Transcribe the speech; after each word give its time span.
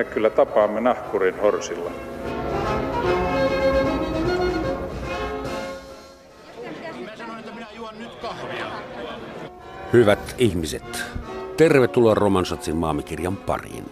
me 0.00 0.04
kyllä 0.04 0.30
tapaamme 0.30 0.80
nahkurin 0.80 1.40
horsilla. 1.40 1.90
Hyvät 9.92 10.34
ihmiset, 10.38 11.04
tervetuloa 11.56 12.14
Romansatsin 12.14 12.76
maamikirjan 12.76 13.36
pariin. 13.36 13.84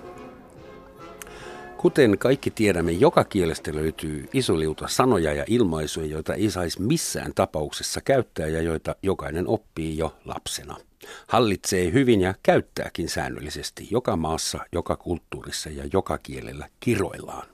Kuten 1.77 2.19
kaikki 2.19 2.51
tiedämme, 2.51 2.93
joka 2.93 3.25
kielestä 3.25 3.75
löytyy 3.75 4.29
iso 4.33 4.59
liuta 4.59 4.89
sanoja 4.89 5.33
ja 5.33 5.45
ilmaisuja, 5.47 6.07
joita 6.07 6.35
ei 6.35 6.51
saisi 6.51 6.83
missään 6.83 7.33
tapauksessa 7.35 8.01
käyttää 8.01 8.47
ja 8.47 8.63
joita 8.63 8.95
jokainen 9.03 9.49
oppii 9.49 9.99
jo 9.99 10.15
lapsena. 10.25 10.88
Hallitsee 11.27 11.93
hyvin 11.93 12.21
ja 12.21 12.35
käyttääkin 12.43 13.09
säännöllisesti 13.09 13.89
joka 13.91 14.17
maassa, 14.17 14.59
joka 14.73 14.97
kulttuurissa 14.97 15.71
ja 15.71 15.85
joka 15.93 16.19
kielellä 16.19 16.69
kiroillaan. 16.81 17.49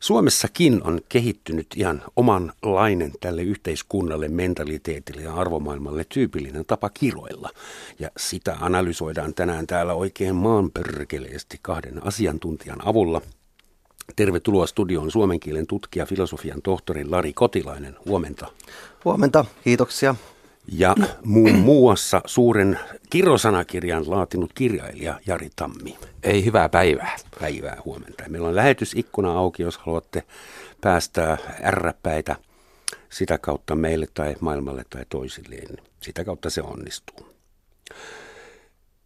Suomessakin 0.00 0.82
on 0.82 1.00
kehittynyt 1.08 1.66
ihan 1.76 2.02
omanlainen 2.16 3.12
tälle 3.20 3.42
yhteiskunnalle, 3.42 4.28
mentaliteetille 4.28 5.22
ja 5.22 5.34
arvomaailmalle 5.34 6.04
tyypillinen 6.08 6.64
tapa 6.66 6.90
kiroilla. 6.90 7.50
Ja 7.98 8.10
sitä 8.16 8.56
analysoidaan 8.60 9.34
tänään 9.34 9.66
täällä 9.66 9.94
oikein 9.94 10.34
maanperkeleesti 10.34 11.58
kahden 11.62 12.06
asiantuntijan 12.06 12.88
avulla. 12.88 13.20
Tervetuloa 14.16 14.66
studioon 14.66 15.10
suomen 15.10 15.40
kielen 15.40 15.66
tutkija, 15.66 16.06
filosofian 16.06 16.62
tohtori 16.62 17.04
Lari 17.04 17.32
Kotilainen. 17.32 17.96
Huomenta. 18.06 18.46
Huomenta, 19.04 19.44
kiitoksia 19.64 20.14
ja 20.68 20.94
muun 21.24 21.54
muassa 21.68 22.22
suuren 22.26 22.78
kirosanakirjan 23.10 24.10
laatinut 24.10 24.52
kirjailija 24.52 25.20
Jari 25.26 25.50
Tammi. 25.56 25.98
Ei 26.22 26.44
hyvää 26.44 26.68
päivää. 26.68 27.16
Päivää 27.40 27.76
huomenta. 27.84 28.24
Meillä 28.28 28.48
on 28.48 28.56
lähetysikkuna 28.56 29.32
auki, 29.32 29.62
jos 29.62 29.78
haluatte 29.78 30.22
päästää 30.80 31.38
ärräpäitä 31.64 32.36
sitä 33.08 33.38
kautta 33.38 33.76
meille 33.76 34.06
tai 34.14 34.36
maailmalle 34.40 34.84
tai 34.90 35.06
toisilleen. 35.08 35.76
Sitä 36.00 36.24
kautta 36.24 36.50
se 36.50 36.62
onnistuu. 36.62 37.30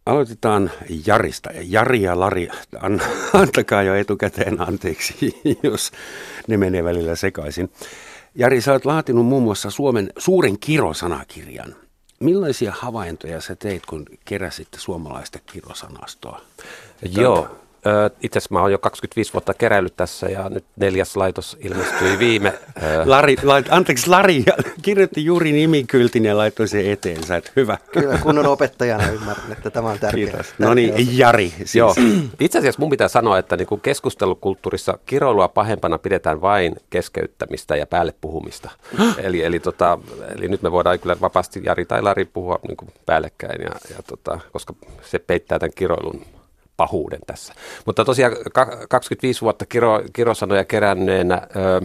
Aloitetaan 0.05 0.71
Jarista. 1.05 1.49
Jari 1.63 2.01
ja 2.01 2.19
Lari, 2.19 2.49
an, 2.81 3.01
antakaa 3.41 3.83
jo 3.83 3.95
etukäteen 3.95 4.61
anteeksi, 4.61 5.41
jos 5.63 5.91
ne 6.47 6.57
menee 6.57 6.83
välillä 6.83 7.15
sekaisin. 7.15 7.71
Jari, 8.35 8.61
sä 8.61 8.71
oot 8.71 8.85
laatinut 8.85 9.25
muun 9.25 9.43
muassa 9.43 9.69
Suomen 9.69 10.11
suuren 10.17 10.59
kirosanakirjan. 10.59 11.75
Millaisia 12.19 12.73
havaintoja 12.79 13.41
sä 13.41 13.55
teit, 13.55 13.85
kun 13.85 14.05
keräsit 14.25 14.67
suomalaista 14.77 15.39
kirosanastoa? 15.45 16.41
Joo, 17.17 17.57
itse 18.21 18.39
asiassa 18.39 18.53
mä 18.53 18.61
oon 18.61 18.71
jo 18.71 18.77
25 18.77 19.33
vuotta 19.33 19.53
keräillyt 19.53 19.95
tässä 19.95 20.27
ja 20.27 20.49
nyt 20.49 20.65
neljäs 20.75 21.15
laitos 21.15 21.57
ilmestyi 21.59 22.19
viime. 22.19 22.53
Lari, 23.05 23.35
lait, 23.43 23.65
anteeksi, 23.69 24.09
Lari 24.09 24.43
kirjoitti 24.81 25.25
juuri 25.25 25.51
nimikyltin 25.51 26.25
ja 26.25 26.37
laittoi 26.37 26.67
sen 26.67 26.91
eteensä, 26.91 27.35
että 27.35 27.51
hyvä. 27.55 27.77
Kyllä, 27.91 28.17
kunnon 28.17 28.45
opettajana 28.45 29.09
ymmärrän, 29.09 29.51
että 29.51 29.69
tämä 29.69 29.89
on 29.89 29.99
tärkeää. 29.99 30.31
Kiitos. 30.31 30.53
No 30.59 30.73
niin, 30.73 31.17
Jari. 31.17 31.53
Siis. 31.57 31.75
Joo. 31.75 31.95
Itse 32.39 32.57
asiassa 32.59 32.81
mun 32.81 32.89
pitää 32.89 33.07
sanoa, 33.07 33.37
että 33.37 33.57
niin 33.57 33.81
keskustelukulttuurissa 33.81 34.97
kiroilua 35.05 35.47
pahempana 35.47 35.97
pidetään 35.97 36.41
vain 36.41 36.75
keskeyttämistä 36.89 37.75
ja 37.75 37.87
päälle 37.87 38.13
puhumista. 38.21 38.69
eli, 39.17 39.43
eli, 39.43 39.59
tota, 39.59 39.99
eli 40.37 40.47
nyt 40.47 40.61
me 40.61 40.71
voidaan 40.71 40.99
kyllä 40.99 41.17
vapaasti 41.21 41.61
Jari 41.63 41.85
tai 41.85 42.01
Lari 42.01 42.25
puhua 42.25 42.59
niin 42.67 42.93
päällekkäin, 43.05 43.61
ja, 43.61 43.71
ja 43.89 44.03
tota, 44.07 44.39
koska 44.51 44.73
se 45.01 45.19
peittää 45.19 45.59
tämän 45.59 45.71
kiroilun 45.75 46.25
pahuuden 46.77 47.19
tässä. 47.27 47.53
Mutta 47.85 48.05
tosiaan 48.05 48.33
25 48.89 49.41
vuotta 49.41 49.65
kiro, 49.65 50.01
kirosanoja 50.13 50.65
keränneenä, 50.65 51.47
ö, 51.55 51.81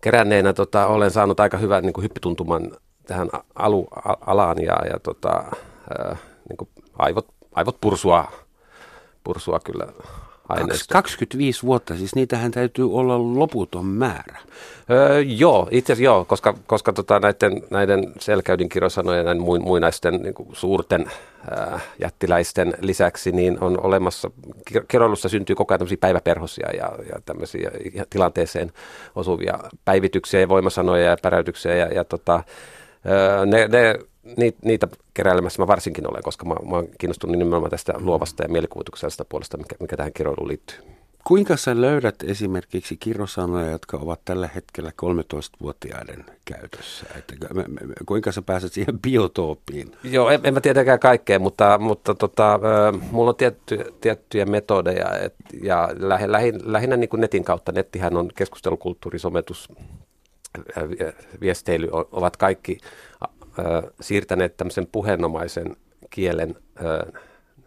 keränneenä 0.00 0.52
tota, 0.52 0.86
olen 0.86 1.10
saanut 1.10 1.40
aika 1.40 1.58
hyvän 1.58 1.82
niin 1.82 1.92
kuin 1.92 2.02
hyppituntuman 2.02 2.70
tähän 3.06 3.28
alu, 3.54 3.88
alaan 4.26 4.62
ja, 4.62 4.76
ja 4.92 5.00
tota, 5.02 5.44
ö, 5.90 6.16
niin 6.48 6.56
kuin 6.56 6.68
aivot, 6.98 7.26
aivot 7.54 7.80
pursua, 7.80 8.32
pursua 9.24 9.60
kyllä 9.60 9.86
aineista. 10.48 10.92
25 10.92 11.62
vuotta, 11.62 11.96
siis 11.96 12.14
niitähän 12.14 12.50
täytyy 12.50 12.94
olla 12.94 13.18
loputon 13.18 13.86
määrä. 13.86 14.38
Öö, 14.90 15.20
joo, 15.20 15.68
itse 15.70 15.92
asiassa 15.92 16.04
joo, 16.04 16.24
koska, 16.24 16.54
koska 16.66 16.92
tota 16.92 17.20
näiden, 17.20 17.62
näiden 17.70 18.12
selkäydin 18.18 18.68
kirosanojen 18.68 19.18
ja 19.18 19.24
näiden 19.24 19.42
muinaisten 19.42 20.14
niin 20.14 20.34
kuin 20.34 20.48
suurten 20.52 21.10
ää, 21.50 21.80
jättiläisten 22.00 22.74
lisäksi, 22.80 23.32
niin 23.32 23.58
on 23.60 23.80
olemassa, 23.80 24.30
kiroilussa 24.88 25.28
syntyy 25.28 25.56
koko 25.56 25.74
ajan 25.74 25.78
tämmöisiä 25.78 25.98
päiväperhosia 26.00 26.68
ja, 26.76 26.92
ja 27.12 27.20
tämmöisiä 27.24 27.70
tilanteeseen 28.10 28.72
osuvia 29.14 29.58
päivityksiä 29.84 30.40
ja 30.40 30.48
voimasanoja 30.48 31.04
ja 31.04 31.16
päräytyksiä 31.22 31.74
ja, 31.74 31.86
ja 31.86 32.04
tota, 32.04 32.42
öö, 33.06 33.46
ne, 33.46 33.68
ne 33.68 33.98
niitä 34.62 34.88
keräilemässä 35.14 35.62
mä 35.62 35.66
varsinkin 35.66 36.10
olen, 36.10 36.22
koska 36.22 36.44
mä, 36.44 36.54
mä 36.70 36.76
oon 36.76 36.88
kiinnostunut 36.98 37.38
nimenomaan 37.38 37.70
tästä 37.70 37.94
luovasta 37.98 38.42
ja 38.42 38.48
mielikuvituksellisesta 38.48 39.24
puolesta, 39.24 39.56
mikä, 39.56 39.76
mikä 39.80 39.96
tähän 39.96 40.12
kiroiluun 40.12 40.48
liittyy. 40.48 40.78
Kuinka 41.26 41.56
sä 41.56 41.80
löydät 41.80 42.14
esimerkiksi 42.24 42.96
kirosanoja, 42.96 43.70
jotka 43.70 43.96
ovat 43.96 44.20
tällä 44.24 44.48
hetkellä 44.54 44.90
13-vuotiaiden 45.02 46.24
käytössä? 46.44 47.06
Että, 47.18 47.34
kuinka 48.06 48.32
sä 48.32 48.42
pääset 48.42 48.72
siihen 48.72 48.98
biotooppiin? 48.98 49.92
Joo, 50.04 50.30
en, 50.30 50.40
en 50.44 50.54
mä 50.54 50.60
tietenkään 50.60 51.00
kaikkea, 51.00 51.38
mutta, 51.38 51.78
mutta 51.78 52.14
tota, 52.14 52.60
mulla 53.10 53.30
on 53.30 53.36
tietty, 53.36 53.94
tiettyjä 54.00 54.46
metodeja 54.46 55.18
et, 55.18 55.34
ja 55.62 55.88
lähi, 55.98 56.32
lähin, 56.32 56.60
lähinnä 56.64 56.96
niin 56.96 57.08
kuin 57.08 57.20
netin 57.20 57.44
kautta. 57.44 57.72
Nettihän 57.72 58.16
on 58.16 58.28
keskustelukulttuuri, 58.34 59.18
sometus, 59.18 59.68
viesteily 61.40 61.88
ovat 61.92 62.36
kaikki 62.36 62.78
siirtäneet 64.00 64.56
tämmöisen 64.56 64.86
puheenomaisen 64.86 65.76
kielen 66.10 66.56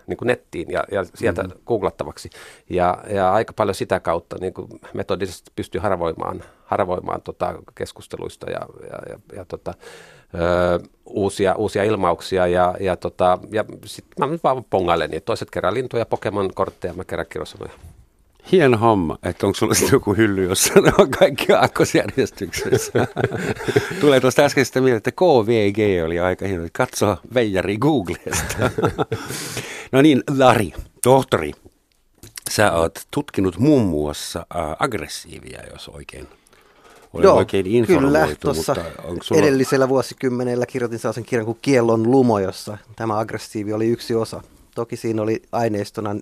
niin 0.10 0.18
kuin 0.18 0.28
nettiin 0.28 0.72
ja, 0.72 0.84
ja 0.92 1.06
sieltä 1.16 1.44
mm-hmm. 1.44 1.60
googlattavaksi. 1.66 2.30
Ja, 2.70 2.98
ja 3.10 3.34
aika 3.34 3.54
paljon 3.54 3.76
sitä 3.76 4.00
kautta 4.00 4.36
niin 4.42 4.54
kuin 4.54 4.68
metodisesti 4.94 5.52
pystyy 5.56 5.82
harvoimaan, 5.82 6.44
harvoimaan 6.66 7.22
tota 7.22 7.56
keskusteluista 7.76 8.52
ja, 8.52 8.60
ja, 8.92 9.00
ja, 9.10 9.20
ja 9.36 9.46
tota, 9.46 9.74
ö, 10.34 10.88
uusia, 11.06 11.56
uusia 11.56 11.84
ilmauksia. 11.84 12.48
Ja, 12.48 12.76
ja, 12.80 12.96
tota, 12.96 13.38
ja 13.52 13.66
sitten 13.86 14.30
mä 14.30 14.38
vaan 14.44 14.64
pongailen, 14.64 15.10
niin 15.10 15.24
toiset 15.24 15.52
kerää 15.52 15.74
lintuja, 15.74 16.06
Pokemon-kortteja, 16.06 16.94
mä 16.94 17.04
kerään 17.04 17.28
kirosanoja. 17.30 17.74
Hieno 18.52 18.78
homma, 18.78 19.18
että 19.24 19.48
onko 19.48 19.58
sulla 19.58 19.74
sitten 19.74 19.94
joku 19.94 20.14
hylly, 20.14 20.44
jossa 20.44 20.74
on 20.98 21.12
kaikki 21.12 21.54
aakkosjärjestyksessä. 21.54 23.08
Tulee 24.02 24.20
tuosta 24.20 24.42
äskeisestä 24.42 24.82
mieleen, 24.82 24.98
että 24.98 25.12
KVG 25.12 26.06
oli 26.06 26.20
aika 26.20 26.48
hieno. 26.48 26.68
Katso 26.74 27.18
Veijari 27.34 27.78
Googlesta. 27.78 28.72
no 29.92 30.02
niin, 30.02 30.24
Lari, 30.38 30.74
tohtori, 31.04 31.52
sä 32.52 32.72
oot 32.72 33.00
tutkinut 33.12 33.58
muun 33.58 33.82
muassa 33.82 34.46
aggressiivia, 34.80 35.64
jos 35.74 35.90
oikein 35.90 36.28
olen 37.14 37.24
Joo, 37.24 37.38
oikein 37.38 37.86
kyllä. 37.88 38.28
Tuossa 38.40 38.76
sulla... 39.22 39.42
edellisellä 39.42 39.90
vuosikymmenellä 39.90 40.66
kirjoitin 40.66 41.00
sellaisen 41.00 41.26
kirjan 41.26 41.46
kuin 41.46 41.58
Kiellon 41.62 42.12
lumo, 42.12 42.40
jossa 42.40 42.78
tämä 42.96 43.20
aggressiivi 43.20 43.74
oli 43.74 43.88
yksi 43.88 44.16
osa. 44.16 44.42
Toki 44.76 44.96
siinä 44.96 45.22
oli 45.22 45.42
aineistona 45.52 46.16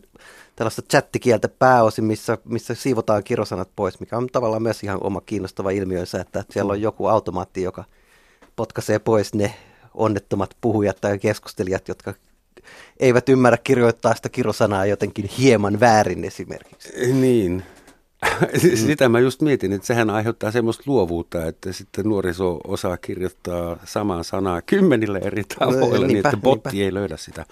tällaista 0.57 0.81
chattikieltä 0.81 1.47
pääosin, 1.47 2.05
missä, 2.05 2.37
missä 2.45 2.75
siivotaan 2.75 3.23
kirosanat 3.23 3.69
pois, 3.75 3.99
mikä 3.99 4.17
on 4.17 4.27
tavallaan 4.31 4.63
myös 4.63 4.83
ihan 4.83 5.03
oma 5.03 5.21
kiinnostava 5.21 5.69
ilmiönsä, 5.69 6.21
että 6.21 6.43
siellä 6.51 6.71
on 6.71 6.81
joku 6.81 7.07
automaatti, 7.07 7.63
joka 7.63 7.83
potkaisee 8.55 8.99
pois 8.99 9.33
ne 9.33 9.53
onnettomat 9.93 10.57
puhujat 10.61 10.97
tai 11.01 11.19
keskustelijat, 11.19 11.87
jotka 11.87 12.13
eivät 12.99 13.29
ymmärrä 13.29 13.57
kirjoittaa 13.57 14.15
sitä 14.15 14.29
kirosanaa 14.29 14.85
jotenkin 14.85 15.29
hieman 15.37 15.79
väärin 15.79 16.25
esimerkiksi. 16.25 17.13
Niin. 17.13 17.63
Sitä 18.87 19.09
mä 19.09 19.19
just 19.19 19.41
mietin, 19.41 19.73
että 19.73 19.87
sehän 19.87 20.09
aiheuttaa 20.09 20.51
semmoista 20.51 20.83
luovuutta, 20.85 21.45
että 21.45 21.73
sitten 21.73 22.05
nuoriso 22.05 22.59
osaa 22.63 22.97
kirjoittaa 22.97 23.77
samaa 23.85 24.23
sanaa 24.23 24.61
kymmenillä 24.61 25.19
eri 25.19 25.43
tavoilla, 25.59 25.85
no, 25.85 25.91
niinpä, 25.91 26.07
niin 26.07 26.17
että 26.17 26.37
botti 26.37 26.69
niinpä. 26.69 26.85
ei 26.85 26.93
löydä 26.93 27.17
sitä. 27.17 27.45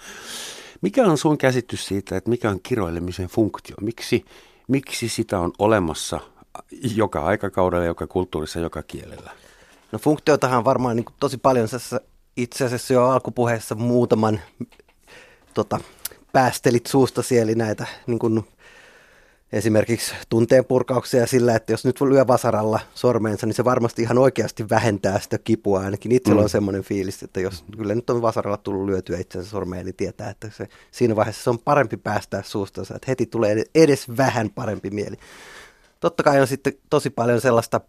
Mikä 0.86 1.04
on 1.04 1.18
sun 1.18 1.38
käsitys 1.38 1.86
siitä, 1.86 2.16
että 2.16 2.30
mikä 2.30 2.50
on 2.50 2.60
kiroilemisen 2.62 3.26
funktio? 3.26 3.76
Miksi, 3.80 4.24
miksi 4.68 5.08
sitä 5.08 5.38
on 5.38 5.52
olemassa 5.58 6.20
joka 6.94 7.20
aikakaudella, 7.20 7.84
joka 7.84 8.06
kulttuurissa, 8.06 8.60
joka 8.60 8.82
kielellä? 8.82 9.30
No 9.92 9.98
funktiotahan 9.98 10.64
varmaan 10.64 10.96
niin 10.96 11.04
kuin 11.04 11.14
tosi 11.20 11.38
paljon 11.38 11.68
tässä 11.68 12.00
itse 12.36 12.64
asiassa 12.64 12.94
jo 12.94 13.04
alkupuheessa 13.04 13.74
muutaman 13.74 14.40
tota, 15.54 15.80
päästelit 16.32 16.86
suusta 16.86 17.22
siellä 17.22 17.52
näitä 17.54 17.86
niin 18.06 18.18
kuin, 18.18 18.44
esimerkiksi 19.52 20.14
tunteen 20.28 20.64
purkauksia 20.64 21.26
sillä, 21.26 21.56
että 21.56 21.72
jos 21.72 21.84
nyt 21.84 22.00
lyö 22.00 22.26
vasaralla 22.26 22.80
sormeensa, 22.94 23.46
niin 23.46 23.54
se 23.54 23.64
varmasti 23.64 24.02
ihan 24.02 24.18
oikeasti 24.18 24.68
vähentää 24.68 25.20
sitä 25.20 25.38
kipua. 25.38 25.80
Ainakin 25.80 26.12
itsellä 26.12 26.40
mm. 26.40 26.42
on 26.42 26.48
semmoinen 26.48 26.82
fiilis, 26.82 27.22
että 27.22 27.40
jos 27.40 27.64
kyllä 27.76 27.94
nyt 27.94 28.10
on 28.10 28.22
vasaralla 28.22 28.56
tullut 28.56 28.86
lyötyä 28.86 29.18
itsensä 29.18 29.50
sormeen, 29.50 29.86
niin 29.86 29.96
tietää, 29.96 30.30
että 30.30 30.50
se, 30.50 30.68
siinä 30.90 31.16
vaiheessa 31.16 31.44
se 31.44 31.50
on 31.50 31.58
parempi 31.58 31.96
päästää 31.96 32.42
suustansa, 32.42 32.94
että 32.94 33.06
heti 33.08 33.26
tulee 33.26 33.64
edes 33.74 34.16
vähän 34.16 34.50
parempi 34.50 34.90
mieli. 34.90 35.16
Totta 36.00 36.22
kai 36.22 36.40
on 36.40 36.46
sitten 36.46 36.72
tosi 36.90 37.10
paljon 37.10 37.40
sellaista, 37.40 37.80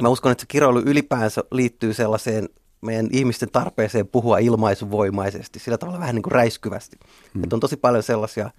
mä 0.00 0.08
uskon, 0.08 0.32
että 0.32 0.42
se 0.42 0.46
kiroilu 0.48 0.80
ylipäänsä 0.80 1.44
liittyy 1.50 1.94
sellaiseen 1.94 2.48
meidän 2.80 3.08
ihmisten 3.12 3.50
tarpeeseen 3.50 4.08
puhua 4.08 4.38
ilmaisuvoimaisesti, 4.38 5.58
sillä 5.58 5.78
tavalla 5.78 6.00
vähän 6.00 6.14
niin 6.14 6.22
kuin 6.22 6.32
räiskyvästi. 6.32 6.96
Mm. 7.34 7.44
Että 7.44 7.56
on 7.56 7.60
tosi 7.60 7.76
paljon 7.76 8.02
sellaisia 8.02 8.50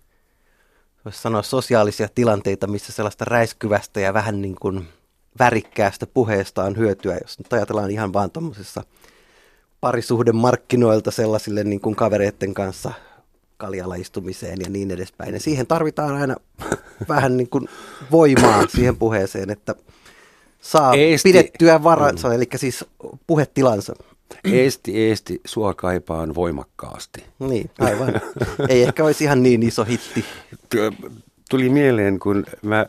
voisi 1.06 1.22
sanoa 1.22 1.44
sosiaalisia 1.44 2.08
tilanteita, 2.16 2.68
missä 2.68 2.92
sellaista 2.92 3.26
räiskyvästä 3.26 4.00
ja 4.00 4.14
vähän 4.14 4.42
niin 4.42 4.56
kuin 4.56 4.88
värikkäästä 5.40 6.08
puheesta 6.08 6.64
on 6.64 6.78
hyötyä, 6.78 7.18
jos 7.22 7.40
nyt 7.40 7.54
ajatellaan 7.54 7.92
ihan 7.92 8.14
vaan 8.14 8.32
tuommoisessa 8.32 8.84
parisuhden 9.82 10.36
markkinoilta 10.36 11.12
sellaisille 11.12 11.64
niin 11.64 11.80
kuin 11.80 11.96
kavereiden 11.96 12.54
kanssa 12.54 12.94
kaljalla 13.58 13.96
istumiseen 13.96 14.62
ja 14.62 14.70
niin 14.70 14.92
edespäin. 14.92 15.34
Ja 15.34 15.40
siihen 15.40 15.68
tarvitaan 15.68 16.16
aina 16.16 16.36
vähän 17.10 17.38
niin 17.38 17.50
kuin 17.50 17.70
voimaa 18.12 18.68
siihen 18.68 18.98
puheeseen, 18.98 19.50
että 19.50 19.76
saa 20.62 20.94
Eesti. 20.94 21.30
pidettyä 21.30 21.84
varansa, 21.84 22.28
mm. 22.28 22.34
eli 22.34 22.46
siis 22.56 22.86
puhetilansa. 23.28 23.94
Eesti, 24.44 24.98
Eesti, 24.98 25.42
sua 25.46 25.74
kaipaan 25.74 26.36
voimakkaasti. 26.36 27.24
Niin, 27.40 27.70
aivan. 27.80 28.22
Ei 28.70 28.84
ehkä 28.84 29.04
olisi 29.04 29.24
ihan 29.24 29.44
niin 29.44 29.64
iso 29.64 29.84
hitti. 29.84 30.26
Tuli 31.50 31.70
mieleen, 31.70 32.20
kun 32.20 32.46
mä 32.62 32.86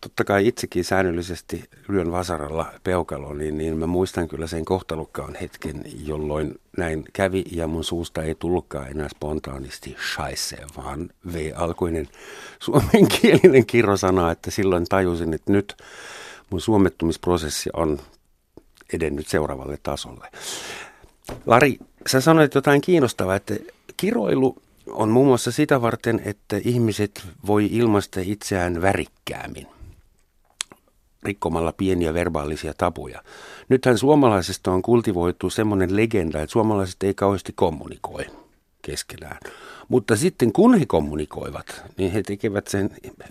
totta 0.00 0.24
kai 0.24 0.46
itsekin 0.46 0.84
säännöllisesti 0.84 1.64
lyön 1.88 2.12
vasaralla 2.12 2.72
peukaloon, 2.84 3.38
niin, 3.38 3.58
niin 3.58 3.76
mä 3.76 3.86
muistan 3.86 4.28
kyllä 4.28 4.46
sen 4.46 4.64
kohtalukkaan 4.64 5.34
hetken, 5.40 5.84
jolloin 6.04 6.60
näin 6.76 7.04
kävi 7.12 7.44
ja 7.52 7.66
mun 7.66 7.84
suusta 7.84 8.22
ei 8.22 8.34
tullutkaan 8.34 8.88
enää 8.88 9.08
spontaanisti 9.08 9.96
scheisse, 10.12 10.56
vaan 10.76 11.10
V-alkuinen 11.32 12.08
suomenkielinen 12.60 13.66
kirrosana, 13.66 14.30
että 14.30 14.50
silloin 14.50 14.86
tajusin, 14.88 15.34
että 15.34 15.52
nyt 15.52 15.76
mun 16.50 16.60
suomettumisprosessi 16.60 17.70
on 17.72 17.98
edennyt 18.92 19.26
seuraavalle 19.26 19.78
tasolle. 19.82 20.28
Lari, 21.46 21.78
sä 22.06 22.20
sanoit 22.20 22.54
jotain 22.54 22.80
kiinnostavaa, 22.80 23.36
että 23.36 23.54
kiroilu 23.96 24.56
on 24.86 25.08
muun 25.08 25.26
muassa 25.26 25.52
sitä 25.52 25.82
varten, 25.82 26.22
että 26.24 26.60
ihmiset 26.64 27.26
voi 27.46 27.68
ilmaista 27.72 28.20
itseään 28.22 28.82
värikkäämmin 28.82 29.66
rikkomalla 31.22 31.72
pieniä 31.72 32.14
verbaalisia 32.14 32.74
tabuja. 32.74 33.22
Nythän 33.68 33.98
suomalaisesta 33.98 34.72
on 34.72 34.82
kultivoitu 34.82 35.50
semmoinen 35.50 35.96
legenda, 35.96 36.42
että 36.42 36.52
suomalaiset 36.52 37.02
ei 37.02 37.14
kauheasti 37.14 37.52
kommunikoi 37.56 38.39
keskenään. 38.82 39.36
Mutta 39.88 40.16
sitten 40.16 40.52
kun 40.52 40.78
he 40.78 40.86
kommunikoivat, 40.86 41.82
niin 41.96 42.12
he 42.12 42.22
tekevät 42.22 42.66
sen 42.66 42.90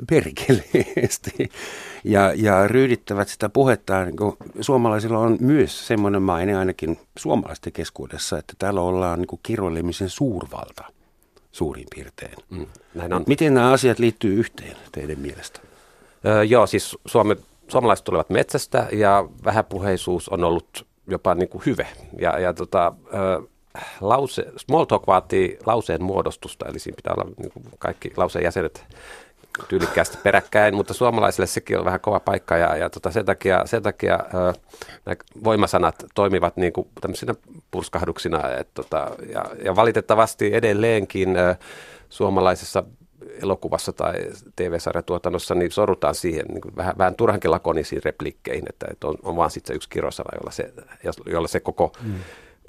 perkeleesti 0.09 1.49
ja, 2.03 2.33
ja 2.35 2.67
ryydittävät 2.67 3.27
sitä 3.27 3.49
puhetta. 3.49 4.05
Niin 4.05 4.15
suomalaisilla 4.61 5.19
on 5.19 5.37
myös 5.39 5.87
semmoinen 5.87 6.21
maine 6.21 6.57
ainakin 6.57 6.97
suomalaisten 7.17 7.73
keskuudessa, 7.73 8.37
että 8.37 8.53
täällä 8.59 8.81
ollaan 8.81 9.19
niin 9.19 9.39
kirjoilemisen 9.43 10.09
suurvalta 10.09 10.83
suurin 11.51 11.85
piirtein. 11.95 12.35
Mm, 12.49 12.65
näin 12.95 13.13
on. 13.13 13.23
Miten 13.27 13.53
nämä 13.53 13.71
asiat 13.71 13.99
liittyy 13.99 14.33
yhteen 14.33 14.77
teidän 14.91 15.19
mielestä? 15.19 15.59
Öö, 16.25 16.43
joo, 16.43 16.67
siis 16.67 16.97
Suome, 17.05 17.37
suomalaiset 17.67 18.03
tulevat 18.03 18.29
metsästä 18.29 18.87
ja 18.91 19.29
vähäpuheisuus 19.45 20.29
on 20.29 20.43
ollut 20.43 20.87
jopa 21.07 21.35
niin 21.35 21.49
kuin 21.49 21.63
hyve. 21.65 21.87
Ja, 22.19 22.39
ja 22.39 22.53
tota, 22.53 22.93
öö, 23.13 23.41
lause, 24.01 24.45
small 24.57 24.85
talk 24.85 25.07
vaatii 25.07 25.59
lauseen 25.65 26.03
muodostusta, 26.03 26.65
eli 26.65 26.79
siinä 26.79 26.95
pitää 26.95 27.13
olla 27.17 27.31
niin 27.37 27.51
kaikki 27.79 28.11
lauseen 28.17 28.43
jäsenet 28.43 28.85
tyylikkäästi 29.67 30.17
peräkkäin, 30.23 30.75
mutta 30.75 30.93
suomalaisille 30.93 31.47
sekin 31.47 31.79
on 31.79 31.85
vähän 31.85 31.99
kova 31.99 32.19
paikka 32.19 32.57
ja, 32.57 32.77
ja 32.77 32.89
tota, 32.89 33.11
sen 33.11 33.25
takia, 33.25 33.65
sen 33.65 33.83
takia 33.83 34.19
ö, 34.33 34.53
voimasanat 35.43 35.95
toimivat 36.15 36.57
niin 36.57 36.73
kuin 36.73 36.87
tämmöisinä 37.01 37.35
purskahduksina 37.71 38.49
et, 38.49 38.67
tota, 38.73 39.11
ja, 39.33 39.45
ja 39.65 39.75
valitettavasti 39.75 40.55
edelleenkin 40.55 41.37
ö, 41.37 41.55
suomalaisessa 42.09 42.83
elokuvassa 43.41 43.93
tai 43.93 44.13
TV-sarjatuotannossa, 44.55 45.55
niin 45.55 45.71
sorutaan 45.71 46.15
siihen 46.15 46.45
niin 46.45 46.61
kuin 46.61 46.75
vähän, 46.75 46.97
vähän 46.97 47.15
turhankin 47.15 47.51
lakonisiin 47.51 48.03
replikkeihin, 48.05 48.65
että, 48.69 48.87
että 48.91 49.07
on, 49.07 49.15
on 49.23 49.35
vaan 49.35 49.51
sitten 49.51 49.67
se 49.67 49.75
yksi 49.75 49.89
kirosana, 49.89 50.37
jolla 50.39 50.51
se, 50.51 50.73
jolla 51.25 51.47
se 51.47 51.59
koko 51.59 51.91
mm 52.01 52.19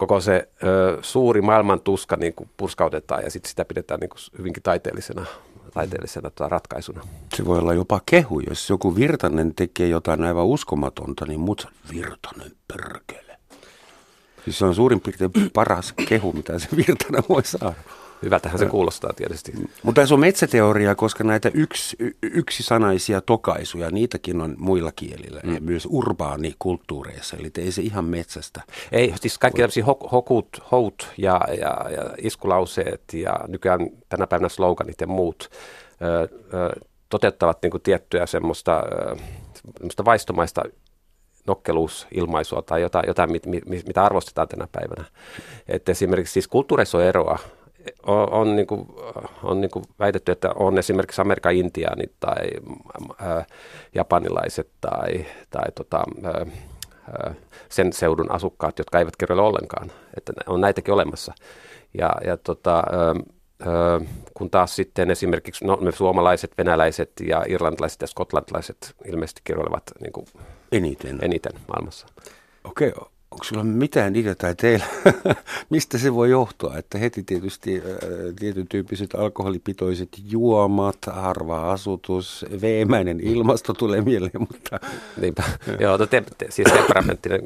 koko 0.00 0.20
se 0.20 0.49
ö, 0.62 0.99
suuri 1.02 1.41
maailman 1.41 1.81
tuska 1.81 2.17
niin 2.17 2.35
kuin 2.35 2.50
purskautetaan 2.56 3.23
ja 3.23 3.31
sit 3.31 3.44
sitä 3.44 3.64
pidetään 3.64 4.00
niin 4.00 4.11
kuin 4.11 4.20
hyvinkin 4.38 4.62
taiteellisena, 4.62 5.26
taiteellisena 5.75 6.31
tota, 6.31 6.49
ratkaisuna. 6.49 7.02
Se 7.37 7.44
voi 7.44 7.58
olla 7.58 7.75
jopa 7.75 8.00
kehu, 8.06 8.41
jos 8.41 8.70
joku 8.70 8.97
Virtanen 8.97 9.55
tekee 9.55 9.88
jotain 9.88 10.25
aivan 10.25 10.44
uskomatonta, 10.44 11.26
niin 11.26 11.41
mut 11.41 11.69
Virtanen 11.94 12.52
perkele. 12.69 13.38
Siis 14.44 14.58
se 14.58 14.64
on 14.64 14.75
suurin 14.75 15.00
piirtein 15.00 15.50
paras 15.52 15.93
kehu, 16.08 16.32
mitä 16.32 16.58
se 16.58 16.69
Virtanen 16.76 17.25
voi 17.29 17.44
saada. 17.44 17.75
Hyvältähän 18.22 18.58
se 18.58 18.67
kuulostaa 18.67 19.12
tietysti. 19.12 19.52
Mutta 19.82 20.06
se 20.06 20.14
on 20.14 20.20
metsäteoria, 20.20 20.94
koska 20.94 21.25
näitä 21.25 21.50
yks, 21.55 21.96
yksisanaisia 22.22 23.20
tokaisuja, 23.20 23.90
niitäkin 23.90 24.40
on 24.40 24.55
muilla 24.58 24.93
kielillä 24.93 25.40
mm. 25.44 25.55
ja 25.55 25.61
myös 25.61 25.88
urbaanikulttuureissa, 25.90 27.37
eli 27.37 27.50
ei 27.58 27.72
se 27.72 27.82
ihan 27.82 28.05
metsästä. 28.05 28.62
Ei, 28.93 29.14
siis 29.20 29.38
kaikki 29.38 29.58
tämmöisiä 29.61 29.84
hokut, 29.84 30.62
hout 30.72 31.08
ja, 31.19 31.40
ja, 31.49 31.90
ja 31.90 32.11
iskulauseet 32.19 33.02
ja 33.12 33.40
nykyään 33.49 33.81
tänä 34.08 34.26
päivänä 34.26 34.49
sloganit 34.49 35.00
ja 35.00 35.06
muut 35.06 35.50
ö, 36.02 36.28
ö, 36.55 36.81
toteuttavat 37.08 37.62
niin 37.62 37.70
kuin 37.70 37.82
tiettyä 37.82 38.26
semmoista, 38.26 38.82
ö, 38.93 39.17
semmoista 39.76 40.05
vaistomaista 40.05 40.62
nokkeluusilmaisua 41.46 42.62
tai 42.62 42.82
jotain, 42.82 43.05
jotain 43.06 43.32
mit, 43.32 43.46
mit, 43.46 43.87
mitä 43.87 44.05
arvostetaan 44.05 44.49
tänä 44.49 44.69
päivänä. 44.72 45.05
Et 45.69 45.88
esimerkiksi 45.88 46.32
siis 46.32 46.49
kulttuureissa 46.49 46.99
on 46.99 47.05
eroa 47.05 47.38
on, 48.06 48.32
on, 48.32 48.56
niin 48.56 48.67
kuin, 48.67 48.87
on 49.43 49.61
niin 49.61 49.71
kuin 49.71 49.85
väitetty, 49.99 50.32
että 50.32 50.53
on 50.55 50.79
esimerkiksi 50.79 51.21
Amerikan 51.21 51.55
intiaanit 51.55 52.12
tai 52.21 52.50
ää, 53.19 53.44
japanilaiset 53.94 54.71
tai, 54.81 55.27
tai 55.50 55.73
tota, 55.75 56.05
ää, 56.23 56.47
sen 57.69 57.93
seudun 57.93 58.31
asukkaat, 58.31 58.79
jotka 58.79 58.99
eivät 58.99 59.17
kirjoilla 59.17 59.49
ollenkaan. 59.49 59.93
Että 60.17 60.32
on 60.46 60.60
näitäkin 60.60 60.94
olemassa. 60.94 61.32
Ja, 61.99 62.10
ja 62.27 62.37
tota, 62.37 62.75
ää, 62.77 64.01
kun 64.34 64.51
taas 64.51 64.77
sitten 64.77 65.10
esimerkiksi 65.10 65.65
no, 65.65 65.77
me 65.77 65.93
suomalaiset, 65.93 66.58
venäläiset 66.58 67.13
ja 67.22 67.44
irlantilaiset 67.49 68.01
ja 68.01 68.06
skotlantilaiset 68.06 68.94
ilmeisesti 69.05 69.41
kirjoilevat 69.44 69.82
niin 70.01 70.13
kuin 70.13 70.27
eniten. 70.72 71.19
eniten 71.22 71.53
maailmassa. 71.69 72.06
Okei, 72.65 72.93
okay 72.96 73.19
onko 73.31 73.44
sulla 73.44 73.65
mitään 73.65 74.17
idea 74.17 74.34
tai 74.34 74.55
teillä, 74.55 74.84
mistä 75.70 75.99
se 75.99 76.15
voi 76.15 76.31
johtua? 76.31 76.77
Että 76.77 76.99
heti 76.99 77.22
tietysti 77.22 77.77
äh, 77.77 78.34
tietyn 78.39 78.69
tyyppiset 78.69 79.15
alkoholipitoiset 79.15 80.08
juomat, 80.25 80.99
harva 81.10 81.72
asutus, 81.72 82.46
veemäinen 82.60 83.20
ilmasto 83.20 83.75
tulee 83.75 84.01
mieleen, 84.01 84.41
mutta... 84.51 84.81
Niinpä, 85.20 85.43
joo, 85.81 85.99
to, 85.99 86.06
te, 86.06 86.22
te, 86.39 86.46
siis 86.51 86.72
temperamenttinen 86.72 87.41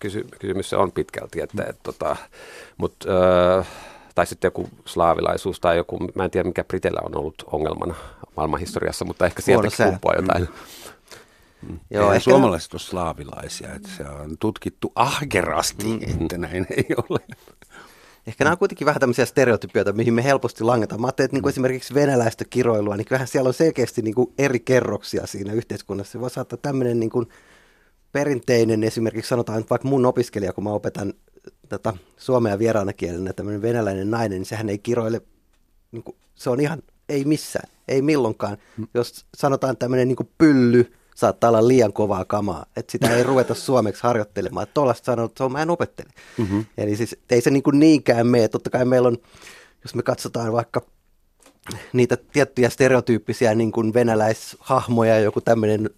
kysy, 0.00 0.26
kysymys 0.38 0.70
se 0.70 0.76
on 0.76 0.92
pitkälti, 0.92 1.40
että, 1.40 1.64
et, 1.68 1.76
tota, 1.82 2.16
mut, 2.76 2.94
äh, 3.58 3.66
tai 4.14 4.26
sitten 4.26 4.46
joku 4.46 4.68
slaavilaisuus 4.84 5.60
tai 5.60 5.76
joku, 5.76 5.98
mä 6.14 6.24
en 6.24 6.30
tiedä 6.30 6.48
mikä 6.48 6.64
Britellä 6.64 7.00
on 7.04 7.16
ollut 7.16 7.44
ongelmana 7.46 7.94
maailmanhistoriassa, 8.36 9.04
mutta 9.04 9.26
ehkä 9.26 9.42
sieltä 9.42 9.68
kumpuaa 9.84 10.14
jotain. 10.14 10.42
Mm. 10.42 10.48
Mm. 11.62 11.78
Joo, 11.90 12.12
ehkä... 12.12 12.30
suomalaiset 12.30 12.74
ole 12.74 12.80
slaavilaisia, 12.80 13.74
että 13.74 13.88
se 13.96 14.04
on 14.04 14.36
tutkittu 14.38 14.92
ahkerasti, 14.94 15.86
mm. 15.86 16.22
että 16.22 16.38
näin 16.38 16.66
ei 16.70 16.86
ole. 17.08 17.20
Ehkä 18.26 18.44
nämä 18.44 18.52
on 18.52 18.58
kuitenkin 18.58 18.84
vähän 18.84 19.00
tämmöisiä 19.00 19.24
stereotypioita, 19.26 19.92
mihin 19.92 20.14
me 20.14 20.24
helposti 20.24 20.64
langetaan. 20.64 21.00
Mä 21.00 21.06
ajattelin, 21.06 21.26
että 21.26 21.34
niin 21.36 21.42
kuin 21.42 21.50
mm. 21.50 21.54
esimerkiksi 21.54 21.94
venäläistä 21.94 22.44
kiroilua, 22.44 22.96
niin 22.96 23.04
kyllähän 23.04 23.28
siellä 23.28 23.48
on 23.48 23.54
selkeästi 23.54 24.02
niin 24.02 24.14
kuin 24.14 24.32
eri 24.38 24.60
kerroksia 24.60 25.26
siinä 25.26 25.52
yhteiskunnassa. 25.52 26.12
Se 26.12 26.20
voi 26.20 26.30
saattaa 26.30 26.58
tämmöinen 26.62 27.00
niin 27.00 27.10
kuin 27.10 27.28
perinteinen, 28.12 28.84
esimerkiksi 28.84 29.28
sanotaan 29.28 29.58
että 29.58 29.70
vaikka 29.70 29.88
mun 29.88 30.06
opiskelija, 30.06 30.52
kun 30.52 30.64
mä 30.64 30.70
opetan 30.70 31.14
tätä 31.68 31.92
suomea 32.16 32.58
vieraana 32.58 32.92
kielenä, 32.92 33.32
tämmöinen 33.32 33.62
venäläinen 33.62 34.10
nainen, 34.10 34.38
niin 34.38 34.46
sehän 34.46 34.68
ei 34.68 34.78
kiroile, 34.78 35.20
niin 35.92 36.02
kuin, 36.02 36.16
se 36.34 36.50
on 36.50 36.60
ihan, 36.60 36.82
ei 37.08 37.24
missään, 37.24 37.70
ei 37.88 38.02
milloinkaan. 38.02 38.56
Jos 38.94 39.26
sanotaan 39.36 39.76
tämmöinen 39.76 40.08
niin 40.08 40.16
kuin 40.16 40.30
pylly, 40.38 40.92
saattaa 41.18 41.50
olla 41.50 41.68
liian 41.68 41.92
kovaa 41.92 42.24
kamaa, 42.24 42.66
että 42.76 42.92
sitä 42.92 43.16
ei 43.16 43.22
ruveta 43.22 43.54
suomeksi 43.54 44.02
harjoittelemaan. 44.02 44.66
Tuollaista 44.74 45.04
sanoo, 45.04 45.24
että 45.24 45.38
se 45.38 45.44
on, 45.44 45.52
mä 45.52 45.62
en 45.62 45.70
opettele. 45.70 46.08
Mm-hmm. 46.38 46.64
Eli 46.78 46.96
siis 46.96 47.16
ei 47.30 47.40
se 47.40 47.50
niin 47.50 47.62
kuin 47.62 47.78
niinkään 47.78 48.26
mene. 48.26 48.48
Totta 48.48 48.70
kai 48.70 48.84
meillä 48.84 49.08
on, 49.08 49.18
jos 49.82 49.94
me 49.94 50.02
katsotaan 50.02 50.52
vaikka 50.52 50.82
niitä 51.92 52.16
tiettyjä 52.16 52.70
stereotyyppisiä 52.70 53.54
niin 53.54 53.72
kuin 53.72 53.94
venäläishahmoja, 53.94 55.18
joku 55.18 55.40
tämmöinen 55.40 55.90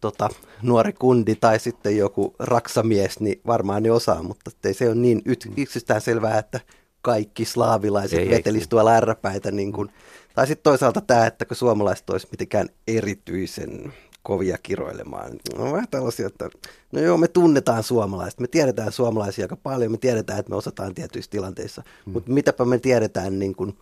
tota, 0.00 0.28
nuori 0.62 0.92
kundi 0.92 1.34
tai 1.34 1.58
sitten 1.58 1.96
joku 1.96 2.34
raksamies, 2.38 3.20
niin 3.20 3.40
varmaan 3.46 3.82
ne 3.82 3.90
osaa, 3.90 4.22
mutta 4.22 4.50
ei 4.64 4.74
se 4.74 4.86
ole 4.88 4.94
niin 4.94 5.22
yksistään 5.56 6.00
selvää, 6.00 6.38
että 6.38 6.60
kaikki 7.02 7.44
slaavilaiset 7.44 8.18
ei, 8.18 8.30
vetelisi 8.30 8.68
tuolla 8.68 8.92
ärräpäitä. 8.92 9.50
Niin 9.50 9.72
kuin, 9.72 9.90
tai 10.34 10.46
sitten 10.46 10.62
toisaalta 10.62 11.00
tämä, 11.00 11.26
että 11.26 11.44
kun 11.44 11.56
suomalaiset 11.56 12.10
olisi 12.10 12.28
mitenkään 12.30 12.68
erityisen 12.86 13.92
kovia 14.28 14.58
kiroilemaan. 14.62 15.32
No 15.58 15.72
vähän 15.72 15.88
tällaisia, 15.90 16.26
että 16.26 16.50
no 16.92 17.00
joo, 17.00 17.16
me 17.16 17.28
tunnetaan 17.28 17.82
suomalaiset, 17.82 18.40
me 18.40 18.46
tiedetään 18.46 18.92
suomalaisia 18.92 19.44
aika 19.44 19.56
paljon, 19.56 19.92
me 19.92 19.98
tiedetään, 19.98 20.38
että 20.38 20.50
me 20.50 20.56
osataan 20.56 20.94
tietyissä 20.94 21.30
tilanteissa, 21.30 21.82
mm. 22.06 22.12
mutta 22.12 22.32
mitäpä 22.32 22.64
me 22.64 22.78
tiedetään 22.78 23.38
niin 23.38 23.54
kuin, 23.54 23.76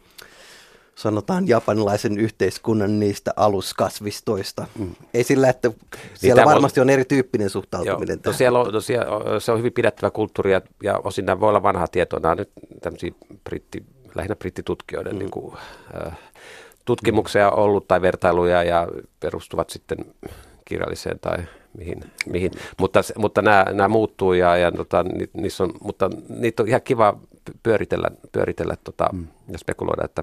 sanotaan 0.94 1.48
japanilaisen 1.48 2.18
yhteiskunnan 2.18 3.00
niistä 3.00 3.32
aluskasvistoista. 3.36 4.66
Mm. 4.78 4.94
Ei 5.14 5.24
sillä, 5.24 5.48
että 5.48 5.70
siellä 6.14 6.42
niin 6.42 6.50
varmasti 6.50 6.80
on 6.80 6.90
erityyppinen 6.90 7.50
suhtautuminen. 7.50 8.20
Joo, 8.24 8.32
no 8.32 8.38
siellä 8.38 8.60
on, 8.60 8.72
no 8.72 8.80
siellä, 8.80 9.40
se 9.40 9.52
on 9.52 9.58
hyvin 9.58 9.72
pidättävä 9.72 10.10
kulttuuri 10.10 10.52
ja, 10.52 10.60
ja 10.82 10.98
osin 11.04 11.26
nämä 11.26 11.40
voi 11.40 11.48
olla 11.48 11.62
vanha 11.62 11.88
tietoa. 11.88 12.20
Nämä 12.20 12.32
on 12.32 12.38
nyt 12.38 12.50
tämmöisiä 12.80 13.10
britti, 13.44 13.84
lähinnä 14.14 14.36
brittitutkijoiden 14.36 15.12
mm. 15.12 15.18
niin 15.18 15.30
kuin, 15.30 15.54
äh, 16.06 16.18
tutkimuksia 16.86 17.50
ollut 17.50 17.88
tai 17.88 18.02
vertailuja 18.02 18.62
ja 18.62 18.88
perustuvat 19.20 19.70
sitten 19.70 19.98
kirjalliseen 20.64 21.18
tai 21.18 21.36
mihin. 21.78 22.04
mihin. 22.26 22.50
Mutta, 22.78 23.00
mutta 23.18 23.42
nämä, 23.42 23.64
nämä 23.72 23.88
muuttuu 23.88 24.32
ja, 24.32 24.56
ja 24.56 24.72
tota, 24.72 25.02
ni, 25.02 25.28
niissä 25.32 25.64
on, 25.64 25.72
mutta 25.80 26.10
niitä 26.28 26.62
on 26.62 26.68
ihan 26.68 26.82
kiva 26.82 27.18
pyöritellä, 27.62 28.08
pyöritellä 28.32 28.76
tota, 28.84 29.08
mm. 29.12 29.26
ja 29.48 29.58
spekuloida, 29.58 30.04
että 30.04 30.22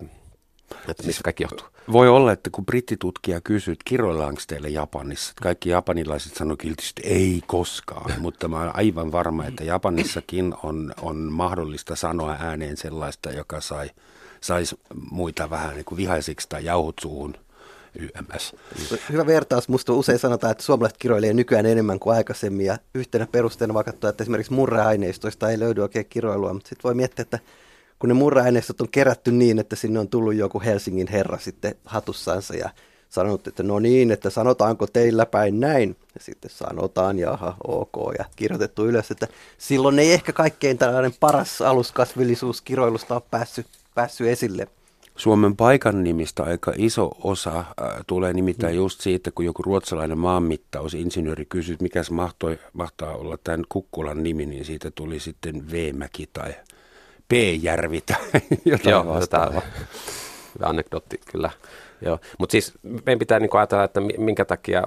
että 0.90 1.04
mistä 1.04 1.24
kaikki 1.24 1.44
johtuu. 1.44 1.68
Voi 1.92 2.10
olla, 2.10 2.32
että 2.32 2.50
kun 2.50 2.66
brittitutkija 2.66 3.42
kysyy, 3.42 3.72
että 3.72 3.84
kiroillaanko 3.86 4.42
teille 4.48 4.70
Japanissa, 4.70 5.32
että 5.32 5.44
kaikki 5.44 5.70
japanilaiset 5.70 6.36
sanoo 6.36 6.58
kiltisti, 6.58 7.02
että 7.06 7.14
ei 7.14 7.42
koskaan, 7.48 8.12
mutta 8.22 8.48
mä 8.48 8.62
olen 8.62 8.76
aivan 8.76 9.12
varma, 9.12 9.46
että 9.46 9.64
Japanissakin 9.64 10.54
on, 10.64 10.94
on 11.02 11.18
mahdollista 11.18 11.96
sanoa 11.96 12.36
ääneen 12.40 12.78
sellaista, 12.78 13.32
joka 13.32 13.62
sai, 13.62 13.90
saisi 14.44 14.80
muita 15.12 15.50
vähän 15.50 15.76
niin 15.76 15.86
kuin 15.86 15.98
vihaisiksi 15.98 16.50
tai 16.50 16.66
jauhut 16.66 16.96
suuhun. 17.02 17.36
YMS. 18.00 18.56
Hyvä 19.12 19.26
vertaus. 19.26 19.70
Musta 19.70 19.94
usein 19.94 20.20
sanotaan, 20.20 20.52
että 20.52 20.64
suomalaiset 20.64 20.98
kiroilee 20.98 21.34
nykyään 21.34 21.66
enemmän 21.66 22.00
kuin 22.00 22.16
aikaisemmin. 22.16 22.66
Ja 22.66 22.78
yhtenä 22.96 23.28
perusteena 23.32 23.74
vaan 23.74 23.86
katsoa, 23.86 24.10
että 24.10 24.24
esimerkiksi 24.24 24.54
murreaineistoista 24.54 25.50
ei 25.50 25.60
löydy 25.60 25.82
oikein 25.82 26.06
kiroilua. 26.06 26.54
Mutta 26.54 26.70
sitten 26.70 26.84
voi 26.84 26.94
miettiä, 26.94 27.24
että 27.24 27.40
kun 28.00 28.08
ne 28.08 28.14
murreaineistot 28.14 28.82
on 28.82 28.90
kerätty 28.90 29.32
niin, 29.32 29.60
että 29.60 29.76
sinne 29.76 30.00
on 30.00 30.08
tullut 30.08 30.36
joku 30.36 30.62
Helsingin 30.62 31.08
herra 31.08 31.40
sitten 31.40 31.76
hatussansa 31.86 32.56
ja 32.56 32.70
sanonut, 33.10 33.48
että 33.48 33.64
no 33.64 33.80
niin, 33.80 34.12
että 34.12 34.30
sanotaanko 34.30 34.88
teillä 34.88 35.26
päin 35.26 35.60
näin. 35.60 35.98
Ja 36.14 36.20
sitten 36.20 36.52
sanotaan, 36.52 37.20
jaha, 37.20 37.56
ok, 37.68 38.16
ja 38.18 38.26
kirjoitettu 38.36 38.86
ylös, 38.86 39.12
että 39.12 39.28
silloin 39.58 40.00
ei 40.00 40.14
ehkä 40.14 40.34
kaikkein 40.34 40.78
tällainen 40.78 41.14
paras 41.20 41.62
aluskasvillisuus 41.62 42.62
kiroilusta 42.62 43.14
ole 43.16 43.24
päässyt, 43.32 43.68
päässyt 43.96 44.28
esille. 44.28 44.68
Suomen 45.16 45.56
paikan 45.56 46.04
nimistä 46.04 46.44
aika 46.44 46.74
iso 46.76 47.12
osa 47.24 47.60
äh, 47.60 47.66
tulee 48.08 48.34
nimittäin 48.34 48.74
mm. 48.74 48.78
just 48.78 49.02
siitä, 49.02 49.32
kun 49.32 49.46
joku 49.46 49.64
ruotsalainen 49.64 50.18
maanmittausinsinööri 50.18 51.46
kysyi, 51.46 51.78
mikä 51.82 52.04
se 52.04 52.14
mahtoi, 52.14 52.60
mahtaa 52.74 53.16
olla 53.16 53.38
tämän 53.44 53.64
Kukkulan 53.70 54.24
nimi, 54.24 54.46
niin 54.46 54.66
siitä 54.66 54.92
tuli 54.92 55.20
sitten 55.20 55.72
V-mäki 55.72 56.30
tai 56.34 56.56
P-järvi 57.30 58.02
tai 58.02 58.18
jotain 58.66 58.92
Joo, 58.92 59.06
vastaavaa. 59.06 59.62
Hyvä 60.56 60.66
anekdootti 60.68 61.20
kyllä. 61.32 61.50
Joo. 62.02 62.20
Mutta 62.40 62.52
siis 62.52 62.74
meidän 63.06 63.20
pitää 63.20 63.40
niinku 63.40 63.58
ajatella, 63.58 63.84
että 63.84 64.02
minkä 64.18 64.46
takia 64.46 64.84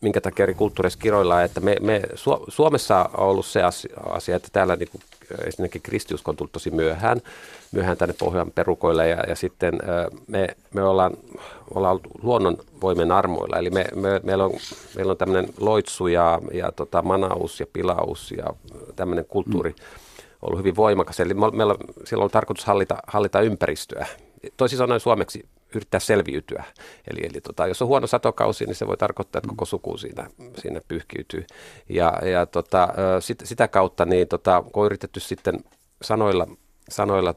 minkä 0.00 0.20
takia 0.20 0.42
eri 0.42 0.54
kulttuureissa 0.54 0.98
kiroillaan, 0.98 1.44
että 1.44 1.60
me, 1.60 1.76
me 1.80 2.02
Suomessa 2.48 3.10
on 3.16 3.26
ollut 3.26 3.46
se 3.46 3.60
asia, 4.10 4.36
että 4.36 4.48
täällä 4.52 4.76
niin 4.76 4.88
kuin, 4.90 5.02
esimerkiksi 5.46 5.80
kristiusko 5.80 6.30
on 6.30 6.36
tullut 6.36 6.52
tosi 6.52 6.70
myöhään, 6.70 7.20
myöhään 7.72 7.96
tänne 7.96 8.14
Pohjan 8.18 8.50
perukoille 8.50 9.08
ja, 9.08 9.24
ja 9.28 9.36
sitten 9.36 9.78
me, 10.26 10.48
me 10.74 10.82
ollaan, 10.82 11.12
ollaan 11.74 12.00
luonnon 12.22 12.58
voimen 12.80 13.12
armoilla, 13.12 13.56
eli 13.56 13.70
me, 13.70 13.84
me, 13.94 14.20
meillä 14.22 14.44
on, 14.44 14.52
meillä 14.96 15.10
on 15.10 15.16
tämmöinen 15.16 15.54
loitsu 15.60 16.06
ja, 16.06 16.40
ja 16.52 16.72
tota, 16.72 17.02
manaus 17.02 17.60
ja 17.60 17.66
pilaus 17.72 18.34
ja 18.36 18.46
tämmöinen 18.96 19.24
kulttuuri, 19.24 19.70
mm 19.70 19.76
ollut 20.42 20.58
hyvin 20.58 20.76
voimakas. 20.76 21.20
Eli 21.20 21.34
meillä 21.34 21.74
silloin 22.04 22.24
on 22.24 22.30
tarkoitus 22.30 22.64
hallita, 22.64 22.96
hallita 23.06 23.40
ympäristöä. 23.40 24.06
Toisin 24.56 24.78
sanoen 24.78 25.00
suomeksi 25.00 25.48
yrittää 25.74 26.00
selviytyä. 26.00 26.64
Eli, 27.10 27.20
eli 27.26 27.40
tota, 27.40 27.66
jos 27.66 27.82
on 27.82 27.88
huono 27.88 28.06
satokausi, 28.06 28.66
niin 28.66 28.74
se 28.74 28.86
voi 28.86 28.96
tarkoittaa, 28.96 29.38
että 29.38 29.48
koko 29.48 29.64
suku 29.64 29.96
siinä, 29.96 30.30
siinä 30.58 30.80
pyyhkiytyy. 30.88 31.46
Ja, 31.88 32.12
ja 32.32 32.46
tota, 32.46 32.88
sit, 33.20 33.42
sitä 33.44 33.68
kautta, 33.68 34.04
niin 34.04 34.28
tota, 34.28 34.62
kun 34.62 34.82
on 34.82 34.86
yritetty 34.86 35.20
sitten 35.20 35.64
sanoilla, 36.02 36.46
sanoilla 36.90 37.34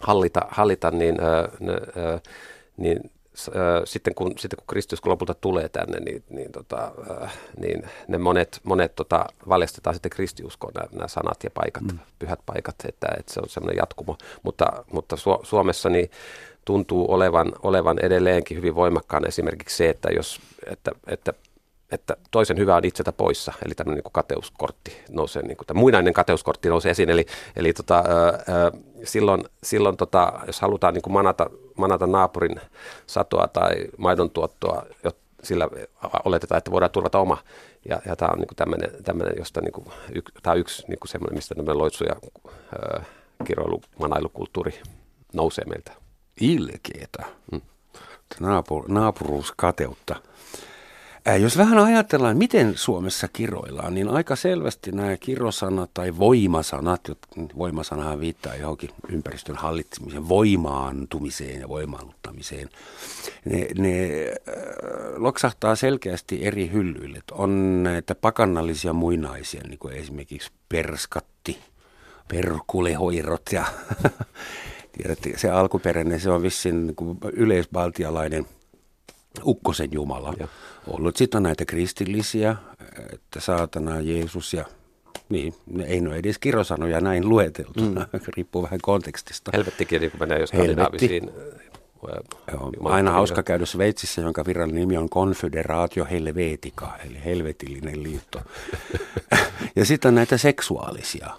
hallita, 0.00 0.40
hallita, 0.50 0.90
niin, 0.90 1.16
äh, 1.20 2.20
niin 2.76 3.10
sitten 3.84 4.14
kun, 4.14 4.32
sitten 4.38 4.56
kun 4.56 4.66
Kristus 4.66 5.06
lopulta 5.06 5.34
tulee 5.34 5.68
tänne, 5.68 6.00
niin, 6.00 6.24
niin, 6.30 6.52
tota, 6.52 6.92
niin 7.60 7.82
ne 8.08 8.18
monet, 8.18 8.60
monet 8.64 8.94
tota, 8.94 9.26
valjastetaan 9.48 9.94
sitten 9.94 10.10
kristiuskoon 10.10 10.72
nämä, 10.74 10.88
nämä 10.92 11.08
sanat 11.08 11.44
ja 11.44 11.50
paikat, 11.50 11.82
mm. 11.82 11.98
pyhät 12.18 12.40
paikat, 12.46 12.74
että, 12.88 13.06
että 13.18 13.34
se 13.34 13.40
on 13.40 13.48
semmoinen 13.48 13.76
jatkumo. 13.76 14.16
Mutta, 14.42 14.84
mutta 14.92 15.16
Su- 15.16 15.46
Suomessa 15.46 15.88
niin 15.88 16.10
tuntuu 16.64 17.12
olevan, 17.12 17.52
olevan 17.62 17.98
edelleenkin 18.02 18.56
hyvin 18.56 18.74
voimakkaan 18.74 19.28
esimerkiksi 19.28 19.76
se, 19.76 19.88
että 19.88 20.08
jos, 20.08 20.40
että, 20.66 20.90
että 21.06 21.32
että 21.90 22.16
toisen 22.30 22.58
hyvä 22.58 22.76
on 22.76 22.84
itseltä 22.84 23.12
poissa, 23.12 23.52
eli 23.66 23.74
tämmöinen 23.74 24.02
niin 24.04 24.12
kateuskortti 24.12 24.96
nousee, 25.10 25.42
niin 25.42 25.56
kuin, 25.56 25.78
muinainen 25.78 26.12
kateuskortti 26.12 26.68
nousee 26.68 26.90
esiin, 26.90 27.10
eli, 27.10 27.26
eli 27.56 27.72
tota, 27.72 28.04
ö, 28.08 28.28
ö, 28.28 28.72
silloin, 29.04 29.44
silloin 29.62 29.96
tota, 29.96 30.32
jos 30.46 30.60
halutaan 30.60 30.94
niin 30.94 31.02
kuin 31.02 31.12
manata, 31.12 31.50
manata 31.76 32.06
naapurin 32.06 32.60
satoa 33.06 33.48
tai 33.48 33.74
maidon 33.98 34.30
tuottoa, 34.30 34.82
sillä 35.42 35.68
oletetaan, 36.24 36.58
että 36.58 36.70
voidaan 36.70 36.90
turvata 36.90 37.18
oma, 37.18 37.38
ja, 37.88 38.00
ja 38.06 38.16
tämä 38.16 38.32
on 38.32 38.38
niin 38.38 38.48
tämmöinen, 38.56 38.90
tämmöinen, 39.04 39.34
josta 39.38 39.60
niin 39.60 39.72
kuin, 39.72 39.86
y, 40.14 40.20
tämä 40.42 40.52
on 40.52 40.60
yksi 40.60 40.84
niin 40.88 40.98
kuin 40.98 41.08
semmoinen, 41.08 41.36
mistä 41.36 41.54
tämmöinen 41.54 41.78
loitsu 41.78 42.04
ja 42.04 42.16
ö, 42.72 43.00
kiroilu, 43.44 43.82
manailukulttuuri 43.98 44.80
nousee 45.32 45.64
meiltä. 45.64 45.92
Ilkeetä. 46.40 47.24
Hmm. 47.50 47.60
Naapur, 48.40 48.84
naapuruuskateutta. 48.88 50.16
Jos 51.34 51.58
vähän 51.58 51.78
ajatellaan, 51.78 52.36
miten 52.36 52.72
Suomessa 52.76 53.28
kiroillaan, 53.28 53.94
niin 53.94 54.08
aika 54.08 54.36
selvästi 54.36 54.92
nämä 54.92 55.16
kirosanat 55.16 55.90
tai 55.94 56.18
voimasanat, 56.18 57.00
voimasanahan 57.58 58.20
viittaa 58.20 58.54
johonkin 58.54 58.90
ympäristön 59.08 59.56
hallitsemiseen, 59.56 60.28
voimaantumiseen 60.28 61.60
ja 61.60 61.68
voimaannuttamiseen, 61.68 62.68
ne, 63.44 63.66
ne 63.78 64.08
loksahtaa 65.16 65.76
selkeästi 65.76 66.46
eri 66.46 66.70
hyllyille. 66.72 67.20
On 67.32 67.82
näitä 67.82 68.14
pakannallisia 68.14 68.92
muinaisia, 68.92 69.62
niin 69.68 69.78
kuin 69.78 69.94
esimerkiksi 69.94 70.50
perskatti, 70.68 71.58
perkulehoirot 72.28 73.52
ja 73.52 73.64
se 75.36 75.50
alkuperäinen, 75.50 76.20
se 76.20 76.30
on 76.30 76.42
vissiin 76.42 76.86
niin 76.86 77.18
yleisbaltialainen 77.32 78.46
ukkosen 79.44 79.88
Jumala. 79.92 80.34
Ja 80.38 80.48
ollut. 80.86 81.16
Sitten 81.16 81.38
on 81.38 81.42
näitä 81.42 81.64
kristillisiä, 81.64 82.56
että 83.12 83.40
saatana, 83.40 84.00
Jeesus 84.00 84.54
ja 84.54 84.64
niin, 85.28 85.54
ei 85.86 86.00
ne 86.00 86.08
ole 86.08 86.16
edes 86.16 86.38
kirosanoja 86.38 87.00
näin 87.00 87.28
lueteltuna, 87.28 88.06
mm. 88.12 88.20
riippuu 88.36 88.62
vähän 88.62 88.80
kontekstista. 88.82 89.50
Helvettikin 89.54 90.00
niin 90.00 90.12
menee 90.20 90.38
jos 90.38 90.50
skandinaavisiin. 90.50 91.30
Joo, 92.52 92.72
aina 92.84 93.10
hauska 93.10 93.42
käydä 93.42 93.66
Sveitsissä, 93.66 94.20
jonka 94.20 94.44
virallinen 94.46 94.80
nimi 94.80 94.96
on 94.96 95.10
Confederaatio 95.10 96.06
Helvetica, 96.10 96.96
eli 97.06 97.24
helvetillinen 97.24 98.02
liitto. 98.02 98.40
ja 99.76 99.84
sitten 99.84 100.08
on 100.08 100.14
näitä 100.14 100.38
seksuaalisia. 100.38 101.30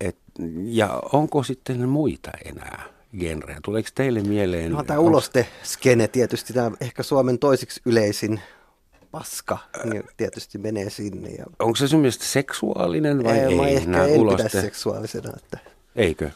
Et, 0.00 0.16
ja 0.64 1.02
onko 1.12 1.42
sitten 1.42 1.88
muita 1.88 2.30
enää? 2.44 2.93
Genrejä. 3.18 3.58
Tuleeko 3.62 3.88
teille 3.94 4.20
mieleen? 4.20 4.72
No 4.72 4.82
tämä 4.82 4.98
uloste-skene 4.98 6.08
tietysti, 6.08 6.52
tämä 6.52 6.70
ehkä 6.80 7.02
Suomen 7.02 7.38
toisiksi 7.38 7.80
yleisin 7.86 8.40
paska, 9.10 9.58
niin 9.84 10.02
tietysti 10.16 10.58
menee 10.58 10.90
sinne. 10.90 11.28
Ja... 11.28 11.44
Onko 11.58 11.76
se 11.76 11.88
sun 11.88 12.00
mielestä 12.00 12.24
seksuaalinen 12.24 13.24
vai 13.24 13.38
ei? 13.38 13.44
ei 13.44 13.56
mä 13.56 13.66
ehkä 13.66 14.04
en 14.04 14.20
uloste... 14.20 14.48
pidä 14.48 14.62
seksuaalisena. 14.62 15.32
Että... 15.36 15.58
Eikö? 15.96 16.30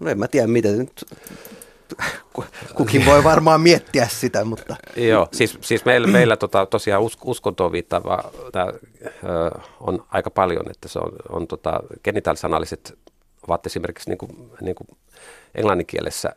No 0.00 0.10
en 0.10 0.18
mä 0.18 0.28
tiedä, 0.28 0.46
miten 0.46 0.78
nyt 0.78 1.04
kukin 2.74 3.06
voi 3.06 3.24
varmaan 3.24 3.60
miettiä 3.60 4.08
sitä, 4.10 4.44
mutta... 4.44 4.76
Joo, 4.96 5.28
siis, 5.32 5.58
siis 5.60 5.84
meillä, 5.84 6.08
meillä 6.08 6.36
tota, 6.36 6.66
tosiaan 6.66 7.02
us, 7.02 7.18
uskontoon 7.24 7.72
viittaava 7.72 8.32
tää, 8.52 8.66
ö, 8.66 9.60
on 9.80 10.04
aika 10.10 10.30
paljon, 10.30 10.70
että 10.70 10.88
se 10.88 10.98
on, 10.98 11.12
on 11.28 11.46
tota, 11.46 11.80
genitaalisanaaliset 12.04 12.98
ovat 13.48 13.66
esimerkiksi 13.66 14.10
niin 14.10 14.18
kuin, 14.18 14.50
niin 14.60 14.74
kuin 14.74 14.88
englannin 15.54 15.86
kielessä, 15.86 16.28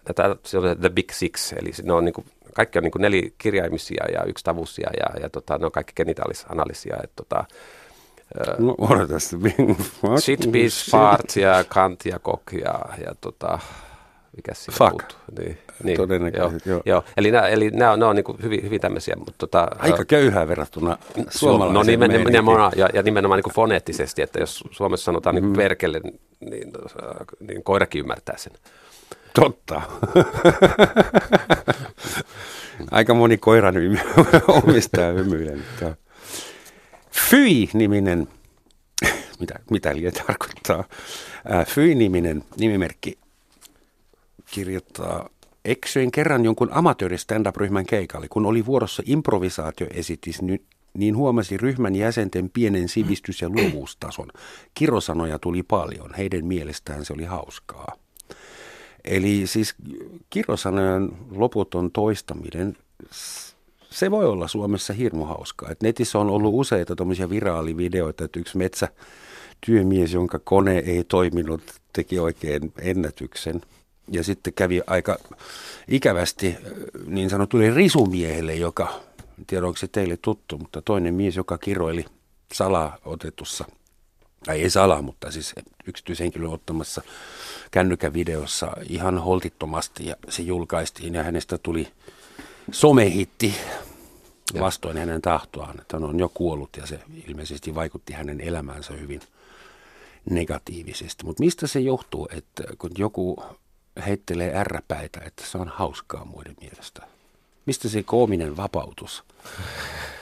se 0.45 0.57
on 0.57 0.77
The 0.79 0.89
Big 0.89 1.11
Six, 1.11 1.53
eli 1.53 1.71
ne 1.83 1.93
on 1.93 2.05
niin 2.05 2.13
kuin, 2.13 2.25
kaikki 2.53 2.79
on 2.79 2.83
niin 2.83 2.91
kuin 2.91 3.01
nelikirjaimisia 3.01 4.05
ja 4.13 4.23
yksi 4.23 4.43
tavusia 4.43 4.89
ja, 4.99 5.21
ja 5.21 5.29
tota, 5.29 5.57
ne 5.57 5.65
on 5.65 5.71
kaikki 5.71 5.93
genitaalisanalisia. 5.95 6.95
Että, 7.03 7.15
tota, 7.15 7.45
No 8.59 8.75
odotas. 8.77 9.35
Shit, 10.23 10.51
piece, 10.51 10.85
fart 10.91 11.35
ja 11.35 11.63
kant 11.67 12.05
ja 12.05 12.19
kok 12.19 12.53
ja, 12.53 12.79
ja 13.05 13.15
tota, 13.21 13.59
mikä 14.35 14.53
siinä 14.53 14.77
Fuck. 14.77 14.91
puuttuu. 14.91 15.17
Niin, 15.39 15.57
niin, 15.83 15.97
Todennäköisesti, 15.97 16.69
joo. 16.69 16.75
joo. 16.75 16.81
joo. 16.85 17.03
Eli 17.17 17.31
nämä, 17.31 17.47
eli 17.47 17.69
nämä, 17.71 17.91
on- 17.91 17.99
nämä 17.99 18.09
on 18.09 18.15
niin 18.15 18.23
kuin 18.23 18.37
hyvin, 18.43 18.63
hyvin 18.63 18.81
tämmöisiä, 18.81 19.15
mutta 19.15 19.33
tota, 19.37 19.67
Aika 19.79 20.05
köyhää 20.05 20.47
verrattuna 20.47 20.89
No 21.17 21.25
suomalaiseen 21.29 21.85
nimen, 21.93 22.11
meininkiin. 22.11 22.25
nimenomaan, 22.33 22.71
ja, 22.75 22.89
ja 22.93 23.03
nimenomaan 23.03 23.37
niin 23.37 23.43
kuin 23.43 23.53
foneettisesti, 23.53 24.21
että 24.21 24.39
jos 24.39 24.63
Suomessa 24.71 25.03
sanotaan 25.05 25.35
Mm. 25.35 25.41
niin 25.41 25.43
kuin 25.53 25.57
perkele, 25.57 26.01
niin, 26.39 26.67
äh, 27.03 27.11
niin 27.39 27.63
koirakin 27.63 27.99
ymmärtää 27.99 28.37
sen. 28.37 28.53
Totta. 29.35 29.81
Aika 32.91 33.13
moni 33.13 33.37
koiran 33.37 33.75
omistaja 34.47 35.11
hymyilee. 35.13 35.57
Fyi-niminen, 37.29 38.27
mitä, 39.39 39.55
mitä 39.71 39.95
liian 39.95 40.13
tarkoittaa, 40.27 40.83
Fyi-niminen 41.67 42.43
nimimerkki 42.59 43.17
kirjoittaa, 44.51 45.29
eksyin 45.65 46.11
kerran 46.11 46.45
jonkun 46.45 46.69
amatööri 46.71 47.17
stand-up-ryhmän 47.17 47.85
keikalle, 47.85 48.27
kun 48.27 48.45
oli 48.45 48.65
vuorossa 48.65 49.03
improvisaatioesitys, 49.05 50.39
niin 50.93 51.17
huomasi 51.17 51.57
ryhmän 51.57 51.95
jäsenten 51.95 52.49
pienen 52.49 52.89
sivistys- 52.89 53.41
ja 53.41 53.49
luovuustason. 53.49 54.27
Kirosanoja 54.73 55.39
tuli 55.39 55.63
paljon, 55.63 56.13
heidän 56.13 56.45
mielestään 56.45 57.05
se 57.05 57.13
oli 57.13 57.23
hauskaa. 57.23 57.95
Eli 59.03 59.47
siis 59.47 59.75
kirosanojen 60.29 61.11
loputon 61.31 61.91
toistaminen, 61.91 62.77
se 63.89 64.11
voi 64.11 64.25
olla 64.25 64.47
Suomessa 64.47 64.93
hirmu 64.93 65.25
hauskaa. 65.25 65.71
Et 65.71 65.83
netissä 65.83 66.19
on 66.19 66.29
ollut 66.29 66.53
useita 66.53 66.95
tuommoisia 66.95 67.29
viraalivideoita, 67.29 68.25
että 68.25 68.39
yksi 68.39 68.57
metsätyömies, 68.57 70.13
jonka 70.13 70.39
kone 70.39 70.77
ei 70.77 71.03
toiminut, 71.03 71.61
teki 71.93 72.19
oikein 72.19 72.73
ennätyksen. 72.81 73.61
Ja 74.11 74.23
sitten 74.23 74.53
kävi 74.53 74.81
aika 74.87 75.17
ikävästi 75.87 76.57
niin 77.05 77.29
sanotulle 77.29 77.69
risumiehelle, 77.69 78.55
joka, 78.55 78.99
en 79.39 79.45
tiedä 79.45 79.67
onko 79.67 79.77
se 79.77 79.87
teille 79.87 80.17
tuttu, 80.17 80.57
mutta 80.57 80.81
toinen 80.81 81.13
mies, 81.13 81.35
joka 81.35 81.57
kiroili 81.57 82.05
salaa 82.53 82.97
otetussa 83.05 83.65
tai 84.45 84.61
ei 84.61 84.69
salaa, 84.69 85.01
mutta 85.01 85.31
siis 85.31 85.55
yksityishenkilön 85.85 86.49
ottamassa 86.49 87.01
kännykän 87.71 88.13
videossa 88.13 88.71
ihan 88.89 89.17
holtittomasti 89.17 90.05
ja 90.05 90.15
se 90.29 90.41
julkaistiin 90.41 91.13
ja 91.13 91.23
hänestä 91.23 91.57
tuli 91.57 91.87
somehitti 92.71 93.55
vastoin 94.59 94.97
hänen 94.97 95.21
tahtoaan, 95.21 95.81
että 95.81 95.97
hän 95.97 96.03
on 96.03 96.19
jo 96.19 96.31
kuollut 96.33 96.69
ja 96.77 96.85
se 96.85 96.99
ilmeisesti 97.27 97.75
vaikutti 97.75 98.13
hänen 98.13 98.41
elämäänsä 98.41 98.93
hyvin 98.93 99.21
negatiivisesti. 100.29 101.25
Mutta 101.25 101.43
mistä 101.43 101.67
se 101.67 101.79
johtuu, 101.79 102.27
että 102.31 102.63
kun 102.77 102.91
joku 102.97 103.43
heittelee 104.05 104.57
ärräpäitä, 104.57 105.21
että 105.25 105.43
se 105.45 105.57
on 105.57 105.67
hauskaa 105.67 106.25
muiden 106.25 106.55
mielestä? 106.61 107.07
Mistä 107.65 107.89
se 107.89 108.03
koominen 108.03 108.57
vapautus 108.57 109.23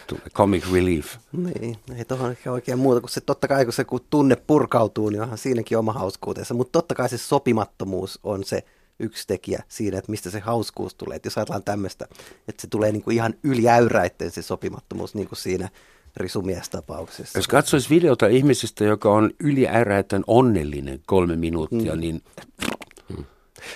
tulee, 0.07 0.29
comic 0.33 0.73
relief? 0.73 1.15
Niin, 1.31 1.77
ei 1.95 2.05
tuohon 2.05 2.31
ehkä 2.31 2.51
oikein 2.51 2.79
muuta 2.79 3.01
kuin 3.01 3.09
se, 3.09 3.21
totta 3.21 3.47
kai 3.47 3.65
kun 3.65 3.73
se 3.73 3.83
kun 3.83 3.99
tunne 4.09 4.35
purkautuu, 4.35 5.09
niin 5.09 5.21
onhan 5.21 5.37
siinäkin 5.37 5.77
oma 5.77 5.93
hauskuutensa, 5.93 6.53
mutta 6.53 6.71
totta 6.71 6.95
kai 6.95 7.09
se 7.09 7.17
sopimattomuus 7.17 8.19
on 8.23 8.43
se 8.43 8.63
yksi 8.99 9.27
tekijä 9.27 9.63
siinä, 9.67 9.97
että 9.97 10.11
mistä 10.11 10.29
se 10.29 10.39
hauskuus 10.39 10.95
tulee. 10.95 11.15
Että 11.15 11.27
jos 11.27 11.37
ajatellaan 11.37 11.63
tämmöistä, 11.63 12.07
että 12.47 12.61
se 12.61 12.67
tulee 12.67 12.91
niin 12.91 13.01
kuin 13.01 13.15
ihan 13.15 13.33
yliäyräitten 13.43 14.31
se 14.31 14.41
sopimattomuus, 14.41 15.15
niin 15.15 15.27
kuin 15.27 15.39
siinä 15.39 15.69
risumiestapauksessa. 16.17 17.39
Jos 17.39 17.47
katsoisi 17.47 17.89
videota 17.89 18.27
ihmisestä, 18.27 18.83
joka 18.83 19.11
on 19.11 19.31
yliäräytän 19.39 20.23
onnellinen 20.27 20.99
kolme 21.05 21.35
minuuttia, 21.35 21.93
mm. 21.95 21.99
niin 21.99 22.21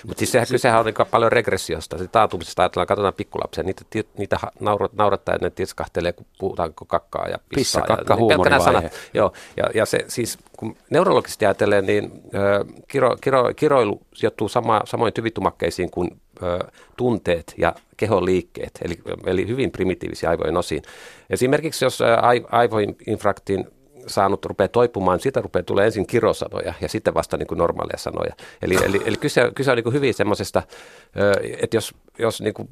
Mutta 0.06 0.18
siis 0.18 0.32
sehän, 0.32 0.46
kysehän 0.50 0.80
on 0.80 0.86
niin 0.86 0.94
paljon 1.10 1.32
regressiosta, 1.32 1.98
se 1.98 2.08
taantumisesta 2.08 2.62
ajatellaan, 2.62 2.86
katsotaan 2.86 3.14
pikkulapsia, 3.14 3.64
niitä, 3.64 3.82
niitä 4.18 4.38
naurat, 4.60 4.92
naurattaa 4.92 5.34
ja 5.34 5.38
ne 5.42 5.50
titskahtelee, 5.50 6.12
kun 6.12 6.26
puhutaanko 6.38 6.84
kakkaa 6.84 7.28
ja 7.28 7.38
pissaa. 7.38 7.82
Pissa, 7.82 7.96
kakka, 7.96 8.14
ja, 8.14 8.36
niin 8.56 8.62
sanat. 8.62 8.84
Joo, 9.14 9.32
ja, 9.56 9.64
ja 9.74 9.86
se 9.86 10.04
siis, 10.08 10.38
kun 10.56 10.76
neurologisesti 10.90 11.44
ajatellen, 11.44 11.86
niin 11.86 12.22
ö, 12.34 12.64
kiro, 12.88 13.16
kiro, 13.20 13.54
kiroilu 13.56 14.00
sijoittuu 14.14 14.48
sama, 14.48 14.80
samoin 14.84 15.12
tyvitumakkeisiin 15.12 15.90
kuin 15.90 16.20
ö, 16.42 16.58
tunteet 16.96 17.54
ja 17.58 17.74
kehon 17.96 18.24
liikkeet, 18.24 18.78
eli, 18.84 18.98
eli 19.26 19.48
hyvin 19.48 19.70
primitiivisiä 19.70 20.30
aivojen 20.30 20.56
osiin. 20.56 20.82
Esimerkiksi 21.30 21.84
jos 21.84 21.98
aivoinfraktin 22.50 23.66
saanut 24.06 24.44
rupeaa 24.44 24.68
toipumaan, 24.68 25.20
siitä 25.20 25.40
rupeaa 25.40 25.62
tulee 25.62 25.86
ensin 25.86 26.06
kirosanoja 26.06 26.74
ja 26.80 26.88
sitten 26.88 27.14
vasta 27.14 27.36
niin 27.36 27.46
kuin 27.46 27.58
normaaleja 27.58 27.98
sanoja. 27.98 28.34
Eli, 28.62 28.76
eli, 28.84 29.02
eli 29.04 29.16
kyse, 29.16 29.50
kyse 29.54 29.70
on 29.70 29.76
niin 29.76 29.84
kuin 29.84 29.94
hyvin 29.94 30.14
semmoisesta, 30.14 30.62
että 31.62 31.76
jos, 31.76 31.94
jos 32.18 32.40
niin 32.40 32.54
kuin 32.54 32.68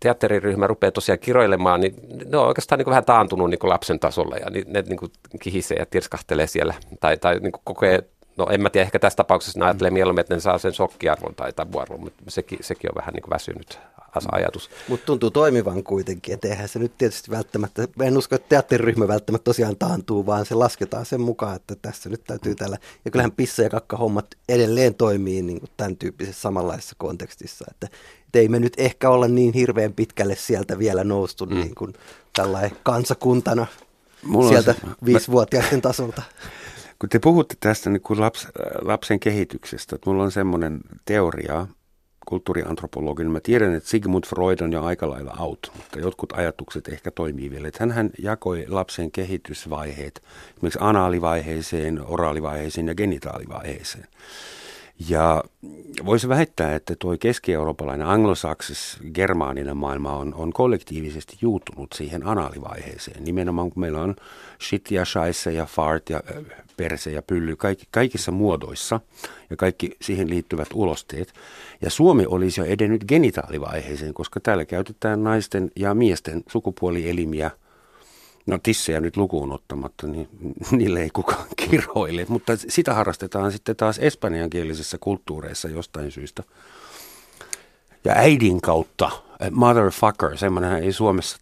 teatteriryhmä 0.00 0.66
rupeaa 0.66 0.90
tosiaan 0.90 1.18
kiroilemaan, 1.18 1.80
niin 1.80 1.94
ne 2.26 2.38
on 2.38 2.46
oikeastaan 2.46 2.78
niin 2.78 2.84
kuin 2.84 2.92
vähän 2.92 3.04
taantunut 3.04 3.50
niin 3.50 3.58
kuin 3.58 3.70
lapsen 3.70 4.00
tasolla 4.00 4.36
ja 4.36 4.46
ne 4.50 4.82
niin 4.82 4.98
kuin 4.98 5.12
kihisee 5.40 5.76
ja 5.76 5.86
tirskahtelee 5.86 6.46
siellä 6.46 6.74
tai, 7.00 7.16
tai 7.16 7.38
niin 7.40 7.52
kuin 7.52 7.62
kokee 7.64 8.04
No 8.42 8.48
en 8.50 8.60
mä 8.60 8.70
tiedä, 8.70 8.84
ehkä 8.84 8.98
tässä 8.98 9.16
tapauksessa 9.16 9.58
ne 9.58 9.64
ajattelee 9.64 9.90
mieluummin, 9.90 10.20
että 10.20 10.34
ne 10.34 10.40
saa 10.40 10.58
sen 10.58 10.72
sokkiarvon 10.72 11.34
tai 11.34 11.52
tabuarvon, 11.52 12.00
mutta 12.00 12.22
sekin, 12.28 12.58
sekin 12.60 12.90
on 12.90 12.94
vähän 12.96 13.14
niin 13.14 13.22
kuin 13.22 13.30
väsynyt 13.30 13.78
as- 14.14 14.26
ajatus. 14.32 14.70
Mutta 14.88 15.06
tuntuu 15.06 15.30
toimivan 15.30 15.82
kuitenkin, 15.84 16.34
että 16.34 16.48
eihän 16.48 16.68
se 16.68 16.78
nyt 16.78 16.98
tietysti 16.98 17.30
välttämättä, 17.30 17.88
mä 17.96 18.04
en 18.04 18.18
usko, 18.18 18.34
että 18.34 18.48
teatteriryhmä 18.48 19.08
välttämättä 19.08 19.44
tosiaan 19.44 19.76
taantuu, 19.76 20.26
vaan 20.26 20.46
se 20.46 20.54
lasketaan 20.54 21.06
sen 21.06 21.20
mukaan, 21.20 21.56
että 21.56 21.74
tässä 21.82 22.08
nyt 22.08 22.24
täytyy 22.24 22.54
tällä. 22.54 22.78
Ja 23.04 23.10
kyllähän 23.10 23.32
pissa- 23.32 23.62
ja 23.62 23.70
kakkahommat 23.70 24.26
edelleen 24.48 24.94
toimii 24.94 25.42
niin 25.42 25.60
kuin 25.60 25.70
tämän 25.76 25.96
tyyppisessä 25.96 26.40
samanlaisessa 26.40 26.94
kontekstissa, 26.98 27.64
että, 27.70 27.86
että 28.26 28.38
ei 28.38 28.48
me 28.48 28.58
nyt 28.60 28.74
ehkä 28.76 29.10
olla 29.10 29.28
niin 29.28 29.54
hirveän 29.54 29.92
pitkälle 29.92 30.36
sieltä 30.36 30.78
vielä 30.78 31.04
noustu 31.04 31.46
mm. 31.46 31.54
niin 31.54 31.74
kuin 31.74 31.92
tällainen 32.32 32.72
kansakuntana 32.82 33.66
Mulla 34.22 34.48
sieltä 34.48 34.72
se- 34.72 34.86
mä- 34.86 34.94
viisivuotiaiden 35.04 35.82
tasolta. 35.82 36.22
Kun 37.02 37.08
te 37.08 37.18
puhutte 37.18 37.54
tästä 37.60 37.90
niin 37.90 38.00
kuin 38.00 38.20
laps, 38.20 38.48
lapsen 38.82 39.20
kehityksestä, 39.20 39.96
että 39.96 40.10
mulla 40.10 40.22
on 40.22 40.30
semmoinen 40.30 40.80
teoria 41.04 41.66
kulttuuriantropologin. 42.26 43.30
Mä 43.30 43.40
tiedän, 43.40 43.74
että 43.74 43.88
Sigmund 43.88 44.24
Freud 44.26 44.60
on 44.60 44.72
jo 44.72 44.84
aika 44.84 45.10
lailla 45.10 45.36
out, 45.38 45.72
mutta 45.76 45.98
jotkut 45.98 46.32
ajatukset 46.32 46.88
ehkä 46.88 47.10
toimii 47.10 47.50
vielä. 47.50 47.68
Että 47.68 47.86
hän 47.86 48.10
jakoi 48.18 48.64
lapsen 48.68 49.10
kehitysvaiheet 49.10 50.22
esimerkiksi 50.54 50.78
anaalivaiheeseen, 50.82 52.00
oraalivaiheeseen 52.06 52.88
ja 52.88 52.94
genitaalivaiheeseen. 52.94 54.06
Ja 55.08 55.44
voisi 56.04 56.28
väittää, 56.28 56.74
että 56.74 56.94
tuo 56.98 57.16
keski-eurooppalainen 57.20 58.06
anglosaksis 58.06 58.98
germaaninen 59.14 59.76
maailma 59.76 60.16
on, 60.16 60.34
on 60.34 60.52
kollektiivisesti 60.52 61.36
juuttunut 61.40 61.88
siihen 61.94 62.26
anaalivaiheeseen. 62.26 63.24
Nimenomaan 63.24 63.70
kun 63.70 63.80
meillä 63.80 64.00
on 64.00 64.16
shit 64.68 64.90
ja 64.90 65.04
scheisse 65.04 65.52
ja 65.52 65.66
fart 65.66 66.10
ja 66.10 66.22
äh, 66.36 66.44
perse 66.76 67.10
ja 67.10 67.22
pylly 67.22 67.56
kaikki, 67.56 67.84
kaikissa 67.90 68.32
muodoissa 68.32 69.00
ja 69.50 69.56
kaikki 69.56 69.96
siihen 70.02 70.30
liittyvät 70.30 70.68
ulosteet. 70.74 71.32
Ja 71.80 71.90
Suomi 71.90 72.26
olisi 72.26 72.60
jo 72.60 72.64
edennyt 72.64 73.04
genitaalivaiheeseen, 73.04 74.14
koska 74.14 74.40
täällä 74.40 74.64
käytetään 74.64 75.24
naisten 75.24 75.70
ja 75.76 75.94
miesten 75.94 76.42
sukupuolielimiä 76.48 77.50
No 78.46 78.58
tissejä 78.62 79.00
nyt 79.00 79.16
lukuun 79.16 79.52
ottamatta, 79.52 80.06
niin 80.06 80.28
niille 80.70 81.02
ei 81.02 81.10
kukaan 81.12 81.46
kiroile, 81.70 82.26
mutta 82.28 82.52
sitä 82.68 82.94
harrastetaan 82.94 83.52
sitten 83.52 83.76
taas 83.76 83.98
espanjankielisissä 83.98 84.98
kulttuureissa 85.00 85.68
jostain 85.68 86.10
syystä. 86.10 86.42
Ja 88.04 88.12
äidin 88.16 88.60
kautta, 88.60 89.10
eh, 89.40 89.50
motherfucker, 89.50 90.36
semmoinen 90.36 90.82
ei 90.82 90.92
Suomessa, 90.92 91.36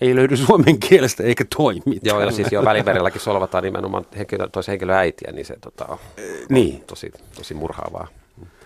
ei 0.00 0.16
löydy 0.16 0.36
suomen 0.36 0.78
kielestä 0.80 1.22
eikä 1.22 1.44
toimi. 1.56 1.98
Joo, 2.02 2.20
ja 2.20 2.30
siis 2.30 2.52
jo 2.52 2.64
välimerelläkin 2.64 3.20
solvataan 3.20 3.64
nimenomaan 3.64 4.06
henkilö, 4.16 4.48
toisen 4.48 4.72
henkilön 4.72 4.96
äitiä, 4.96 5.32
niin 5.32 5.46
se 5.46 5.56
tota, 5.60 5.84
on 5.84 5.98
Niin. 6.48 6.80
tosi, 6.86 7.12
tosi 7.36 7.54
murhaavaa. 7.54 8.08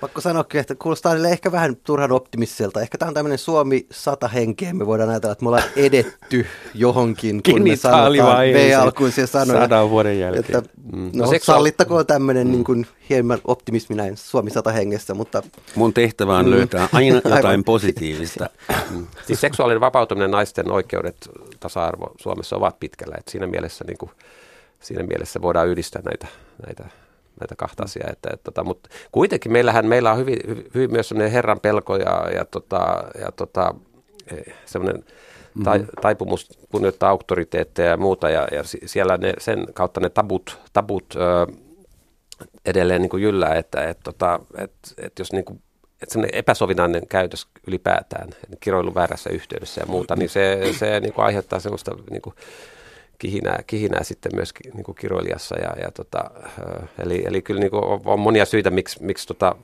Pakko 0.02 0.20
sanoa, 0.20 0.44
kyllä, 0.44 0.60
että 0.60 0.74
kuulostaa 0.74 1.12
niille 1.14 1.28
ehkä 1.30 1.52
vähän 1.52 1.76
turhan 1.76 2.12
optimistiselta. 2.12 2.80
Ehkä 2.80 2.98
tämä 2.98 3.08
on 3.08 3.14
tämmöinen 3.14 3.38
Suomi 3.38 3.86
sata 3.90 4.28
henkeä. 4.28 4.72
Me 4.74 4.86
voidaan 4.86 5.10
ajatella, 5.10 5.32
että 5.32 5.42
me 5.44 5.48
ollaan 5.48 5.68
edetty 5.76 6.46
johonkin, 6.74 7.42
kun 7.42 7.62
me 7.62 7.76
sanotaan 7.76 8.12
Genitaalivaiheeseen 8.12 8.80
V-alkuisia 8.80 9.26
sanoja. 9.26 9.60
sadan 9.60 9.90
vuoden 9.90 10.18
jälkeen. 10.18 10.44
Että, 10.58 10.62
Mm. 10.92 10.98
no, 11.04 11.10
No 11.14 11.24
no 11.24 11.30
seksua- 11.30 11.54
sallittakoon 11.54 12.06
tämmöinen 12.06 12.46
mm. 12.46 12.50
niin 12.52 12.64
kuin, 12.64 12.86
hieman 13.08 13.38
optimismi 13.44 13.96
näin 13.96 14.16
Suomi 14.16 14.50
sata 14.50 14.72
hengessä, 14.72 15.14
mutta 15.14 15.42
Mun 15.74 15.94
tehtävä 15.94 16.36
on 16.36 16.50
löytää 16.50 16.88
aina 16.92 17.20
jotain 17.36 17.64
positiivista. 17.64 18.50
Siis 19.26 19.40
seksuaalinen 19.40 19.80
vapautuminen, 19.80 20.30
naisten 20.30 20.70
oikeudet, 20.72 21.16
tasa-arvo 21.60 22.12
Suomessa 22.20 22.56
ovat 22.56 22.80
pitkällä. 22.80 23.14
Et 23.18 23.28
siinä, 23.28 23.46
mielessä, 23.46 23.84
niin 23.88 23.98
kuin, 23.98 24.10
siinä 24.80 25.02
mielessä 25.02 25.42
voidaan 25.42 25.68
yhdistää 25.68 26.02
näitä, 26.04 26.26
näitä 26.66 26.84
näitä 27.42 27.56
kahta 27.56 27.82
asiaa. 27.82 28.08
Että, 28.12 28.30
että, 28.32 28.44
tota, 28.44 28.64
mutta 28.64 28.90
kuitenkin 29.12 29.52
meillähän 29.52 29.86
meillä 29.86 30.12
on 30.12 30.18
hyvin, 30.18 30.38
hyvin 30.74 30.92
myös 30.92 31.08
sellainen 31.08 31.32
herran 31.32 31.60
pelko 31.60 31.96
ja, 31.96 32.28
ja, 32.34 32.44
tota, 32.44 33.04
ja 33.20 33.32
tota, 33.32 33.74
e, 34.30 34.52
semmoinen 34.64 35.04
tai, 35.64 35.78
mm-hmm. 35.78 35.92
taipumus 36.02 36.58
kunnioittaa 36.70 37.10
auktoriteetteja 37.10 37.90
ja 37.90 37.96
muuta, 37.96 38.30
ja, 38.30 38.48
ja 38.52 38.62
siellä 38.86 39.16
ne, 39.16 39.34
sen 39.38 39.66
kautta 39.74 40.00
ne 40.00 40.10
tabut, 40.10 40.58
tabut 40.72 41.14
ö, 41.16 41.46
edelleen 42.64 43.02
niin 43.02 43.10
kuin 43.10 43.22
jyllää, 43.22 43.54
että 43.54 43.84
et, 43.88 43.98
tota, 44.04 44.40
et, 44.58 44.72
et 44.98 45.18
jos 45.18 45.32
niin 45.32 45.44
kuin, 45.44 45.62
että 46.02 46.18
epäsovinainen 46.32 47.06
käytös 47.06 47.46
ylipäätään, 47.66 48.28
kiroilu 48.60 48.94
väärässä 48.94 49.30
yhteydessä 49.30 49.80
ja 49.80 49.86
muuta, 49.86 50.16
niin 50.16 50.28
se, 50.28 50.60
se 50.78 51.00
niin 51.00 51.12
kuin 51.12 51.24
aiheuttaa 51.24 51.60
sellaista 51.60 51.96
niin 52.10 52.22
kuin 52.22 52.36
kihinää, 53.18 53.62
kihinää 53.66 54.02
sitten 54.04 54.32
myös 54.34 54.54
niin 54.74 54.84
kuin 54.84 54.94
kiroilijassa. 54.94 55.58
Ja, 55.58 55.76
ja 55.82 55.90
tota, 55.90 56.30
eli, 56.98 57.22
eli 57.26 57.42
kyllä 57.42 57.60
niin 57.60 57.70
kuin 57.70 57.84
on, 57.84 58.00
on 58.04 58.20
monia 58.20 58.44
syitä, 58.44 58.70
miksi, 58.70 59.02
miksi 59.02 59.26
tota, 59.26 59.56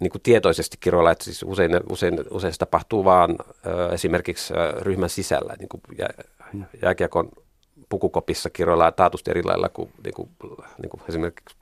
niin 0.00 0.10
kuin 0.10 0.22
tietoisesti 0.22 0.76
kiroilla, 0.80 1.10
että 1.10 1.24
siis 1.24 1.42
usein, 1.42 1.80
usein, 1.90 2.18
usein 2.30 2.52
se 2.52 2.58
tapahtuu 2.58 3.04
vaan 3.04 3.36
esimerkiksi 3.92 4.54
ryhmän 4.80 5.10
sisällä, 5.10 5.54
niin 5.58 5.68
kuin 5.68 5.82
jä, 5.98 6.08
jääkiekon 6.82 7.30
pukukopissa 7.88 8.50
kiroillaan 8.50 8.94
taatusti 8.94 9.30
eri 9.30 9.42
lailla 9.42 9.68
kuin, 9.68 9.90
niin 10.04 10.14
kuin, 10.14 10.28
niin 10.82 10.90
kuin 10.90 11.00
esimerkiksi 11.08 11.56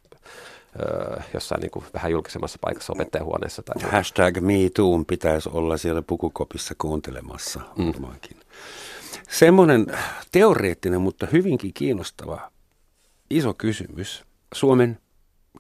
jossain 1.35 1.61
niin 1.61 1.71
kuin 1.71 1.85
vähän 1.95 2.13
julkisemmassa 2.13 2.59
paikassa 2.61 2.93
opettajahuoneessa. 2.93 3.63
Tai 3.63 3.91
Hashtag 3.91 4.39
MeToo 4.41 5.05
pitäisi 5.07 5.49
olla 5.53 5.77
siellä 5.77 6.03
pukukopissa 6.03 6.75
kuuntelemassa 6.79 7.61
mm. 7.77 7.93
Semmoinen 9.29 9.87
teoreettinen, 10.33 11.01
mutta 11.01 11.27
hyvinkin 11.33 11.75
kiinnostava 11.75 12.51
iso 13.31 13.55
kysymys. 13.55 14.25
Suomen 14.55 14.99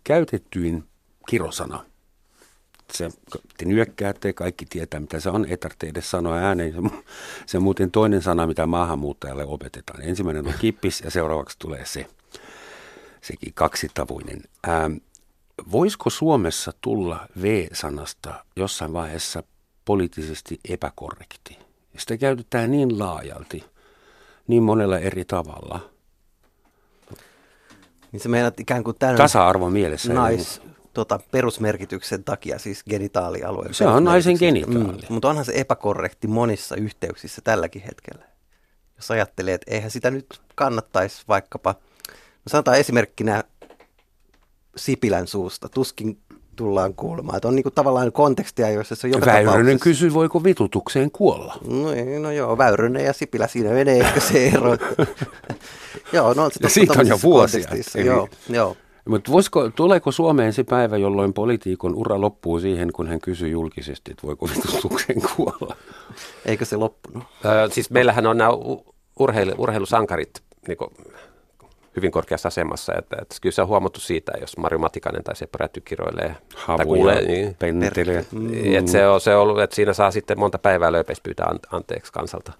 käytettyin 0.05 0.85
kirosana. 1.29 1.85
Se, 2.93 3.11
te 3.59 3.65
nyökkäätte, 3.65 4.33
kaikki 4.33 4.67
tietää 4.67 5.01
mitä 5.01 5.21
se 5.21 5.31
on, 5.31 5.45
ei 5.45 5.57
tarvitse 5.57 5.87
edes 5.87 6.11
sanoa 6.11 6.37
ääneen. 6.37 6.75
Se, 7.47 7.57
on 7.57 7.63
muuten 7.63 7.91
toinen 7.91 8.23
sana, 8.23 8.47
mitä 8.47 8.67
maahanmuuttajalle 8.67 9.45
opetetaan. 9.45 10.03
Ensimmäinen 10.03 10.47
on 10.47 10.55
kippis 10.61 11.01
ja 11.01 11.11
seuraavaksi 11.11 11.59
tulee 11.59 11.87
se. 11.87 12.07
Sekin 13.23 13.55
kaksitavuinen. 13.55 14.43
Ähm, 14.69 14.93
voisiko 15.73 16.11
Suomessa 16.11 16.73
tulla 16.81 17.29
V-sanasta 17.43 18.45
jossain 18.57 18.93
vaiheessa 18.93 19.43
poliittisesti 19.85 20.61
epäkorrekti? 20.69 21.66
Sitä 21.99 22.17
käytetään 22.17 22.71
niin 22.71 22.99
laajalti, 22.99 23.65
niin 24.47 24.63
monella 24.63 24.99
eri 24.99 25.25
tavalla. 25.25 25.91
Niin 28.13 28.21
se 28.21 28.29
meinaat 28.29 28.61
ikään 28.61 28.85
kuin 28.85 28.97
tämän 28.99 29.17
Tasa-arvo 29.17 29.71
mielessä. 29.71 30.13
Nais, 30.13 30.63
tota, 30.93 31.21
perusmerkityksen 31.31 32.25
takia, 32.25 32.59
siis 32.59 32.85
genitaalialueen. 32.91 33.75
Se 33.75 33.87
on 33.87 34.05
naisen 34.05 34.37
genitaali. 34.39 35.03
Mm, 35.03 35.15
mutta 35.15 35.29
onhan 35.29 35.45
se 35.45 35.53
epäkorrekti 35.55 36.27
monissa 36.27 36.77
yhteyksissä 36.77 37.41
tälläkin 37.45 37.83
hetkellä. 37.83 38.25
Jos 38.97 39.11
ajattelee, 39.11 39.55
että 39.55 39.75
eihän 39.75 39.91
sitä 39.91 40.11
nyt 40.11 40.41
kannattaisi 40.55 41.25
vaikkapa, 41.29 41.75
no 42.09 42.49
sanotaan 42.49 42.79
esimerkkinä 42.79 43.45
Sipilän 44.77 45.27
suusta, 45.27 45.69
tuskin 45.69 46.19
tullaan 46.57 46.95
kuulemaan. 46.95 47.37
Että 47.37 47.49
on 47.49 47.55
niinku 47.55 47.71
tavallaan 47.71 48.13
kontekstia, 48.13 48.71
joissa 48.71 48.95
se 48.95 49.07
on 49.07 49.13
joka 49.13 49.27
Väyrynen 49.27 49.57
tapauksessa... 49.57 49.85
kysyi, 49.85 50.15
voiko 50.15 50.45
vitutukseen 50.45 51.11
kuolla. 51.11 51.59
No, 51.69 51.89
no 52.21 52.31
joo, 52.31 52.59
Väyrynen 52.59 53.05
ja 53.05 53.13
Sipilä 53.13 53.47
siinä 53.47 53.71
menee 53.71 53.99
ehkä 53.99 54.21
se 54.21 54.49
ero. 54.49 54.71
joo, 56.13 56.35
no 56.35 56.51
se 56.51 56.69
Siitä 56.69 57.01
on 57.01 57.07
jo 57.07 57.19
vuosia. 57.23 57.69
Eli... 57.95 58.07
Joo, 58.07 58.29
joo. 58.49 58.77
Mutta 59.09 59.33
voisiko, 59.33 59.71
tuleeko 59.71 60.13
Suomeen 60.13 60.53
se 60.53 60.65
päivä, 60.65 60.97
jolloin 60.97 61.33
poliitikon 61.33 61.95
ura 61.95 62.21
loppuu 62.21 62.61
siihen, 62.61 62.93
kun 62.93 63.09
hän 63.09 63.21
kysyy 63.21 63.49
julkisesti, 63.49 64.11
että 64.11 64.27
voiko 64.27 64.49
vitutukseen 64.49 65.23
kuolla? 65.37 65.77
Eikö 66.45 66.65
se 66.65 66.77
loppunut? 66.77 67.25
Öö, 67.45 67.69
siis 67.71 67.91
meillähän 67.91 68.27
on 68.27 68.39
nämä 68.39 68.51
urheilu, 69.19 69.53
urheilusankarit 69.59 70.43
niin 70.69 70.79
hyvin 71.97 72.11
korkeassa 72.11 72.49
asemassa. 72.49 72.93
Että, 72.99 73.17
että 73.23 73.37
kyllä 73.43 73.55
se 73.55 73.63
on 73.63 73.69
huomattu 73.69 74.01
siitä, 74.01 74.33
jos 74.41 74.57
Marjo 74.57 74.79
Matikainen 74.79 75.25
tai 75.25 75.37
se 75.37 75.49
Räty 75.55 75.81
kiroilee 75.81 76.37
Havuja, 76.55 76.77
tai 76.77 76.87
kuulee, 76.87 77.27
niin, 77.27 77.57
pentelee. 77.59 78.25
Mm. 78.33 78.75
Että 78.79 78.91
se 78.91 79.07
on, 79.07 79.21
se 79.21 79.35
on 79.35 79.43
ollut, 79.43 79.61
että 79.61 79.77
siinä 79.77 79.93
saa 79.93 80.11
sitten 80.11 80.39
monta 80.39 80.59
päivää 80.59 80.93
löypeistä 80.93 81.23
pyytää 81.23 81.55
anteeksi 81.71 82.13
kansalta. 82.13 82.53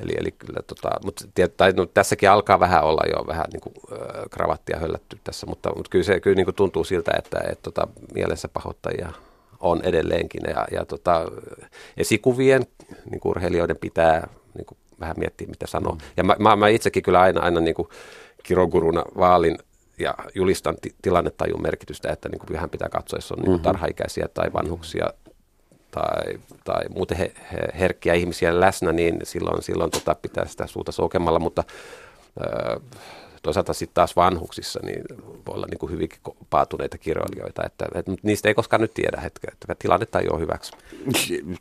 Eli, 0.00 0.12
eli 0.20 0.30
kyllä, 0.30 0.62
tota, 0.66 0.90
mutta, 1.04 1.24
tai, 1.56 1.72
no, 1.72 1.86
tässäkin 1.86 2.30
alkaa 2.30 2.60
vähän 2.60 2.84
olla 2.84 3.02
jo 3.16 3.26
vähän 3.26 3.46
niin 3.52 3.60
kuin, 3.60 3.74
äh, 3.92 4.24
kravattia 4.30 4.78
höllätty 4.78 5.18
tässä, 5.24 5.46
mutta, 5.46 5.72
mutta 5.76 5.90
kyllä 5.90 6.04
se 6.04 6.20
kyllä 6.20 6.36
niin 6.36 6.46
kuin 6.46 6.54
tuntuu 6.54 6.84
siltä, 6.84 7.10
että 7.18 7.40
et, 7.52 7.62
tota, 7.62 7.88
mielessä 8.14 8.48
pahoittajia 8.48 9.12
on 9.60 9.80
edelleenkin. 9.82 10.42
Ja, 10.48 10.66
ja 10.70 10.84
tota, 10.84 11.22
esikuvien 11.96 12.66
niin 13.10 13.20
kuin 13.20 13.30
urheilijoiden 13.30 13.76
pitää 13.76 14.28
niin 14.54 14.66
kuin, 14.66 14.78
vähän 15.00 15.16
miettiä, 15.18 15.48
mitä 15.48 15.66
sanoo. 15.66 15.92
Mm. 15.92 16.00
Ja 16.16 16.24
mä, 16.24 16.36
mä, 16.38 16.56
mä 16.56 16.68
itsekin 16.68 17.02
kyllä 17.02 17.20
aina, 17.20 17.40
aina 17.40 17.60
niin 17.60 17.74
kuin, 17.74 17.88
kiroguruna 18.48 19.04
vaalin 19.18 19.58
ja 19.98 20.14
julistan 20.34 20.76
t- 20.76 20.94
tilannetajun 21.02 21.62
merkitystä, 21.62 22.12
että 22.12 22.28
niin 22.28 22.38
kuin 22.38 22.52
vähän 22.52 22.70
pitää 22.70 22.88
katsoa, 22.88 23.16
jos 23.16 23.32
on 23.32 23.38
niin 23.38 23.50
mm-hmm. 23.50 23.62
tarhaikäisiä 23.62 24.28
tai 24.34 24.52
vanhuksia 24.52 25.06
tai, 25.90 26.38
tai 26.64 26.84
muuten 26.94 27.18
he, 27.18 27.32
he, 27.52 27.58
herkkiä 27.78 28.14
ihmisiä 28.14 28.60
läsnä, 28.60 28.92
niin 28.92 29.18
silloin, 29.22 29.62
silloin 29.62 29.90
tota 29.90 30.14
pitää 30.14 30.46
sitä 30.46 30.66
suuta 30.66 30.92
soukemalla, 30.92 31.38
mutta 31.38 31.64
ö, 32.40 32.80
toisaalta 33.42 33.72
sitten 33.72 33.94
taas 33.94 34.16
vanhuksissa 34.16 34.80
niin 34.82 35.04
voi 35.46 35.54
olla 35.54 35.66
niin 35.70 35.78
kuin 35.78 35.92
hyvinkin 35.92 36.18
paatuneita 36.50 36.98
kirjailijoita, 36.98 37.62
että, 37.66 37.86
että 37.94 38.12
niistä 38.22 38.48
ei 38.48 38.54
koskaan 38.54 38.80
nyt 38.80 38.94
tiedä, 38.94 39.22
että, 39.24 39.40
että 39.52 39.74
tilannetaju 39.78 40.28
on 40.32 40.40
hyväksi. 40.40 40.72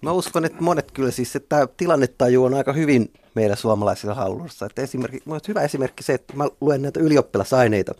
Mä 0.01 0.11
uskon, 0.11 0.45
että 0.45 0.61
monet 0.61 0.91
kyllä 0.91 1.11
siis, 1.11 1.35
että 1.35 1.49
tämä 1.49 1.67
tilannetaju 1.77 2.43
on 2.43 2.53
aika 2.53 2.73
hyvin 2.73 3.13
meillä 3.35 3.55
suomalaisilla 3.55 4.13
hallussa. 4.13 4.65
Että 4.65 4.81
esimerkki, 4.81 5.23
hyvä 5.47 5.61
esimerkki 5.61 6.03
se, 6.03 6.13
että 6.13 6.33
mä 6.33 6.47
luen 6.61 6.81
näitä 6.81 6.99
ylioppilasaineita 6.99 7.93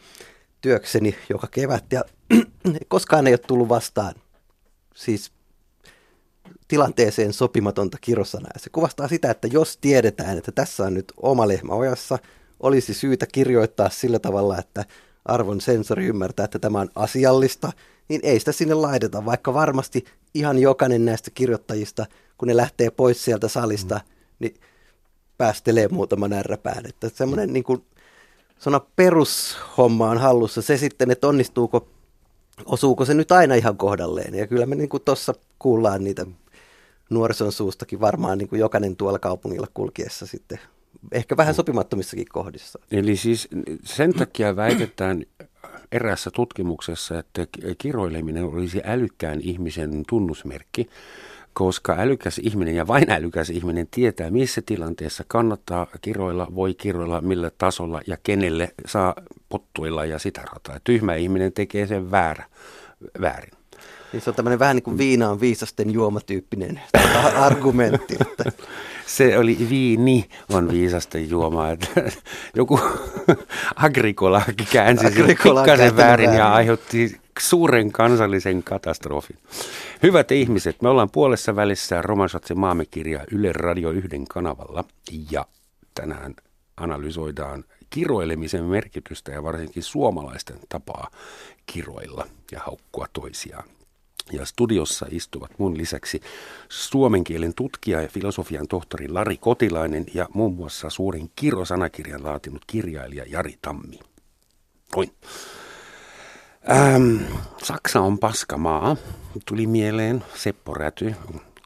työkseni 0.62 1.16
joka 1.30 1.48
kevät 1.52 1.86
ja 1.92 2.04
koskaan 2.88 3.28
ei 3.28 3.34
ole 3.34 3.38
tullut 3.38 3.70
vastaan 3.70 4.14
siis 4.96 5.32
tilanteeseen 6.68 7.34
sopimatonta 7.34 7.98
kirosanaa. 8.02 8.52
Se 8.58 8.70
kuvastaa 8.70 9.08
sitä, 9.08 9.32
että 9.32 9.48
jos 9.48 9.78
tiedetään, 9.78 10.38
että 10.38 10.52
tässä 10.52 10.84
on 10.84 10.94
nyt 10.94 11.14
oma 11.18 11.48
lehmä 11.48 11.74
ojassa, 11.74 12.20
olisi 12.60 12.94
syytä 12.94 13.26
kirjoittaa 13.32 13.90
sillä 13.90 14.20
tavalla, 14.20 14.58
että 14.58 14.86
arvon 15.26 15.62
sensori 15.62 16.06
ymmärtää, 16.06 16.46
että 16.46 16.60
tämä 16.60 16.80
on 16.80 16.90
asiallista, 16.96 17.72
niin 18.10 18.22
ei 18.24 18.40
sitä 18.40 18.52
sinne 18.52 18.74
laiteta, 18.74 19.26
vaikka 19.26 19.54
varmasti 19.54 20.06
ihan 20.34 20.60
jokainen 20.60 21.06
näistä 21.06 21.32
kirjoittajista, 21.32 22.06
kun 22.38 22.48
ne 22.48 22.58
lähtee 22.58 22.92
pois 22.92 23.26
sieltä 23.26 23.48
salista, 23.48 23.96
mm. 23.96 24.02
niin 24.40 24.56
päästelee 25.38 25.88
muutaman 25.88 26.34
ärräpään. 26.34 26.86
Että 26.86 27.10
semmoinen 27.10 27.54
niin 27.54 27.64
kuin, 27.64 27.84
sana 28.60 28.82
perushomma 28.96 30.10
on 30.10 30.18
hallussa. 30.18 30.62
Se 30.62 30.78
sitten, 30.78 31.12
että 31.12 31.28
onnistuuko, 31.28 31.88
osuuko 32.66 33.06
se 33.06 33.14
nyt 33.14 33.32
aina 33.32 33.56
ihan 33.56 33.78
kohdalleen. 33.78 34.36
Ja 34.36 34.48
kyllä 34.48 34.66
me 34.66 34.76
niin 34.76 34.90
kuin 34.90 35.04
tuossa 35.04 35.34
kuullaan 35.60 36.04
niitä 36.04 36.26
nuorison 37.10 37.52
suustakin 37.52 38.02
varmaan 38.02 38.38
niin 38.38 38.50
kuin 38.50 38.60
jokainen 38.60 38.96
tuolla 38.96 39.20
kaupungilla 39.20 39.68
kulkiessa 39.74 40.28
sitten 40.28 40.60
ehkä 41.12 41.38
vähän 41.38 41.54
sopimattomissakin 41.54 42.28
kohdissa. 42.32 42.80
Eli 42.92 43.16
siis 43.16 43.48
sen 43.84 44.14
takia 44.14 44.56
väitetään 44.56 45.24
erässä 45.92 46.32
tutkimuksessa, 46.32 47.20
että 47.20 47.48
kiroileminen 47.78 48.44
olisi 48.44 48.82
älykkään 48.84 49.42
ihmisen 49.42 50.04
tunnusmerkki, 50.10 50.90
koska 51.54 51.96
älykäs 51.98 52.40
ihminen 52.40 52.76
ja 52.76 52.88
vain 52.88 53.12
älykäs 53.12 53.50
ihminen 53.50 53.88
tietää, 53.92 54.30
missä 54.30 54.62
tilanteessa 54.66 55.24
kannattaa 55.28 55.88
kiroilla, 56.02 56.48
voi 56.56 56.74
kiroilla, 56.74 57.22
millä 57.22 57.52
tasolla 57.58 58.02
ja 58.08 58.18
kenelle 58.24 58.74
saa 58.86 59.16
pottuilla 59.50 60.06
ja 60.06 60.20
sitä 60.20 60.42
rataa. 60.54 60.80
Tyhmä 60.84 61.16
ihminen 61.16 61.54
tekee 61.54 61.88
sen 61.88 62.12
väärä, 62.12 62.46
väärin. 63.22 63.52
Niin 64.14 64.22
se 64.22 64.30
on 64.30 64.36
tämmöinen 64.36 64.60
vähän 64.60 64.76
niin 64.76 64.84
kuin 64.84 64.98
viinaan 64.98 65.40
viisasten 65.40 65.94
juomatyyppinen 65.94 66.82
argumentti. 67.48 68.18
Että. 68.22 68.52
Se 69.08 69.38
oli 69.38 69.58
viini 69.70 70.30
on 70.50 70.72
viisasten 70.72 71.30
juoma. 71.30 71.70
Että 71.70 71.88
joku 72.56 72.80
agrikola 73.76 74.42
käänsi 74.72 75.06
pikkasen 75.28 75.98
väärin 75.98 76.34
ja 76.34 76.54
aiheutti 76.54 77.22
suuren 77.40 77.92
kansallisen 77.92 78.64
katastrofin. 78.64 79.38
Hyvät 80.04 80.32
ihmiset, 80.32 80.82
me 80.82 80.90
ollaan 80.90 81.10
puolessa 81.12 81.56
välissä 81.56 82.02
Romansatsen 82.02 82.60
maamekirja 82.60 83.26
Yle 83.32 83.52
Radio 83.54 83.92
1 83.92 84.10
kanavalla 84.30 84.84
ja 85.32 85.46
tänään 85.94 86.36
analysoidaan 86.78 87.64
kiroilemisen 87.90 88.64
merkitystä 88.64 89.32
ja 89.32 89.44
varsinkin 89.44 89.84
suomalaisten 89.84 90.60
tapaa 90.70 91.08
kiroilla 91.66 92.28
ja 92.52 92.60
haukkua 92.60 93.06
toisiaan. 93.14 93.77
Ja 94.32 94.46
studiossa 94.46 95.06
istuvat 95.10 95.52
mun 95.58 95.78
lisäksi 95.78 96.22
suomen 96.70 97.24
kielen 97.24 97.54
tutkija 97.54 98.02
ja 98.02 98.08
filosofian 98.08 98.68
tohtori 98.68 99.08
Lari 99.08 99.38
Kotilainen 99.38 100.06
ja 100.14 100.28
muun 100.34 100.56
muassa 100.56 100.90
suurin 100.90 101.32
kirjosanakirjan 101.36 102.24
laatinut 102.24 102.62
kirjailija 102.68 103.26
Jari 103.28 103.58
Tammi. 103.62 104.00
Oi. 104.96 105.12
Ähm, 106.72 107.16
Saksa 107.64 108.02
on 108.02 108.20
paskamaa. 108.20 108.96
Tuli 109.46 109.68
mieleen 109.68 110.24
Seppo 110.36 110.74
Räty, 110.74 111.16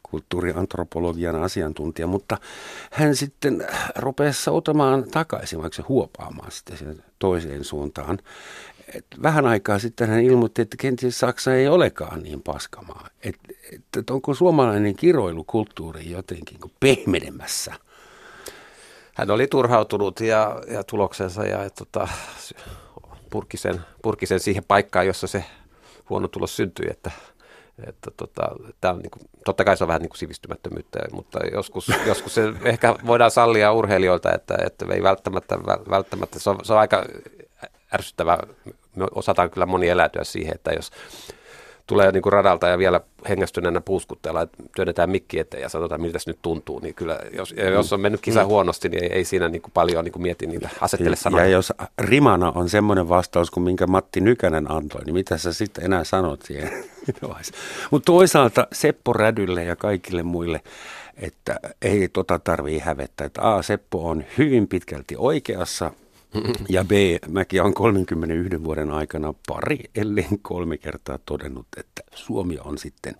kulttuuriantropologian 0.03 1.43
asiantuntija, 1.43 2.07
mutta 2.07 2.37
hän 2.91 3.15
sitten 3.15 3.67
rupesi 3.95 4.43
soutamaan 4.43 5.09
takaisin, 5.11 5.61
vaikka 5.61 5.75
se 5.75 5.81
huopaamaan 5.81 6.51
sitten 6.51 7.03
toiseen 7.19 7.63
suuntaan. 7.63 8.19
Et 8.95 9.05
vähän 9.23 9.45
aikaa 9.45 9.79
sitten 9.79 10.09
hän 10.09 10.23
ilmoitti, 10.23 10.61
että 10.61 10.77
kenties 10.77 11.19
Saksa 11.19 11.55
ei 11.55 11.67
olekaan 11.67 12.23
niin 12.23 12.41
paskamaa. 12.41 13.07
Että 13.23 13.53
et, 13.99 14.09
onko 14.09 14.33
suomalainen 14.33 14.95
kiroilukulttuuri 14.95 16.11
jotenkin 16.11 16.59
pehmenemässä? 16.79 17.73
Hän 19.13 19.31
oli 19.31 19.47
turhautunut 19.47 20.19
ja, 20.19 20.61
ja 20.67 20.83
tuloksensa 20.83 21.45
ja 21.45 21.63
et, 21.63 21.75
tota, 21.75 22.07
purki, 23.29 23.57
sen, 23.57 23.81
purki 24.01 24.25
sen 24.25 24.39
siihen 24.39 24.63
paikkaan, 24.67 25.07
jossa 25.07 25.27
se 25.27 25.45
huono 26.09 26.27
tulos 26.27 26.55
syntyi, 26.55 26.85
että 26.89 27.11
että 27.87 28.11
tota, 28.17 28.49
tämä 28.81 28.93
on 28.93 28.99
niin 28.99 29.11
kuin, 29.11 29.29
totta 29.45 29.63
kai 29.63 29.77
se 29.77 29.83
on 29.83 29.87
vähän 29.87 30.01
niin 30.01 30.09
kuin 30.09 30.17
sivistymättömyyttä, 30.17 30.99
mutta 31.11 31.39
joskus, 31.51 31.91
joskus 32.07 32.35
se 32.35 32.53
ehkä 32.63 32.95
voidaan 33.05 33.31
sallia 33.31 33.73
urheilijoilta, 33.73 34.31
että, 34.35 34.57
että 34.65 34.85
ei 34.93 35.03
välttämättä, 35.03 35.59
välttämättä 35.89 36.39
se, 36.39 36.49
on, 36.49 36.57
se 36.63 36.73
on 36.73 36.79
aika 36.79 37.05
ärsyttävää. 37.93 38.37
Me 38.95 39.05
osataan 39.15 39.49
kyllä 39.49 39.65
moni 39.65 39.89
eläytyä 39.89 40.23
siihen, 40.23 40.55
että 40.55 40.71
jos 40.71 40.91
tulee 41.87 42.11
niin 42.11 42.21
kuin 42.21 42.33
radalta 42.33 42.67
ja 42.67 42.77
vielä 42.77 43.01
hengästyneenä 43.29 43.81
puuskutteella, 43.81 44.41
että 44.41 44.63
työnnetään 44.75 45.09
mikki 45.09 45.39
eteen 45.39 45.63
ja 45.63 45.69
sanotaan, 45.69 46.01
miltä 46.01 46.19
se 46.19 46.29
nyt 46.29 46.39
tuntuu, 46.41 46.79
niin 46.79 46.95
kyllä 46.95 47.19
jos, 47.33 47.53
mm. 47.53 47.73
jos 47.73 47.93
on 47.93 47.99
mennyt 47.99 48.21
kisa 48.21 48.41
mm. 48.41 48.47
huonosti, 48.47 48.89
niin 48.89 49.03
ei, 49.03 49.13
ei 49.13 49.25
siinä 49.25 49.49
niin 49.49 49.61
kuin 49.61 49.71
paljon 49.73 50.05
niin 50.05 50.11
kuin 50.11 50.23
mieti 50.23 50.47
niitä, 50.47 50.69
asettele 50.81 51.15
sanoja. 51.15 51.45
Ja 51.45 51.51
jos 51.51 51.73
rimana 51.97 52.51
on 52.55 52.69
semmoinen 52.69 53.09
vastaus 53.09 53.51
kuin 53.51 53.63
minkä 53.63 53.87
Matti 53.87 54.21
Nykänen 54.21 54.71
antoi, 54.71 55.05
niin 55.05 55.13
mitä 55.13 55.37
sä 55.37 55.53
sitten 55.53 55.85
enää 55.85 56.03
sanot 56.03 56.41
siihen? 56.41 56.83
Mutta 57.91 58.05
toisaalta 58.05 58.67
Seppo 58.73 59.13
Rädylle 59.13 59.63
ja 59.63 59.75
kaikille 59.75 60.23
muille, 60.23 60.61
että 61.17 61.59
ei 61.81 62.07
tota 62.07 62.39
tarvii 62.39 62.79
hävettä, 62.79 63.25
että 63.25 63.41
A, 63.41 63.61
Seppo 63.61 64.09
on 64.09 64.23
hyvin 64.37 64.67
pitkälti 64.67 65.15
oikeassa, 65.17 65.91
ja 66.69 66.83
B, 66.83 66.91
mäkin 67.27 67.61
olen 67.61 67.73
31 67.73 68.63
vuoden 68.63 68.91
aikana 68.91 69.33
pari, 69.47 69.79
ellei 69.95 70.27
kolme 70.41 70.77
kertaa 70.77 71.19
todennut, 71.25 71.67
että 71.77 72.01
Suomi 72.15 72.57
on 72.63 72.77
sitten 72.77 73.15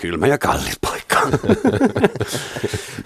kylmä 0.00 0.26
ja 0.26 0.38
kallis 0.38 0.78
paikka. 0.80 1.28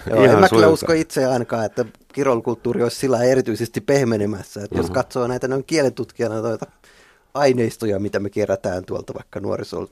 Joo, 0.09 0.23
en 0.23 0.39
mä 0.39 0.49
kyllä 0.49 0.67
usko 0.67 0.93
itse 0.93 1.25
ainakaan, 1.25 1.65
että 1.65 1.85
kirolkulttuuri 2.13 2.83
olisi 2.83 2.97
sillä 2.97 3.23
erityisesti 3.23 3.81
pehmenemässä. 3.81 4.63
Että. 4.63 4.77
Jos 4.77 4.85
mhm. 4.85 4.93
katsoo 4.93 5.27
näitä 5.27 5.47
noin 5.47 5.63
kielentutkijana 5.63 6.41
noita 6.41 6.65
aineistoja, 7.33 7.99
mitä 7.99 8.19
me 8.19 8.29
kerätään 8.29 8.85
tuolta 8.85 9.13
vaikka 9.13 9.39
nuorison 9.39 9.87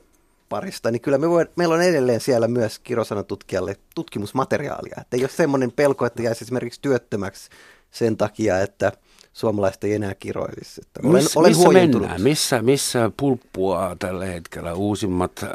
parista, 0.48 0.90
niin 0.90 1.00
kyllä 1.00 1.18
me 1.18 1.30
voi, 1.30 1.46
meillä 1.56 1.74
on 1.74 1.82
edelleen 1.82 2.20
siellä 2.20 2.48
myös 2.48 2.78
kirosanatutkijalle 2.78 3.76
tutkimusmateriaalia. 3.94 4.96
Että 5.00 5.16
ei 5.16 5.22
ole 5.22 5.30
semmoinen 5.30 5.72
pelko, 5.72 6.06
että 6.06 6.22
jäisi 6.22 6.44
esimerkiksi 6.44 6.80
työttömäksi 6.82 7.50
sen 7.90 8.16
takia, 8.16 8.60
että 8.60 8.92
suomalaiset 9.32 9.84
ei 9.84 9.94
enää 9.94 10.14
kiroilisi. 10.14 10.80
Että 10.86 11.00
olen, 11.04 11.22
Miss, 11.22 11.36
olen 11.36 11.50
missä 11.50 11.68
mennään? 11.68 12.22
Missä, 12.22 12.62
missä 12.62 13.10
pulppua 13.16 13.96
tällä 13.98 14.24
hetkellä 14.24 14.74
uusimmat 14.74 15.42
äh, 15.42 15.50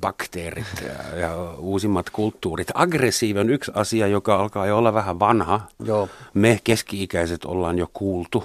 bakteerit 0.00 0.66
ja, 0.86 1.18
ja 1.18 1.50
uusimmat 1.58 2.10
kulttuurit? 2.10 2.68
Aggressiivi 2.74 3.40
on 3.40 3.50
yksi 3.50 3.72
asia, 3.74 4.06
joka 4.06 4.36
alkaa 4.36 4.66
jo 4.66 4.78
olla 4.78 4.94
vähän 4.94 5.20
vanha. 5.20 5.60
Joo. 5.84 6.08
Me 6.34 6.60
keski-ikäiset 6.64 7.44
ollaan 7.44 7.78
jo 7.78 7.90
kuultu. 7.92 8.44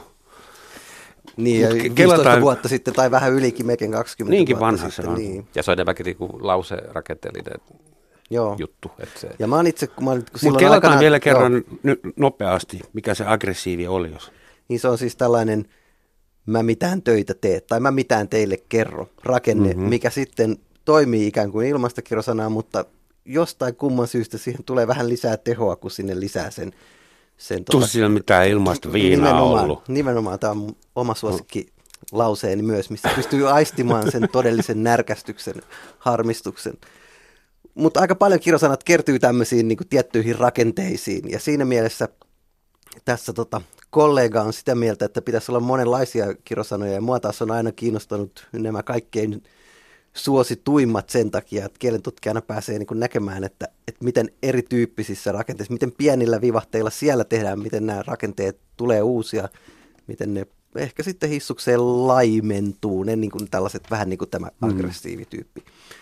Niin, 1.38 1.62
ja 1.62 1.70
15 1.70 1.96
kelataan... 1.96 2.42
vuotta 2.42 2.68
sitten 2.68 2.94
tai 2.94 3.12
vähän 3.12 3.34
ylikin, 3.34 3.66
mekin 3.66 3.92
20 3.92 4.36
Niinkin 4.36 4.56
vuotta 4.56 4.66
vanha 4.66 4.90
sitten, 4.90 5.06
se 5.06 5.12
on. 5.12 5.18
Niin. 5.18 5.48
Ja 5.56 5.64
se 5.64 5.72
on 5.72 5.74
enemmänkin 5.74 6.04
niin 6.04 6.18
kuin 6.18 6.32
lauserakenteellinen 6.40 7.60
Joo. 8.30 8.56
juttu. 8.60 8.92
Että 9.00 9.20
se... 9.20 9.30
Ja 9.40 9.48
mä 9.48 9.62
itse, 9.68 9.88
kun 9.88 10.04
mä 10.04 10.16
Mutta 10.16 10.60
kelataan 10.60 10.74
aikana, 10.74 11.00
vielä 11.00 11.20
kerran 11.20 11.54
joo. 11.54 11.62
nyt 11.84 12.00
nopeasti, 12.16 12.80
mikä 12.94 13.14
se 13.14 13.26
aggressiivi 13.28 13.88
oli. 13.88 14.12
Jos... 14.12 14.32
Niin 14.68 14.80
se 14.80 14.88
on 14.88 14.98
siis 14.98 15.16
tällainen 15.16 15.66
mä 16.46 16.64
mitään 16.64 17.02
töitä 17.02 17.34
tee 17.34 17.62
tai 17.62 17.80
mä 17.80 17.92
mitään 17.92 18.30
teille 18.30 18.58
kerro 18.70 19.10
rakenne, 19.24 19.70
mm-hmm. 19.70 19.90
mikä 19.90 20.10
sitten 20.10 20.58
toimii 20.86 21.28
ikään 21.28 21.52
kuin 21.52 21.68
ilmasta 21.68 22.02
kirosanaa, 22.02 22.50
mutta 22.50 22.86
jostain 23.26 23.76
kumman 23.76 24.08
syystä 24.08 24.38
siihen 24.38 24.64
tulee 24.64 24.88
vähän 24.88 25.10
lisää 25.10 25.38
tehoa, 25.38 25.76
kun 25.76 25.92
sinne 25.92 26.20
lisää 26.20 26.52
sen. 26.52 26.74
sen 27.38 27.66
tuota, 27.66 27.88
siinä 27.88 28.10
mitään 28.10 28.48
ilmasta 28.48 28.94
viinaa 28.94 29.26
nimenomaan, 29.26 29.64
ollut. 29.64 29.88
Nimenomaan, 29.88 30.40
tämä 30.40 30.52
on 30.52 30.76
oma 30.96 31.16
suosikki 31.16 31.68
lauseeni 32.12 32.62
myös, 32.62 32.90
missä 32.90 33.10
pystyy 33.16 33.50
aistimaan 33.50 34.12
sen 34.12 34.30
todellisen 34.32 34.84
närkästyksen, 34.84 35.56
harmistuksen. 36.00 36.74
Mutta 37.80 38.00
aika 38.00 38.16
paljon 38.16 38.40
kirosanat 38.40 38.84
kertyy 38.84 39.20
tämmöisiin 39.20 39.68
niin 39.68 39.78
kuin 39.78 39.88
tiettyihin 39.88 40.40
rakenteisiin 40.40 41.32
ja 41.32 41.40
siinä 41.40 41.66
mielessä 41.66 42.10
tässä 43.06 43.34
tota, 43.34 43.62
kollega 43.90 44.42
on 44.42 44.54
sitä 44.54 44.76
mieltä, 44.76 45.06
että 45.06 45.22
pitäisi 45.22 45.52
olla 45.52 45.60
monenlaisia 45.60 46.34
kirosanoja 46.46 46.94
ja 46.94 47.02
mua 47.02 47.20
taas 47.20 47.42
on 47.42 47.52
aina 47.52 47.72
kiinnostanut 47.72 48.48
nämä 48.52 48.84
kaikkein 48.84 49.44
suosituimmat 50.14 51.10
sen 51.10 51.32
takia, 51.32 51.66
että 51.66 51.80
kielentutkijana 51.80 52.42
pääsee 52.42 52.80
niin 52.80 52.88
kuin 52.88 53.00
näkemään, 53.00 53.44
että, 53.44 53.68
että 53.88 54.06
miten 54.06 54.32
erityyppisissä 54.44 55.32
rakenteissa, 55.32 55.74
miten 55.74 55.92
pienillä 55.92 56.42
vivahteilla 56.42 56.90
siellä 56.90 57.24
tehdään, 57.24 57.60
miten 57.60 57.86
nämä 57.86 58.04
rakenteet 58.08 58.60
tulee 58.78 59.02
uusia, 59.02 59.50
miten 60.08 60.34
ne 60.34 60.48
ehkä 60.76 61.04
sitten 61.04 61.30
hissukseen 61.30 62.08
laimentuu, 62.08 63.04
ne 63.04 63.16
niin 63.16 63.32
kuin 63.32 63.50
tällaiset 63.50 63.84
vähän 63.92 64.10
niin 64.10 64.18
kuin 64.18 64.30
tämä 64.30 64.48
mm. 64.62 64.70
aggressiivityyppi. 64.70 65.60
Mm 65.60 65.99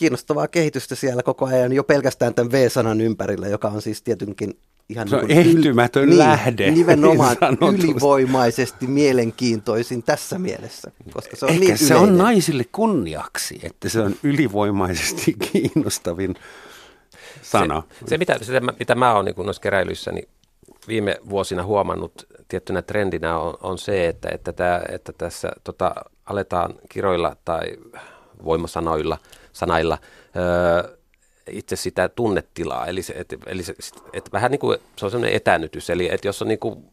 kiinnostavaa 0.00 0.48
kehitystä 0.48 0.94
siellä 0.94 1.22
koko 1.22 1.46
ajan 1.46 1.72
jo 1.72 1.84
pelkästään 1.84 2.34
tämän 2.34 2.52
V-sanan 2.52 3.00
ympärillä, 3.00 3.48
joka 3.48 3.68
on 3.68 3.82
siis 3.82 4.02
tietenkin 4.02 4.58
ihan 4.88 5.08
se 5.08 5.16
on 5.16 5.26
niin 5.26 5.38
ehtymätön 5.38 6.08
yl- 6.08 6.18
lähde. 6.18 6.64
Niin, 6.64 6.74
nimenomaan 6.80 7.36
ylivoimaisesti 7.74 8.86
mielenkiintoisin 8.86 10.02
tässä 10.02 10.38
mielessä. 10.38 10.90
Koska 11.12 11.36
se 11.36 11.46
on 11.46 11.52
Ehkä 11.52 11.64
niin 11.64 11.78
se 11.78 11.94
on 11.94 12.18
naisille 12.18 12.64
kunniaksi, 12.72 13.60
että 13.62 13.88
se 13.88 14.00
on 14.00 14.14
ylivoimaisesti 14.22 15.36
kiinnostavin 15.52 16.34
sana. 17.42 17.82
Se, 17.92 18.08
se 18.08 18.18
mitä, 18.18 18.38
se, 18.42 18.60
mitä 18.78 18.94
mä 18.94 19.14
oon 19.14 19.24
niin 19.24 19.34
noissa 19.38 19.62
keräilyissä 19.62 20.12
niin 20.12 20.28
viime 20.88 21.16
vuosina 21.30 21.64
huomannut 21.64 22.26
tiettynä 22.48 22.82
trendinä 22.82 23.38
on, 23.38 23.54
on 23.62 23.78
se, 23.78 24.08
että, 24.08 24.28
että, 24.32 24.52
tää, 24.52 24.82
että 24.88 25.12
tässä 25.18 25.48
tota, 25.64 25.94
aletaan 26.26 26.74
kiroilla 26.88 27.36
tai 27.44 27.76
voimasanoilla– 28.44 29.18
sanailla 29.52 29.98
öö, 30.36 30.96
itse 31.50 31.76
sitä 31.76 32.08
tunnetilaa. 32.08 32.86
Eli, 32.86 33.02
se, 33.02 33.12
et, 33.12 33.34
eli 33.46 33.62
se, 33.62 33.74
et 34.12 34.32
vähän 34.32 34.50
niin 34.50 34.58
kuin 34.58 34.78
se 34.96 35.04
on 35.04 35.10
sellainen 35.10 35.36
etänytys. 35.36 35.90
Eli 35.90 36.08
että 36.12 36.28
jos 36.28 36.42
on 36.42 36.48
niin 36.48 36.58
kuin 36.58 36.84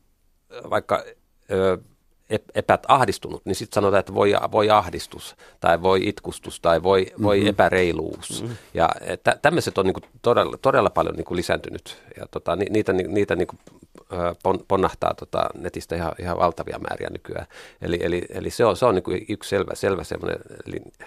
vaikka 0.69 1.03
öö, 1.51 1.77
epät 2.55 2.83
ahdistunut, 2.87 3.45
niin 3.45 3.55
sitten 3.55 3.75
sanotaan, 3.75 3.99
että 3.99 4.13
voi, 4.13 4.33
voi 4.51 4.69
ahdistus 4.69 5.35
tai 5.59 5.81
voi 5.81 6.07
itkustus 6.07 6.59
tai 6.59 6.83
voi, 6.83 7.05
voi 7.23 7.37
mm-hmm. 7.37 7.49
epäreiluus. 7.49 8.41
Mm-hmm. 8.41 8.57
Ja 8.73 8.89
että 9.01 9.39
tämmöiset 9.41 9.77
on 9.77 9.85
niin 9.85 9.93
kuin 9.93 10.03
todella, 10.21 10.57
todella 10.57 10.89
paljon 10.89 11.15
niin 11.15 11.25
kuin 11.25 11.37
lisääntynyt 11.37 11.97
ja 12.17 12.25
tota, 12.31 12.55
ni, 12.55 12.65
niitä, 12.69 12.93
ni, 12.93 13.03
niitä 13.03 13.35
niin 13.35 13.47
kuin, 13.47 13.59
pon, 14.43 14.59
ponnahtaa 14.67 15.13
tota, 15.13 15.49
netistä 15.59 15.95
ihan, 15.95 16.11
ihan 16.19 16.37
valtavia 16.37 16.79
määriä 16.79 17.09
nykyään. 17.11 17.47
Eli, 17.81 17.99
eli, 18.01 18.25
eli 18.29 18.49
se 18.49 18.65
on, 18.65 18.77
se 18.77 18.85
on 18.85 18.95
niin 18.95 19.03
kuin 19.03 19.25
yksi 19.29 19.49
selvä, 19.49 19.75
selvä 19.75 20.03
semmoinen 20.03 20.39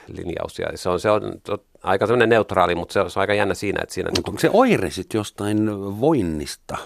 linjaus 0.08 0.58
ja 0.58 0.66
se 0.74 0.88
on, 0.88 1.00
se 1.00 1.10
on 1.10 1.32
tot, 1.44 1.64
aika 1.82 2.06
semmoinen 2.06 2.28
neutraali, 2.28 2.74
mutta 2.74 2.92
se 2.92 3.00
on, 3.00 3.10
se 3.10 3.18
on 3.18 3.20
aika 3.20 3.34
jännä 3.34 3.54
siinä, 3.54 3.80
että 3.82 3.94
siinä... 3.94 4.08
Mutta 4.08 4.18
niin 4.18 4.24
kuin, 4.24 4.32
onko 4.32 4.40
se 4.40 4.50
oire 4.52 4.90
sitten 4.90 5.18
jostain 5.18 5.70
voinnista? 6.00 6.76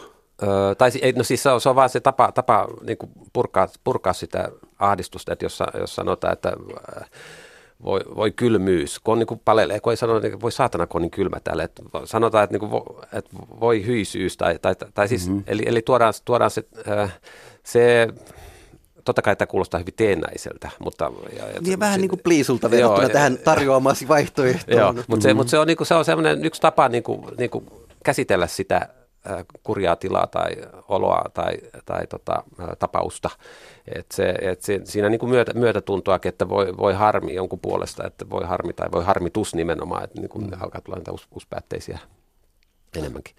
Öö, 0.42 0.74
tai 0.74 0.90
no 1.16 1.24
siis 1.24 1.42
se 1.42 1.50
on, 1.50 1.60
se 1.60 1.68
on 1.68 1.76
vaan 1.76 1.88
se 1.88 2.00
tapa, 2.00 2.32
tapa 2.32 2.68
niin 2.86 2.98
kuin 2.98 3.12
purkaa, 3.32 3.68
purkaa 3.84 4.12
sitä 4.12 4.48
ahdistusta, 4.78 5.32
että 5.32 5.44
jos, 5.44 5.58
jos 5.80 5.94
sanotaan, 5.94 6.32
että 6.32 6.52
äh, 6.96 7.10
voi, 7.84 8.00
voi 8.16 8.32
kylmyys, 8.32 9.00
kun 9.00 9.12
on 9.12 9.18
niin 9.18 9.26
kuin 9.26 9.40
palelee, 9.44 9.80
kun 9.80 9.92
ei 9.92 9.96
sano, 9.96 10.16
että 10.16 10.40
voi 10.40 10.52
saatana, 10.52 10.86
kun 10.86 10.98
on 10.98 11.02
niin 11.02 11.10
kylmä 11.10 11.40
täällä, 11.44 11.64
että 11.64 11.82
sanotaan, 12.04 12.44
että, 12.44 12.58
niin 12.58 12.70
kuin, 12.70 12.82
että 13.12 13.30
voi 13.60 13.86
hyisyys, 13.86 14.36
tai, 14.36 14.58
tai, 14.62 14.74
tai 14.94 15.08
siis, 15.08 15.28
mm-hmm. 15.28 15.44
eli, 15.46 15.62
eli 15.66 15.82
tuodaan, 15.82 16.14
tuodaan 16.24 16.50
se, 16.50 16.64
äh, 16.88 17.18
se 17.62 18.08
totta 19.04 19.22
kai 19.22 19.36
tämä 19.36 19.46
kuulostaa 19.46 19.80
hyvin 19.80 19.94
teennäiseltä, 19.96 20.70
mutta... 20.78 21.12
Ja, 21.36 21.48
ja, 21.48 21.60
niin 21.60 21.80
vähän 21.80 22.00
niin 22.00 22.08
kuin 22.08 22.20
pliisulta 22.24 22.70
verrattuna 22.70 23.02
joo, 23.02 23.12
tähän 23.12 23.38
tarjoamasi 23.38 24.08
vaihtoehtoon. 24.14 24.78
Joo, 24.78 24.92
mutta 24.92 25.22
se, 25.22 25.28
mm-hmm. 25.28 25.36
mutta 25.36 25.50
se 25.50 25.58
on, 25.58 25.66
niin 25.66 25.76
kuin, 25.76 25.86
se 25.86 25.94
on 25.94 26.04
sellainen 26.04 26.44
yksi 26.44 26.60
tapa 26.60 26.88
niin 26.88 27.02
kuin, 27.02 27.24
niin 27.38 27.50
kuin 27.50 27.66
käsitellä 28.04 28.46
sitä 28.46 28.88
kurjaa 29.62 29.96
tilaa 29.96 30.26
tai 30.26 30.50
oloa 30.88 31.24
tai, 31.34 31.52
tai 31.86 32.06
tota, 32.06 32.44
äh, 32.60 32.68
tapausta. 32.78 33.30
Et 33.86 34.06
se, 34.12 34.34
et 34.40 34.62
se, 34.62 34.80
siinä 34.84 35.08
niin 35.08 35.18
kuin 35.18 35.30
myötä, 35.30 35.52
myötätuntoa, 35.54 36.18
että 36.24 36.48
voi, 36.48 36.76
voi 36.76 36.94
harmi 36.94 37.34
jonkun 37.34 37.60
puolesta, 37.60 38.06
että 38.06 38.30
voi 38.30 38.44
harmi 38.44 38.72
tai 38.72 38.88
voi 38.92 39.04
harmitus 39.04 39.54
nimenomaan, 39.54 40.04
että 40.04 40.20
niin 40.20 40.28
kuin 40.28 40.46
mm. 40.46 40.50
alkaa 40.60 40.80
tulla 40.80 40.98
niitä 40.98 41.12
us, 41.12 41.28
uspäätteisiä 41.34 41.98
enemmänkin. 42.96 43.34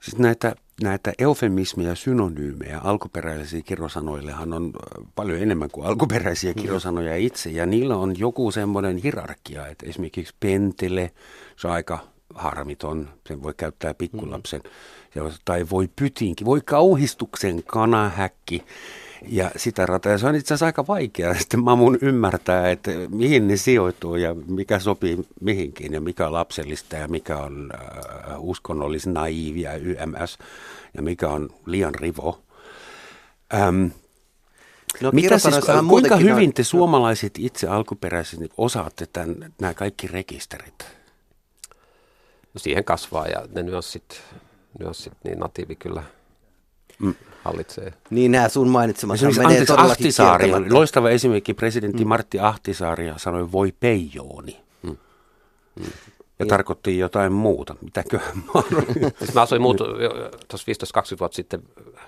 Siis 0.00 0.18
näitä 0.18 0.54
näitä 0.82 1.12
eufemismeja, 1.18 1.94
synonyymejä 1.94 2.78
alkuperäisiä 2.78 3.62
kirosanoillehan 3.64 4.52
on 4.52 4.72
paljon 5.14 5.42
enemmän 5.42 5.70
kuin 5.70 5.86
alkuperäisiä 5.86 6.52
mm. 6.52 6.62
kirosanoja 6.62 7.16
itse. 7.16 7.50
Ja 7.50 7.66
niillä 7.66 7.96
on 7.96 8.18
joku 8.18 8.50
semmoinen 8.50 8.96
hierarkia, 8.96 9.66
että 9.66 9.86
esimerkiksi 9.86 10.34
pentele, 10.40 11.10
se 11.56 11.66
on 11.66 11.72
aika 11.72 11.98
harmiton, 12.34 13.08
sen 13.26 13.42
voi 13.42 13.54
käyttää 13.56 13.94
pikkulapsen. 13.94 14.60
Mm. 14.64 15.30
Tai 15.44 15.66
voi 15.70 15.88
pytinki, 15.96 16.44
voi 16.44 16.60
kauhistuksen 16.64 17.62
kanahäkki 17.62 18.64
ja 19.28 19.50
sitä 19.56 19.86
rataa. 19.86 20.12
Ja 20.12 20.18
se 20.18 20.26
on 20.26 20.34
itse 20.34 20.54
asiassa 20.54 20.66
aika 20.66 20.86
vaikea 20.86 21.34
sitten 21.38 21.64
mamun 21.64 21.98
ymmärtää, 22.02 22.70
että 22.70 22.90
mihin 23.08 23.48
ne 23.48 23.56
sijoittuu 23.56 24.16
ja 24.16 24.34
mikä 24.34 24.78
sopii 24.78 25.18
mihinkin 25.40 25.92
ja 25.92 26.00
mikä 26.00 26.26
on 26.26 26.32
lapsellista 26.32 26.96
ja 26.96 27.08
mikä 27.08 27.36
on 27.36 27.70
äh, 27.74 28.34
uskonnollis 28.38 29.06
naiivia 29.06 29.74
YMS 29.74 30.38
ja 30.94 31.02
mikä 31.02 31.28
on 31.28 31.50
liian 31.66 31.94
rivo. 31.94 32.42
Ähm, 33.54 33.86
No, 35.00 35.10
Mitä 35.12 35.38
siis, 35.38 35.54
kuinka 35.88 36.16
hyvin 36.16 36.54
te 36.54 36.64
suomalaiset 36.64 37.34
itse 37.38 37.68
alkuperäisesti 37.68 38.48
osaatte 38.56 39.06
tämän, 39.06 39.52
nämä 39.60 39.74
kaikki 39.74 40.06
rekisterit? 40.06 40.97
Siihen 42.58 42.84
kasvaa 42.84 43.26
ja 43.26 43.42
ne 43.54 43.62
nyanssit, 43.62 44.22
nyanssit 44.78 45.12
niin 45.24 45.38
natiivi 45.38 45.76
kyllä 45.76 46.02
mm 46.98 47.14
hallitsee. 47.48 47.92
Niin 48.10 48.32
nämä 48.32 48.48
sun 48.48 48.68
mainitsemat 48.68 49.20
menee 49.20 49.44
anteeksi, 49.44 49.72
Ahtisaari, 49.76 50.70
loistava 50.70 51.10
esimerkki, 51.10 51.54
presidentti 51.54 52.04
mm. 52.04 52.08
Martti 52.08 52.40
Ahtisaari 52.40 53.12
sanoi 53.16 53.52
voi 53.52 53.72
peijooni. 53.80 54.60
Mm. 54.82 54.96
Mm. 55.80 55.86
Ja 56.38 56.44
niin. 56.44 56.48
tarkoitti 56.48 56.98
jotain 56.98 57.32
muuta. 57.32 57.76
Mitäkö 57.80 58.20
siis 59.18 59.34
mä 59.34 59.42
asuin 59.42 59.62
muut, 59.62 59.76
tuossa 60.48 60.72
15-20 61.14 61.18
vuotta 61.20 61.36
sitten, 61.36 61.62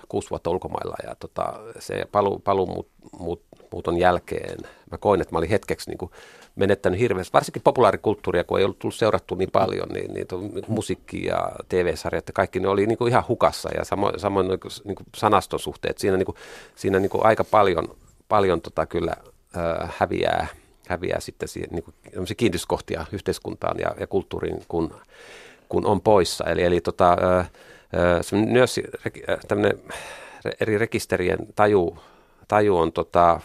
kuusi 0.09 0.29
vuotta 0.29 0.49
ulkomailla 0.49 0.95
ja 1.07 1.15
tota, 1.15 1.53
se 1.79 2.05
palu, 2.11 2.39
palu 2.39 2.65
muut, 2.65 2.87
muut, 3.19 3.41
muuton 3.71 3.97
jälkeen 3.97 4.57
mä 4.91 4.97
koin, 4.97 5.21
että 5.21 5.35
mä 5.35 5.37
olin 5.37 5.49
hetkeksi 5.49 5.89
niin 5.89 5.97
kuin 5.97 6.11
menettänyt 6.55 6.99
hirveästi, 6.99 7.33
varsinkin 7.33 7.61
populaarikulttuuria, 7.61 8.43
kun 8.43 8.59
ei 8.59 8.65
ollut 8.65 8.79
tullut 8.79 8.95
seurattu 8.95 9.35
niin 9.35 9.51
paljon, 9.51 9.89
niin, 9.89 10.13
niin 10.13 10.27
musiikki 10.67 11.25
ja 11.25 11.51
TV-sarjat 11.69 12.27
ja 12.27 12.33
kaikki, 12.33 12.59
ne 12.59 12.67
oli 12.67 12.87
niin 12.87 12.97
kuin 12.97 13.09
ihan 13.09 13.23
hukassa 13.27 13.69
ja 13.77 13.85
samoin, 13.85 14.19
samoin 14.19 14.47
niin 14.47 14.59
kuin, 14.59 14.71
niin 14.83 14.95
kuin 14.95 15.07
sanaston 15.15 15.59
suhteet. 15.59 15.97
Siinä, 15.97 16.17
niin 16.17 16.25
kuin, 16.25 16.35
siinä 16.75 16.99
niin 16.99 17.09
kuin 17.09 17.25
aika 17.25 17.43
paljon, 17.43 17.95
paljon 18.27 18.61
tota 18.61 18.85
kyllä 18.85 19.13
äh, 19.57 19.93
häviää, 19.97 20.47
häviää 20.91 21.19
sitten 21.19 21.49
niin 21.71 21.83
kuin, 21.83 21.95
kiinnityskohtia 22.37 23.05
yhteiskuntaan 23.11 23.79
ja, 23.79 23.95
ja 23.99 24.07
kulttuuriin, 24.07 24.63
kun, 24.67 24.95
kun 25.69 25.85
on 25.85 26.01
poissa. 26.01 26.43
Eli, 26.43 26.63
eli 26.63 26.81
tota, 26.81 27.17
myös 28.31 28.79
tämmöinen 29.47 29.79
eri 30.59 30.77
rekisterien 30.77 31.39
taju, 31.55 31.97
taju 32.47 32.77
on 32.77 32.91
tota, 32.91 33.39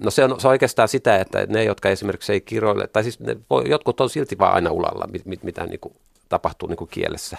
No 0.00 0.10
se 0.10 0.24
on, 0.24 0.40
se 0.40 0.48
on 0.48 0.50
oikeastaan 0.50 0.88
sitä, 0.88 1.16
että 1.16 1.46
ne, 1.48 1.64
jotka 1.64 1.88
esimerkiksi 1.88 2.32
ei 2.32 2.40
kiroile, 2.40 2.86
tai 2.86 3.02
siis 3.02 3.20
ne 3.20 3.36
voi, 3.50 3.70
jotkut 3.70 4.00
on 4.00 4.10
silti 4.10 4.38
vaan 4.38 4.54
aina 4.54 4.70
ulalla, 4.70 5.06
mit, 5.06 5.26
mit, 5.26 5.42
mitä 5.42 5.66
niin 5.66 5.80
kuin 5.80 5.94
tapahtuu 6.28 6.68
niin 6.68 6.76
kuin 6.76 6.90
kielessä. 6.90 7.36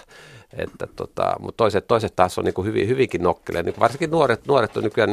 Että 0.58 0.88
tota, 0.96 1.36
mutta 1.40 1.58
toiset, 1.58 1.88
toiset 1.88 2.16
taas 2.16 2.38
on 2.38 2.46
niin 2.46 2.54
kuin 2.54 2.68
hyvin, 2.68 2.88
hyvinkin 2.88 3.24
nokkele. 3.24 3.64
Niin 3.64 3.76
varsinkin 3.80 4.12
nuoret, 4.12 4.48
nuoret 4.48 4.78
on 4.78 4.84
nykyään, 4.84 5.10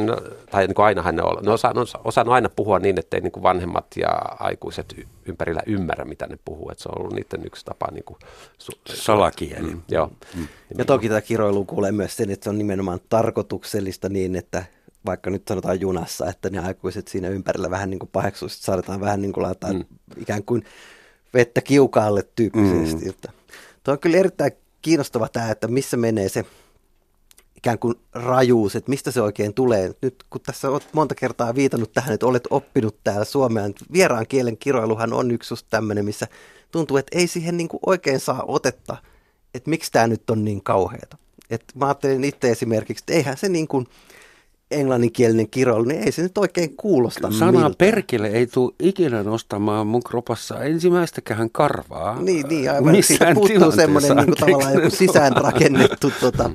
tai 0.51 0.67
niin 0.67 0.75
kuin 0.75 0.85
ainahan 0.85 1.15
ne 1.15 1.23
on, 1.23 1.43
ne 1.43 1.49
on 1.49 1.53
osannut, 1.53 1.93
osannut 2.03 2.33
aina 2.33 2.49
puhua 2.49 2.79
niin, 2.79 2.99
ettei 2.99 3.21
niin 3.21 3.31
kuin 3.31 3.43
vanhemmat 3.43 3.85
ja 3.95 4.09
aikuiset 4.39 4.95
ympärillä 5.25 5.61
ymmärrä, 5.65 6.05
mitä 6.05 6.27
ne 6.27 6.37
puhuu. 6.45 6.69
Että 6.71 6.83
se 6.83 6.89
on 6.89 7.01
ollut 7.01 7.13
niiden 7.13 7.45
yksi 7.45 7.65
tapa. 7.65 7.87
Niin 7.91 8.03
kuin, 8.03 8.17
su- 8.63 8.95
Salakieli. 8.95 9.69
Mm, 9.69 9.81
joo. 9.89 10.11
Mm. 10.35 10.47
Ja 10.77 10.85
toki 10.85 11.07
tämä 11.07 11.21
kiroilu 11.21 11.65
kuulee 11.65 11.91
myös 11.91 12.15
sen, 12.15 12.31
että 12.31 12.43
se 12.43 12.49
on 12.49 12.57
nimenomaan 12.57 12.99
tarkoituksellista 13.09 14.09
niin, 14.09 14.35
että 14.35 14.65
vaikka 15.05 15.29
nyt 15.29 15.47
sanotaan 15.47 15.81
junassa, 15.81 16.29
että 16.29 16.49
ne 16.49 16.59
aikuiset 16.59 17.07
siinä 17.07 17.29
ympärillä 17.29 17.69
vähän 17.69 17.89
niin 17.89 17.99
kuin 17.99 18.09
paheksuisesti 18.13 18.63
saadaan 18.63 19.01
vähän 19.01 19.21
niin 19.21 19.33
kuin 19.33 19.43
laittaa 19.43 19.73
mm. 19.73 19.85
ikään 20.17 20.43
kuin 20.43 20.65
vettä 21.33 21.61
kiukaalle 21.61 22.23
tyyppisesti. 22.35 23.05
Mm. 23.05 23.09
Tuo 23.83 23.91
on 23.91 23.99
kyllä 23.99 24.17
erittäin 24.17 24.51
kiinnostava 24.81 25.29
tämä, 25.29 25.51
että 25.51 25.67
missä 25.67 25.97
menee 25.97 26.29
se 26.29 26.45
ikään 27.55 27.79
kuin 27.79 27.95
rajuus, 28.13 28.75
että 28.75 28.89
mistä 28.89 29.11
se 29.11 29.21
oikein 29.21 29.53
tulee. 29.53 29.91
Nyt 30.01 30.23
kun 30.29 30.41
tässä 30.41 30.69
olet 30.69 30.87
monta 30.93 31.15
kertaa 31.15 31.55
viitannut 31.55 31.93
tähän, 31.93 32.13
että 32.13 32.25
olet 32.25 32.47
oppinut 32.49 32.95
täällä 33.03 33.25
Suomea, 33.25 33.63
vieraan 33.93 34.27
kielen 34.27 34.57
kiroiluhan 34.57 35.13
on 35.13 35.31
yksi 35.31 35.53
just 35.53 35.67
tämmöinen, 35.69 36.05
missä 36.05 36.27
tuntuu, 36.71 36.97
että 36.97 37.17
ei 37.17 37.27
siihen 37.27 37.57
niin 37.57 37.67
kuin 37.67 37.79
oikein 37.85 38.19
saa 38.19 38.43
otetta, 38.47 38.97
että 39.53 39.69
miksi 39.69 39.91
tämä 39.91 40.07
nyt 40.07 40.29
on 40.29 40.45
niin 40.45 40.63
kauheata. 40.63 41.17
Et 41.49 41.63
mä 41.75 41.85
ajattelin 41.85 42.23
itse 42.23 42.51
esimerkiksi, 42.51 43.01
että 43.01 43.13
eihän 43.13 43.37
se 43.37 43.49
niin 43.49 43.67
kuin, 43.67 43.87
englanninkielinen 44.71 45.49
kiroilu, 45.49 45.83
niin 45.83 46.03
ei 46.03 46.11
se 46.11 46.21
nyt 46.21 46.37
oikein 46.37 46.77
kuulosta 46.77 47.31
Sana 47.31 47.51
miltä. 47.51 47.75
perkele 47.77 48.27
ei 48.27 48.47
tule 48.47 48.73
ikinä 48.79 49.23
nostamaan 49.23 49.87
mun 49.87 50.03
kropassa 50.03 50.63
ensimmäistäkään 50.63 51.49
karvaa. 51.51 52.21
Niin, 52.21 52.47
niin 52.47 52.71
aivan. 52.71 53.03
Siitä 53.03 53.33
puuttuu 53.33 53.71
semmoinen 53.71 54.17
niin 54.17 54.35
tavallaan 54.39 54.73
joku 54.73 54.89
sisäänrakennettu 54.89 56.11
tota, 56.19 56.51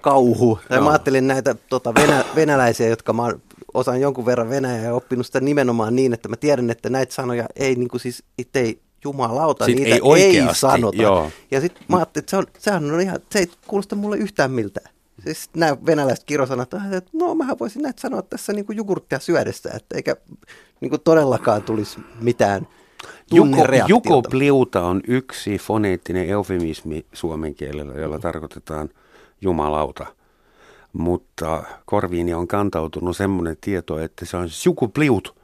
kauhu. 0.00 0.58
Ja 0.70 0.80
mä 0.80 0.90
ajattelin 0.90 1.26
näitä 1.26 1.54
tota, 1.68 1.94
venä, 1.94 2.24
venäläisiä, 2.34 2.88
jotka 2.88 3.12
mä 3.12 3.32
osaan 3.74 4.00
jonkun 4.00 4.26
verran 4.26 4.50
venäjää 4.50 4.84
ja 4.84 4.94
oppinut 4.94 5.26
sitä 5.26 5.40
nimenomaan 5.40 5.96
niin, 5.96 6.12
että 6.12 6.28
mä 6.28 6.36
tiedän, 6.36 6.70
että 6.70 6.90
näitä 6.90 7.14
sanoja 7.14 7.46
ei 7.56 7.74
niin 7.74 7.88
kuin 7.88 8.00
siis 8.00 8.22
itse 8.38 8.60
ei 8.60 8.80
jumalauta, 9.04 9.64
sit 9.64 9.76
niitä 9.76 9.94
ei, 9.94 10.00
oikeasti, 10.02 10.48
ei 10.48 10.54
sanota. 10.54 11.02
Joo. 11.02 11.30
Ja 11.50 11.60
sitten 11.60 11.84
mä 11.88 11.96
ajattelin, 11.96 12.22
että 12.22 12.30
se 12.30 12.36
on, 12.36 12.46
sehän 12.58 12.90
on 12.90 13.00
ihan, 13.00 13.18
se 13.30 13.38
ei 13.38 13.50
kuulosta 13.66 13.96
mulle 13.96 14.16
yhtään 14.16 14.50
miltään. 14.50 14.93
Siis 15.24 15.50
nämä 15.56 15.76
venäläiset 15.86 16.24
kirosanat, 16.24 16.74
että 16.74 17.10
no 17.12 17.34
mähän 17.34 17.58
voisin 17.60 17.82
näitä 17.82 18.00
sanoa 18.00 18.22
tässä 18.22 18.52
niin 18.52 18.66
kuin 18.66 18.76
jogurttia 18.76 19.18
syödessä, 19.18 19.70
että 19.74 19.96
eikä 19.96 20.16
niin 20.80 20.90
kuin 20.90 21.00
todellakaan 21.00 21.62
tulisi 21.62 22.00
mitään 22.20 22.66
Juko, 23.32 23.66
jukopliuta 23.88 24.84
on 24.84 25.00
yksi 25.08 25.58
foneettinen 25.58 26.28
eufemismi 26.28 27.06
suomen 27.12 27.54
kielellä, 27.54 27.94
jolla 27.94 28.18
tarkoitetaan 28.18 28.88
jumalauta. 29.40 30.06
Mutta 30.92 31.62
korviini 31.84 32.34
on 32.34 32.48
kantautunut 32.48 33.16
semmoinen 33.16 33.56
tieto, 33.60 33.98
että 33.98 34.24
se 34.24 34.36
on 34.36 34.48
jukopliut 34.66 35.34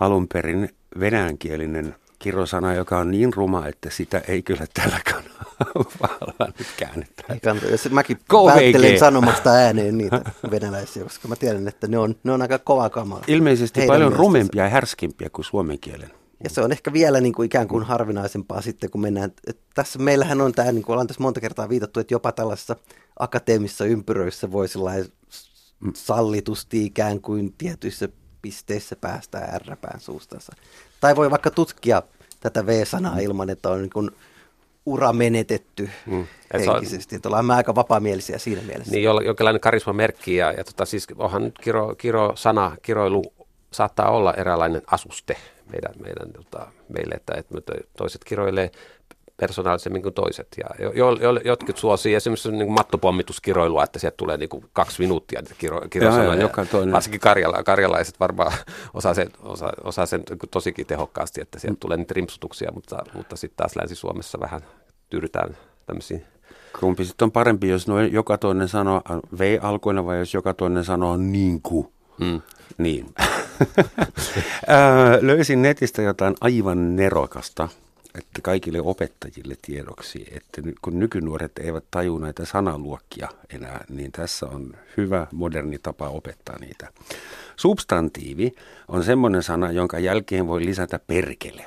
alun 0.00 0.28
perin 0.28 0.68
venäjänkielinen 1.00 1.94
kirosana, 2.18 2.74
joka 2.74 2.98
on 2.98 3.10
niin 3.10 3.32
ruma, 3.34 3.66
että 3.66 3.90
sitä 3.90 4.22
ei 4.28 4.42
kyllä 4.42 4.66
tällä 4.74 5.00
kanavalla 5.04 6.52
nyt 6.58 6.68
käännetä. 6.76 7.22
Ei 7.28 7.40
kannata. 7.40 7.66
Jos 7.66 7.90
mäkin 7.90 8.18
välttelen 8.46 8.98
sanomasta 8.98 9.50
ääneen 9.50 9.98
niitä 9.98 10.20
venäläisiä, 10.50 11.02
koska 11.02 11.28
mä 11.28 11.36
tiedän, 11.36 11.68
että 11.68 11.86
ne 11.86 11.98
on, 11.98 12.16
ne 12.24 12.32
on 12.32 12.42
aika 12.42 12.58
kova 12.58 12.90
kamala. 12.90 13.24
Ilmeisesti 13.26 13.80
Heidän 13.80 13.94
paljon 13.94 14.12
rumempia 14.12 14.62
ja 14.62 14.68
härskimpiä 14.68 15.30
kuin 15.30 15.44
suomen 15.44 15.78
kielen. 15.78 16.10
Ja 16.44 16.50
se 16.50 16.60
on 16.60 16.72
ehkä 16.72 16.92
vielä 16.92 17.20
niin 17.20 17.32
kuin 17.32 17.46
ikään 17.46 17.68
kuin 17.68 17.84
harvinaisempaa 17.84 18.60
sitten, 18.60 18.90
kun 18.90 19.00
mennään. 19.00 19.32
Että 19.46 19.62
tässä 19.74 19.98
meillähän 19.98 20.40
on 20.40 20.52
tämä, 20.52 20.72
niin 20.72 20.82
kuin 20.82 20.92
ollaan 20.92 21.06
tässä 21.06 21.22
monta 21.22 21.40
kertaa 21.40 21.68
viitattu, 21.68 22.00
että 22.00 22.14
jopa 22.14 22.32
tällaisissa 22.32 22.76
akateemisissa 23.18 23.84
ympyröissä 23.84 24.52
voi 24.52 24.66
sallitusti 25.94 26.84
ikään 26.84 27.20
kuin 27.20 27.54
tietyissä 27.58 28.08
pisteissä 28.42 28.96
päästään 28.96 29.60
R-pään 29.60 30.00
suustansa. 30.00 30.52
Tai 31.00 31.16
voi 31.16 31.30
vaikka 31.30 31.50
tutkia 31.50 32.02
tätä 32.40 32.66
V-sanaa 32.66 33.18
ilman, 33.18 33.50
että 33.50 33.68
on 33.68 33.80
niin 33.80 33.90
kuin 33.90 34.10
ura 34.86 35.12
menetetty 35.12 35.90
mm. 36.06 36.26
henkisesti. 36.52 37.16
Että 37.16 37.28
ollaan 37.28 37.50
aika 37.50 37.74
vapaamielisiä 37.74 38.38
siinä 38.38 38.62
mielessä. 38.62 38.92
Niin, 38.92 39.04
jonkinlainen 39.04 39.60
karismamerkki 39.60 40.36
ja, 40.36 40.52
ja 40.52 40.64
tota, 40.64 40.84
siis 40.84 41.06
onhan 41.18 41.44
nyt 41.44 41.58
kiro, 41.58 41.94
kiro, 41.94 42.32
sana, 42.34 42.76
kiroilu 42.82 43.32
saattaa 43.70 44.10
olla 44.10 44.34
eräänlainen 44.34 44.82
asuste 44.86 45.36
meidän, 45.72 45.94
meidän 46.02 46.32
tota, 46.32 46.66
meille, 46.88 47.14
että, 47.14 47.34
että 47.36 47.54
toiset 47.96 48.24
kiroilee 48.24 48.70
persoonallisemmin 49.36 50.02
kuin 50.02 50.14
toiset. 50.14 50.48
Ja 50.58 50.90
jo, 50.94 51.12
jo, 51.12 51.32
jotkut 51.44 51.76
suosii 51.76 52.14
esimerkiksi 52.14 52.52
niin 52.52 52.72
mattopommituskiroilua, 52.72 53.84
että 53.84 53.98
sieltä 53.98 54.16
tulee 54.16 54.36
niin 54.36 54.48
kuin 54.48 54.64
kaksi 54.72 55.02
minuuttia 55.02 55.40
niitä 55.40 55.54
kiro, 55.58 55.80
kirosanoja. 55.90 56.34
Ja, 56.34 56.40
joka 56.40 56.64
toinen. 56.64 56.92
Varsinkin 56.92 57.20
karjala, 57.20 57.62
karjalaiset 57.62 58.20
varmaan 58.20 58.52
osaa 58.94 59.14
sen, 59.14 59.30
osaa, 59.42 59.72
osaa 59.84 60.06
sen 60.06 60.22
tosikin 60.50 60.86
tehokkaasti, 60.86 61.40
että 61.40 61.58
sieltä 61.58 61.76
mm. 61.76 61.80
tulee 61.80 61.96
niitä 61.96 62.14
rimpsutuksia, 62.14 62.72
mutta, 62.72 63.04
mutta 63.14 63.36
sitten 63.36 63.56
taas 63.56 63.76
Länsi-Suomessa 63.76 64.40
vähän 64.40 64.60
tyydytään 65.10 65.56
tämmöisiin 65.86 66.24
Kumpi 66.80 67.04
sitten 67.04 67.26
on 67.26 67.32
parempi, 67.32 67.68
jos 67.68 67.88
noin 67.88 68.12
joka 68.12 68.38
toinen 68.38 68.68
sanoo 68.68 69.02
V-alkuina 69.38 70.06
vai 70.06 70.18
jos 70.18 70.34
joka 70.34 70.54
toinen 70.54 70.84
sanoo 70.84 71.16
niin 71.16 71.62
kuin? 71.62 71.88
Mm. 72.20 72.42
Niin. 72.78 73.06
Löysin 75.20 75.62
netistä 75.62 76.02
jotain 76.02 76.34
aivan 76.40 76.96
nerokasta 76.96 77.68
että 78.18 78.40
kaikille 78.42 78.80
opettajille 78.80 79.56
tiedoksi, 79.62 80.26
että 80.30 80.62
kun 80.82 80.98
nykynuoret 80.98 81.58
eivät 81.58 81.84
taju 81.90 82.18
näitä 82.18 82.44
sanaluokkia 82.44 83.28
enää, 83.50 83.84
niin 83.88 84.12
tässä 84.12 84.46
on 84.46 84.74
hyvä 84.96 85.26
moderni 85.32 85.78
tapa 85.78 86.08
opettaa 86.08 86.58
niitä. 86.60 86.88
Substantiivi 87.56 88.52
on 88.88 89.04
semmoinen 89.04 89.42
sana, 89.42 89.72
jonka 89.72 89.98
jälkeen 89.98 90.46
voi 90.46 90.64
lisätä 90.64 91.00
perkele. 91.06 91.64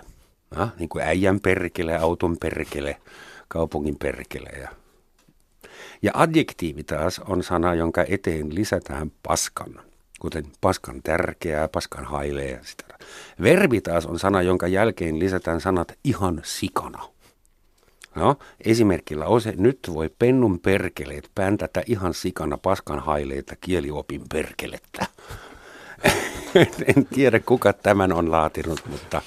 Ja, 0.56 0.68
niin 0.80 0.90
kuin 0.90 1.04
äijän 1.04 1.40
perkele, 1.40 1.98
auton 1.98 2.38
perkele, 2.38 2.98
kaupungin 3.48 3.96
perkele. 3.96 4.50
Ja, 4.50 4.70
Ja 6.02 6.12
adjektiivi 6.14 6.84
taas 6.84 7.20
on 7.20 7.44
sana, 7.44 7.76
jonka 7.76 8.06
eteen 8.08 8.56
lisätään 8.56 9.12
paskan, 9.24 9.80
kuten 10.20 10.46
paskan 10.62 11.02
tärkeää, 11.04 11.68
paskan 11.68 12.06
hailee 12.06 12.52
ja 12.52 12.60
sitä. 12.64 12.98
Verbi 13.42 13.82
taas 13.82 14.06
on 14.06 14.20
sana, 14.20 14.42
jonka 14.42 14.68
jälkeen 14.68 15.20
lisätään 15.20 15.62
sanat 15.62 15.94
ihan 16.04 16.42
sikana. 16.44 17.04
No, 18.16 18.36
esimerkillä 18.66 19.26
on 19.26 19.42
se, 19.42 19.54
nyt 19.58 19.80
voi 19.94 20.10
pennun 20.20 20.60
perkeleet 20.60 21.30
päntätä 21.36 21.84
ihan 21.86 22.14
sikana 22.14 22.58
paskan 22.58 23.00
haileita 23.00 23.56
kieliopin 23.62 24.22
perkelettä. 24.34 25.06
en 26.96 27.06
tiedä, 27.06 27.40
kuka 27.40 27.74
tämän 27.74 28.14
on 28.14 28.32
laatinut, 28.32 28.82
mutta 28.86 29.22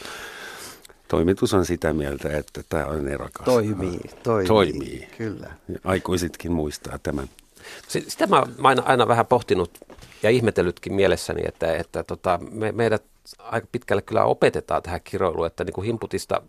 toimitus 1.09 1.55
on 1.55 1.65
sitä 1.65 1.93
mieltä, 1.93 2.37
että 2.37 2.63
tämä 2.69 2.87
on 2.87 3.09
erokas. 3.09 3.45
Toimii, 3.45 4.01
toimii. 4.23 4.49
Toimii. 4.49 5.09
Kyllä. 5.19 5.51
Aikuisitkin 5.85 6.53
muistaa 6.53 6.99
tämän. 6.99 7.29
Sitä 7.89 8.27
mä 8.27 8.37
oon 8.61 8.83
aina, 8.85 9.09
vähän 9.09 9.27
pohtinut 9.27 9.79
ja 10.23 10.31
ihmetellytkin 10.31 10.95
mielessäni, 10.95 11.43
että, 11.45 11.77
että 11.77 12.03
tota, 12.03 12.39
me, 12.51 12.73
meidät 12.73 13.05
aika 13.39 13.67
pitkälle 13.73 14.03
kyllä 14.03 14.25
opetetaan 14.25 14.83
tähän 14.83 15.01
kiroiluun, 15.05 15.47
että 15.47 15.65
niin 15.65 15.75
kuin 15.75 15.87
himputista 15.87 16.43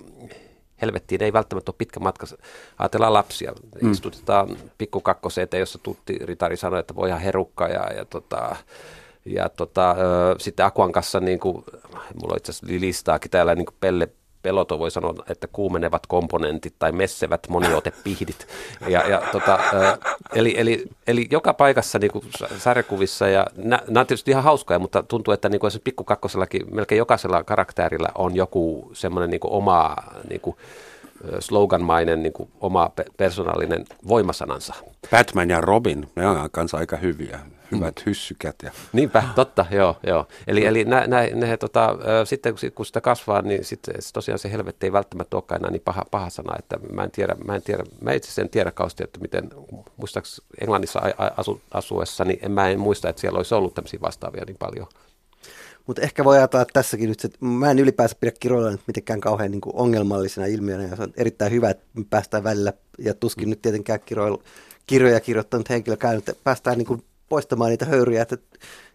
helvettiin 0.82 1.24
ei 1.24 1.34
välttämättä 1.34 1.70
ole 1.72 1.76
pitkä 1.78 2.00
matka. 2.00 2.26
Ajatellaan 2.80 3.14
lapsia. 3.14 3.54
Mm. 3.82 3.92
Istutetaan 3.92 4.58
pikkukakkoseita, 4.78 5.58
jossa 5.58 5.80
tutti 5.84 6.20
Ritari 6.22 6.58
sanoi, 6.58 6.80
että 6.80 6.96
voi 6.96 7.10
ihan 7.10 7.22
herukka 7.22 7.68
ja, 7.68 7.94
ja 7.94 8.06
tota, 8.06 8.56
ja 9.26 9.50
tota, 9.50 9.92
ö, 9.92 10.36
sitten 10.40 10.66
Akuan 10.66 10.92
kanssa, 10.92 11.20
niin 11.20 11.40
kuin, 11.40 11.56
mulla 12.22 12.32
on 12.32 12.38
itse 12.38 12.52
asiassa 12.52 12.68
listaakin 12.80 13.32
täällä 13.32 13.56
niin 13.56 13.66
kuin 13.66 13.76
Pelle 13.80 14.10
Peloto 14.44 14.80
voi 14.80 14.92
sanoa, 14.92 15.14
että 15.30 15.48
kuumenevat 15.48 16.08
komponentit 16.08 16.74
tai 16.80 16.92
messevät 16.92 17.48
moniotepihdit. 17.50 18.48
Ja, 18.88 19.10
ja 19.10 19.22
tota, 19.32 19.60
eli, 20.36 20.54
eli, 20.58 20.86
eli, 21.08 21.28
joka 21.32 21.54
paikassa 21.54 22.00
niin 22.00 22.12
kuin 22.12 22.26
sarjakuvissa, 22.58 23.28
ja 23.28 23.48
nämä 23.58 24.00
on 24.00 24.08
tietysti 24.08 24.32
ihan 24.32 24.44
hauskoja, 24.44 24.80
mutta 24.80 25.04
tuntuu, 25.04 25.34
että 25.34 25.50
niin 25.50 25.60
kuin 25.60 25.72
pikkukakkosellakin 25.84 26.76
melkein 26.76 27.00
jokaisella 27.00 27.44
karakterilla 27.44 28.10
on 28.16 28.36
joku 28.36 28.92
semmoinen 28.94 29.30
niin 29.30 29.40
oma 29.44 29.96
niin 30.30 30.42
kuin, 30.42 30.58
sloganmainen 31.40 32.24
niin 32.24 32.34
kuin 32.34 32.50
oma 32.62 32.92
persoonallinen 33.18 33.86
voimasanansa. 34.08 34.74
Batman 35.12 35.50
ja 35.50 35.62
Robin, 35.62 36.08
ne 36.16 36.28
on 36.28 36.50
kanssa 36.52 36.78
aika 36.78 36.98
hyviä 36.98 37.40
hyvät 37.76 37.96
mm. 37.96 38.04
hyssykät. 38.06 38.56
Ja. 38.64 38.72
Niinpä, 38.94 39.24
totta, 39.36 39.66
joo. 39.72 39.98
joo. 40.08 40.28
Eli, 40.48 40.66
eli 40.66 40.84
nä, 40.84 41.08
nä, 41.08 41.28
ne, 41.34 41.58
tota, 41.58 41.98
sitten 42.26 42.56
kun 42.76 42.86
sitä 42.86 43.02
kasvaa, 43.02 43.42
niin 43.42 43.66
sitten 43.66 43.96
tosiaan 44.14 44.40
se 44.40 44.52
helvetti 44.52 44.88
ei 44.88 44.92
välttämättä 44.92 45.38
olekaan 45.38 45.62
enää 45.62 45.72
niin 45.72 45.82
paha, 45.86 46.06
paha 46.12 46.30
sana, 46.30 46.56
että 46.60 46.78
mä 46.92 47.04
en 47.04 47.12
tiedä, 47.12 47.36
mä, 47.46 47.56
en 47.56 47.62
tiedä, 47.62 47.84
mä 48.02 48.12
itse 48.12 48.42
en 48.42 48.50
tiedä 48.50 48.72
kausti, 48.72 49.04
että 49.04 49.20
miten, 49.20 49.50
muistaakseni 49.98 50.48
Englannissa 50.62 51.02
asu, 51.38 51.62
asuessa, 51.72 52.26
niin 52.26 52.40
en, 52.42 52.52
mä 52.52 52.70
en 52.70 52.80
muista, 52.80 53.10
että 53.10 53.20
siellä 53.20 53.38
olisi 53.38 53.56
ollut 53.56 53.74
tämmöisiä 53.74 54.02
vastaavia 54.02 54.44
niin 54.46 54.58
paljon. 54.60 54.88
Mutta 55.88 56.02
ehkä 56.02 56.24
voi 56.24 56.38
ajatella 56.38 56.62
että 56.62 56.74
tässäkin 56.74 57.10
nyt, 57.10 57.26
että 57.26 57.38
mä 57.46 57.72
en 57.72 57.80
ylipäänsä 57.80 58.16
pidä 58.20 58.32
kiroilla 58.40 58.72
nyt 58.72 58.82
mitenkään 58.88 59.22
kauhean 59.22 59.52
niin 59.52 59.62
kuin 59.62 59.76
ongelmallisena 59.76 60.48
ilmiönä, 60.48 60.84
ja 60.84 60.96
se 60.96 61.04
on 61.04 61.14
erittäin 61.18 61.52
hyvä, 61.52 61.70
että 61.70 61.86
me 61.94 62.06
päästään 62.10 62.44
välillä, 62.44 62.74
ja 63.00 63.14
tuskin 63.14 63.48
mm. 63.48 63.50
nyt 63.50 63.62
tietenkään 63.62 64.00
kiroilu, 64.00 64.44
kirjoja 64.88 65.20
kirjoittanut 65.20 65.70
henkilö 65.70 65.98
käynyt, 65.98 66.30
että 66.30 66.42
päästään 66.44 66.78
niin 66.78 66.86
kuin 66.86 67.04
poistamaan 67.30 67.70
niitä 67.70 67.86
höyryjä, 67.86 68.22
että 68.22 68.38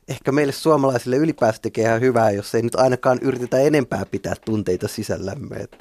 ehkä 0.08 0.32
meille 0.32 0.52
suomalaisille 0.52 1.16
ylipäänsä 1.16 1.58
tekee 1.62 1.84
ihan 1.84 2.00
hyvää, 2.00 2.30
jos 2.30 2.54
ei 2.54 2.62
nyt 2.62 2.74
ainakaan 2.74 3.18
yritetä 3.22 3.58
enempää 3.58 4.06
pitää 4.10 4.34
tunteita 4.44 4.88
sisällämme. 4.88 5.56
Et 5.56 5.76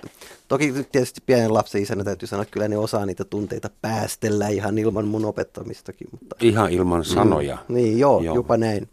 toki 0.48 0.74
tietysti 0.92 1.22
pienen 1.26 1.54
lapsen 1.54 1.82
isänä 1.82 2.04
täytyy 2.04 2.28
sanoa, 2.28 2.42
että 2.42 2.54
kyllä 2.54 2.68
ne 2.68 2.78
osaa 2.78 3.06
niitä 3.06 3.26
tunteita 3.26 3.70
päästellä 3.82 4.48
ihan 4.48 4.78
ilman 4.78 5.08
mun 5.08 5.26
opettamistakin. 5.26 6.08
Mutta... 6.12 6.36
Ihan 6.42 6.72
ilman 6.72 7.06
sanoja. 7.06 7.58
Mm, 7.68 7.76
niin, 7.76 8.00
joo, 8.00 8.22
joo, 8.22 8.36
jopa 8.36 8.58
näin. 8.58 8.90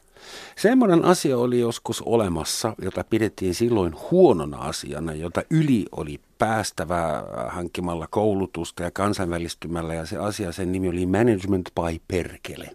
Semmoinen 0.57 1.05
asia 1.05 1.39
oli 1.39 1.61
joskus 1.61 2.03
olemassa, 2.03 2.75
jota 2.83 3.05
pidettiin 3.11 3.55
silloin 3.55 3.95
huonona 4.11 4.59
asiana, 4.59 5.13
jota 5.13 5.43
yli 5.51 5.87
oli 5.93 6.21
päästävä 6.39 7.25
hankkimalla 7.49 8.07
koulutusta 8.11 8.83
ja 8.83 8.91
kansainvälistymällä, 8.91 9.95
ja 9.95 10.07
se 10.07 10.17
asia, 10.17 10.53
sen 10.53 10.73
nimi 10.73 10.89
oli 10.89 11.07
Management 11.07 11.71
by 11.75 12.01
Perkele. 12.09 12.71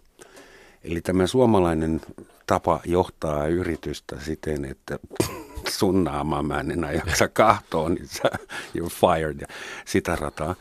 Eli 0.84 1.02
tämä 1.02 1.28
suomalainen 1.28 2.02
tapa 2.48 2.80
johtaa 2.86 3.48
yritystä 3.48 4.16
siten, 4.20 4.66
että 4.66 5.00
sun 5.80 6.04
naamaa 6.04 6.44
mä 6.44 6.60
en 6.60 6.72
enää 6.72 6.92
jaksa 6.92 7.28
kahtoa, 7.28 7.90
niin 7.90 8.08
sä, 8.08 8.24
you're 8.78 8.90
fired 8.90 9.42
ja 9.42 9.48
sitä 9.86 10.16
rataa. 10.16 10.56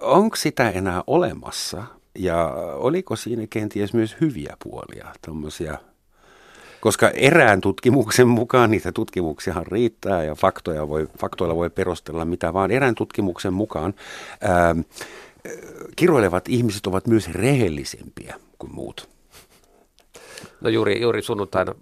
Onko 0.00 0.36
sitä 0.36 0.70
enää 0.70 1.04
olemassa 1.06 1.84
ja 2.18 2.46
oliko 2.74 3.16
siinä 3.16 3.46
kenties 3.50 3.92
myös 3.94 4.16
hyviä 4.20 4.56
puolia, 4.62 5.12
tommosia, 5.26 5.78
koska 6.80 7.10
erään 7.10 7.60
tutkimuksen 7.60 8.28
mukaan, 8.28 8.70
niitä 8.70 8.92
tutkimuksiahan 8.92 9.66
riittää 9.66 10.24
ja 10.24 10.34
faktoja 10.34 10.88
voi, 10.88 11.08
faktoilla 11.18 11.56
voi 11.56 11.70
perustella 11.70 12.24
mitä 12.24 12.52
vaan, 12.52 12.70
erään 12.70 12.94
tutkimuksen 12.94 13.52
mukaan 13.52 13.94
ää, 14.40 14.76
kiroilevat 15.96 16.48
ihmiset 16.48 16.86
ovat 16.86 17.06
myös 17.06 17.30
rehellisempiä 17.32 18.34
kuin 18.58 18.74
muut. 18.74 19.08
No 20.60 20.70
juuri, 20.70 21.00
juuri 21.00 21.22
sunnuntaina 21.22 21.74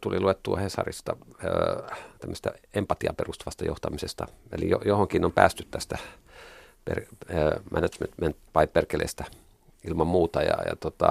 tuli 0.00 0.20
luettua 0.20 0.56
Hesarista 0.56 1.16
tämmöistä 2.20 2.52
empatian 2.74 3.16
perustuvasta 3.16 3.64
johtamisesta. 3.64 4.26
Eli 4.52 4.70
johonkin 4.84 5.24
on 5.24 5.32
päästy 5.32 5.66
tästä 5.70 5.98
per, 6.84 7.02
management 7.70 8.36
by 8.58 8.66
perkeleestä 8.72 9.24
ilman 9.84 10.06
muuta. 10.06 10.42
Ja, 10.42 10.56
ja 10.66 10.76
tota, 10.80 11.06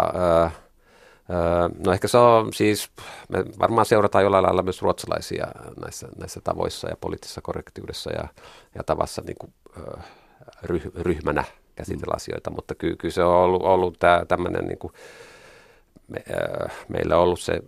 no 1.86 1.94
ehkä 1.94 2.08
se 2.08 2.18
on 2.18 2.54
siis, 2.54 2.92
me 3.30 3.46
varmaan 3.60 3.86
seurataan 3.86 4.24
jollain 4.24 4.44
lailla 4.44 4.64
myös 4.64 4.82
ruotsalaisia 4.82 5.48
näissä, 5.82 6.08
näissä 6.20 6.42
tavoissa 6.44 6.90
ja 6.90 6.98
poliittisessa 7.02 7.42
korrektiudessa 7.42 8.12
ja, 8.12 8.28
ja 8.76 8.84
tavassa 8.84 9.22
niin 9.26 9.38
kuin, 9.40 9.54
ryh, 10.64 10.92
ryhmänä 10.96 11.44
käsitellä 11.76 12.14
mm. 12.14 12.16
asioita, 12.16 12.50
mutta 12.50 12.76
kyllä, 12.76 12.96
kyllä 12.96 13.14
se 13.14 13.24
on 13.24 13.36
ollut, 13.36 13.62
ollut 13.62 14.00
tämä 14.00 14.26
tämmöinen 14.28 14.66
niin 14.66 14.78
kuin, 14.78 14.94
me, 16.08 16.24
äh, 16.32 16.72
meillä 16.88 17.16
on 17.18 17.24
ollut 17.24 17.40
se 17.40 17.62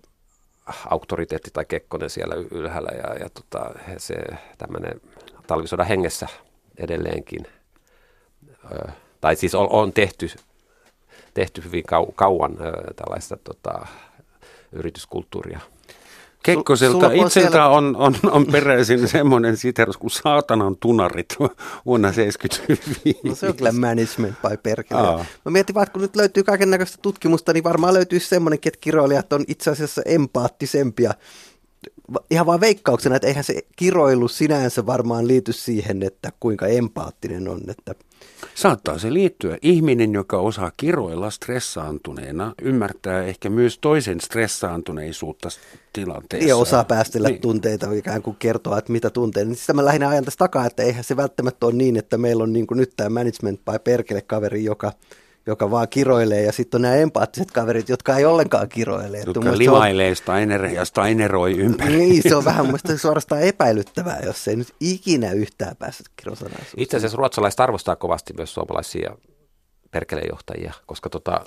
auktoriteetti 0.89 1.49
tai 1.53 1.66
Kekkonen 1.66 2.10
siellä 2.10 2.36
ylhäällä 2.51 2.89
ja, 2.97 3.16
ja 3.16 3.30
tota, 3.30 3.72
se 3.97 4.16
tämmöinen 4.57 5.01
talvisodan 5.47 5.88
hengessä 5.88 6.28
edelleenkin, 6.78 7.47
tai 9.22 9.36
siis 9.36 9.55
on, 9.55 9.68
on 9.70 9.93
tehty, 9.93 10.30
tehty 11.39 11.63
hyvin 11.63 11.83
kau, 11.83 12.05
kauan 12.15 12.51
äh, 12.51 12.73
tällaista 12.95 13.37
tota, 13.37 13.87
yrityskulttuuria. 14.71 15.59
Kekkoselta 16.43 17.11
itseltä 17.11 17.49
siellä... 17.49 17.67
on, 17.67 17.95
on, 17.95 18.15
on 18.31 18.45
peräisin 18.45 19.07
semmoinen 19.07 19.57
siterus 19.57 19.97
kuin 19.97 20.11
saatanan 20.11 20.75
tunarit 20.75 21.35
vuonna 21.85 22.07
1975. 22.07 23.19
No 23.23 23.35
se 23.35 23.47
on 23.47 23.55
kyllä 23.55 23.71
management 23.71 24.35
by 24.49 24.57
perkele. 24.63 25.01
Aa. 25.01 25.25
Mä 25.45 25.51
mietin 25.51 25.75
vaan, 25.75 25.83
että 25.83 25.93
kun 25.93 26.01
nyt 26.01 26.15
löytyy 26.15 26.43
kaiken 26.43 26.69
näköistä 26.69 26.97
tutkimusta, 27.01 27.53
niin 27.53 27.63
varmaan 27.63 27.93
löytyisi 27.93 28.27
semmoinen, 28.27 28.59
että 28.65 28.79
kiroilijat 28.81 29.33
on 29.33 29.43
itse 29.47 29.71
asiassa 29.71 30.01
empaattisempia. 30.05 31.13
Ihan 32.32 32.45
vaan 32.45 32.60
veikkauksena, 32.60 33.16
että 33.16 33.28
eihän 33.28 33.43
se 33.43 33.62
kiroilu 33.76 34.28
sinänsä 34.28 34.86
varmaan 34.86 35.28
liity 35.28 35.53
siihen, 35.53 36.03
että 36.03 36.32
kuinka 36.39 36.68
empaattinen 36.68 37.47
on. 37.47 37.62
Että 37.68 37.95
Saattaa 38.55 38.97
se 38.97 39.14
liittyä. 39.14 39.57
Ihminen, 39.62 40.14
joka 40.14 40.38
osaa 40.38 40.72
kiroilla 40.78 41.30
stressaantuneena, 41.30 42.53
ymmärtää 42.62 43.24
ehkä 43.24 43.49
myös 43.49 43.78
toisen 43.78 44.22
stressaantuneisuutta 44.22 45.49
tilanteessa. 45.93 46.49
Ja 46.49 46.57
osaa 46.57 46.84
päästellä 46.84 47.30
niin. 47.30 47.41
tunteita, 47.41 47.91
ikään 47.91 48.22
kuin 48.22 48.36
kertoa, 48.39 48.78
että 48.78 48.91
mitä 48.91 49.10
tuntee. 49.10 49.45
Niin 49.45 49.55
sitä 49.55 49.74
mä 49.74 49.86
lähinnä 49.86 50.10
ajan 50.10 50.26
tästä 50.26 50.38
takaa, 50.38 50.66
että 50.66 50.84
eihän 50.84 51.03
se 51.03 51.18
välttämättä 51.18 51.66
ole 51.66 51.74
niin, 51.74 51.97
että 51.97 52.18
meillä 52.18 52.43
on 52.43 52.53
niin 52.53 52.68
kuin 52.68 52.78
nyt 52.78 52.93
tämä 52.97 53.10
management 53.10 53.60
by 53.66 53.80
perkele 53.84 54.22
kaveri, 54.22 54.64
joka– 54.64 54.91
joka 55.45 55.71
vaan 55.71 55.87
kiroilee, 55.89 56.41
ja 56.41 56.51
sitten 56.51 56.77
on 56.77 56.81
nämä 56.81 56.95
empaattiset 56.95 57.51
kaverit, 57.51 57.89
jotka 57.89 58.17
ei 58.17 58.25
ollenkaan 58.25 58.69
kiroile. 58.69 59.17
Jotka 59.25 59.57
limailee 59.57 60.09
on... 60.09 60.15
Steiner 60.15 60.65
ja 60.65 60.85
Steineroi 60.85 61.57
ympäri. 61.57 61.95
Niin, 61.95 62.23
se 62.23 62.35
on 62.35 62.45
vähän 62.45 62.65
muista 62.69 62.97
suorastaan 62.97 63.41
epäilyttävää, 63.41 64.19
jos 64.25 64.47
ei 64.47 64.55
nyt 64.55 64.73
ikinä 64.79 65.31
yhtään 65.31 65.75
pääse 65.75 66.03
kirosanaisuuteen. 66.15 66.83
Itse 66.83 66.97
asiassa 66.97 67.17
ruotsalaiset 67.17 67.59
arvostaa 67.59 67.95
kovasti 67.95 68.33
myös 68.37 68.53
suomalaisia 68.53 69.15
perkelejohtajia, 69.91 70.73
koska 70.85 71.09
tota, 71.09 71.41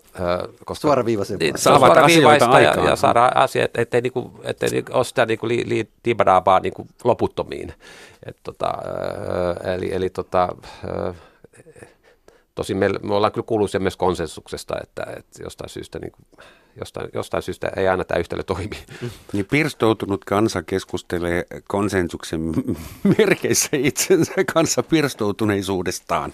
koska 0.64 0.80
Suoraviivaisempaa. 0.80 1.44
Niin, 1.44 1.58
saavat 1.58 1.96
asioita 1.96 2.60
ja, 2.60 2.84
ja 2.84 2.96
saada 2.96 3.32
asiat, 3.34 3.70
ettei, 3.76 4.00
niinku, 4.00 4.40
ettei 4.42 4.70
niinku 4.70 4.92
ole 4.94 5.04
sitä 5.04 5.26
niinku 5.26 5.48
li, 5.48 5.62
li, 5.66 5.88
tibadaabaa 6.02 6.60
niinku 6.60 6.86
loputtomiin. 7.04 7.74
Et, 8.26 8.36
tota, 8.42 8.72
eli 9.74 9.94
eli 9.94 10.10
tota, 10.10 10.48
Tosin 12.54 12.76
me, 12.76 12.88
me 12.88 13.14
ollaan 13.14 13.32
kyllä 13.32 13.46
kuullut 13.46 13.70
myös 13.78 13.96
konsensuksesta, 13.96 14.74
että, 14.82 15.02
että 15.16 15.42
jostain 15.42 15.70
syystä 15.70 15.98
niin 15.98 16.12
kuin 16.12 16.46
jostain, 16.76 17.08
jostain 17.14 17.42
syystä 17.42 17.70
ei 17.76 17.88
aina 17.88 18.04
tämä 18.04 18.18
yhtälö 18.18 18.42
toimi. 18.42 18.76
Niin 19.32 19.46
pirstoutunut 19.46 20.24
kansa 20.24 20.62
keskustelee 20.62 21.46
konsensuksen 21.68 22.40
merkeissä 23.18 23.68
itsensä 23.72 24.32
kanssa 24.52 24.82
pirstoutuneisuudestaan. 24.82 26.32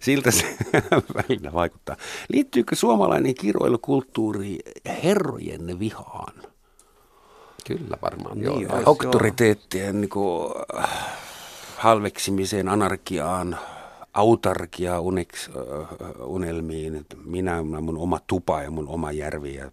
Siltä 0.00 0.30
se 0.30 0.56
välillä 1.18 1.52
vaikuttaa. 1.52 1.96
Liittyykö 2.28 2.76
suomalainen 2.76 3.34
kiroilukulttuuri 3.34 4.58
herrojen 5.02 5.78
vihaan? 5.78 6.34
Kyllä 7.66 7.98
varmaan, 8.02 8.38
niin, 8.38 8.60
joo. 8.62 8.82
Auktoriteettien 8.86 10.00
niin 10.00 10.08
kuin, 10.08 10.54
halveksimiseen, 11.76 12.68
anarkiaan, 12.68 13.58
autarkia 14.18 15.00
uneks, 15.00 15.50
unelmiin, 16.18 16.94
että 16.94 17.16
minä, 17.24 17.62
mun 17.62 17.98
oma 17.98 18.20
tupa 18.26 18.62
ja 18.62 18.70
mun 18.70 18.88
oma 18.88 19.12
järvi 19.12 19.54
ja 19.54 19.70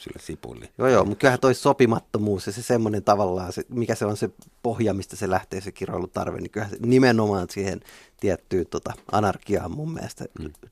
sille 0.00 0.20
sipuli. 0.20 0.70
Joo, 0.78 0.88
joo, 0.88 1.04
mutta 1.04 1.20
kyllähän 1.20 1.40
toi 1.40 1.54
sopimattomuus 1.54 2.46
ja 2.46 2.52
se 2.52 2.62
semmoinen 2.62 3.04
tavallaan, 3.04 3.52
se, 3.52 3.62
mikä 3.68 3.94
se 3.94 4.06
on 4.06 4.16
se 4.16 4.30
pohja, 4.62 4.94
mistä 4.94 5.16
se 5.16 5.30
lähtee 5.30 5.60
se 5.60 5.72
kiroilutarve, 5.72 6.40
niin 6.40 6.50
kyllähän 6.50 6.76
se 6.76 6.86
nimenomaan 6.86 7.46
siihen 7.50 7.80
tiettyyn 8.20 8.66
tota, 8.70 8.92
anarkiaan 9.12 9.70
mun 9.70 9.92
mielestä 9.92 10.24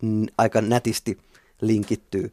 mm. 0.02 0.26
aika 0.38 0.60
nätisti 0.60 1.18
linkittyy. 1.60 2.32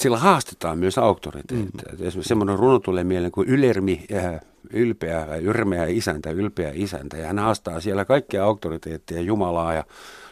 Sillä 0.00 0.18
haastetaan 0.18 0.78
myös 0.78 0.98
auktoriteetteja. 0.98 1.92
Mm. 1.92 2.06
Esimerkiksi 2.06 2.28
semmoinen 2.28 2.58
runo 2.58 2.78
tulee 2.78 3.04
mieleen 3.04 3.32
kuin 3.32 3.48
Ylermi, 3.48 4.06
äh, 4.14 4.40
ylpeä, 4.70 5.26
ylpeä 5.36 5.84
isäntä, 5.86 6.30
ylpeä 6.30 6.70
isäntä. 6.74 7.16
Ja 7.16 7.26
hän 7.26 7.38
haastaa 7.38 7.80
siellä 7.80 8.04
kaikkia 8.04 8.44
auktoriteetteja 8.44 9.20
Jumalaa 9.20 9.74
ja 9.74 9.84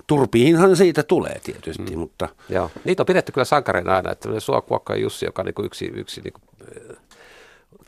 turpiinhan 0.06 0.76
siitä 0.76 1.02
tulee 1.02 1.40
tietysti, 1.44 1.92
mm. 1.92 1.98
mutta... 1.98 2.28
Joo, 2.48 2.70
niitä 2.84 3.02
on 3.02 3.06
pidetty 3.06 3.32
kyllä 3.32 3.44
sankareina 3.44 3.96
aina, 3.96 4.12
että 4.12 4.40
Suokuokka 4.40 4.94
ja 4.94 5.00
Jussi, 5.00 5.26
joka 5.26 5.42
on 5.42 5.46
niin 5.46 5.66
yksi, 5.66 5.84
yksi 5.94 6.20
niin 6.20 6.32
kuin, 6.32 6.42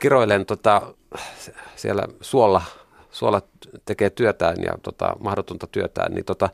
kiroilen 0.01 0.47
tota, 0.47 0.95
siellä 1.77 2.03
suolla, 2.21 2.63
suolla 3.17 3.43
tekee 3.85 4.11
työtään 4.11 4.57
ja 4.63 4.73
tota, 4.83 5.17
mahdotonta 5.19 5.67
työtään, 5.67 6.13
niin 6.13 6.25
tota, 6.25 6.49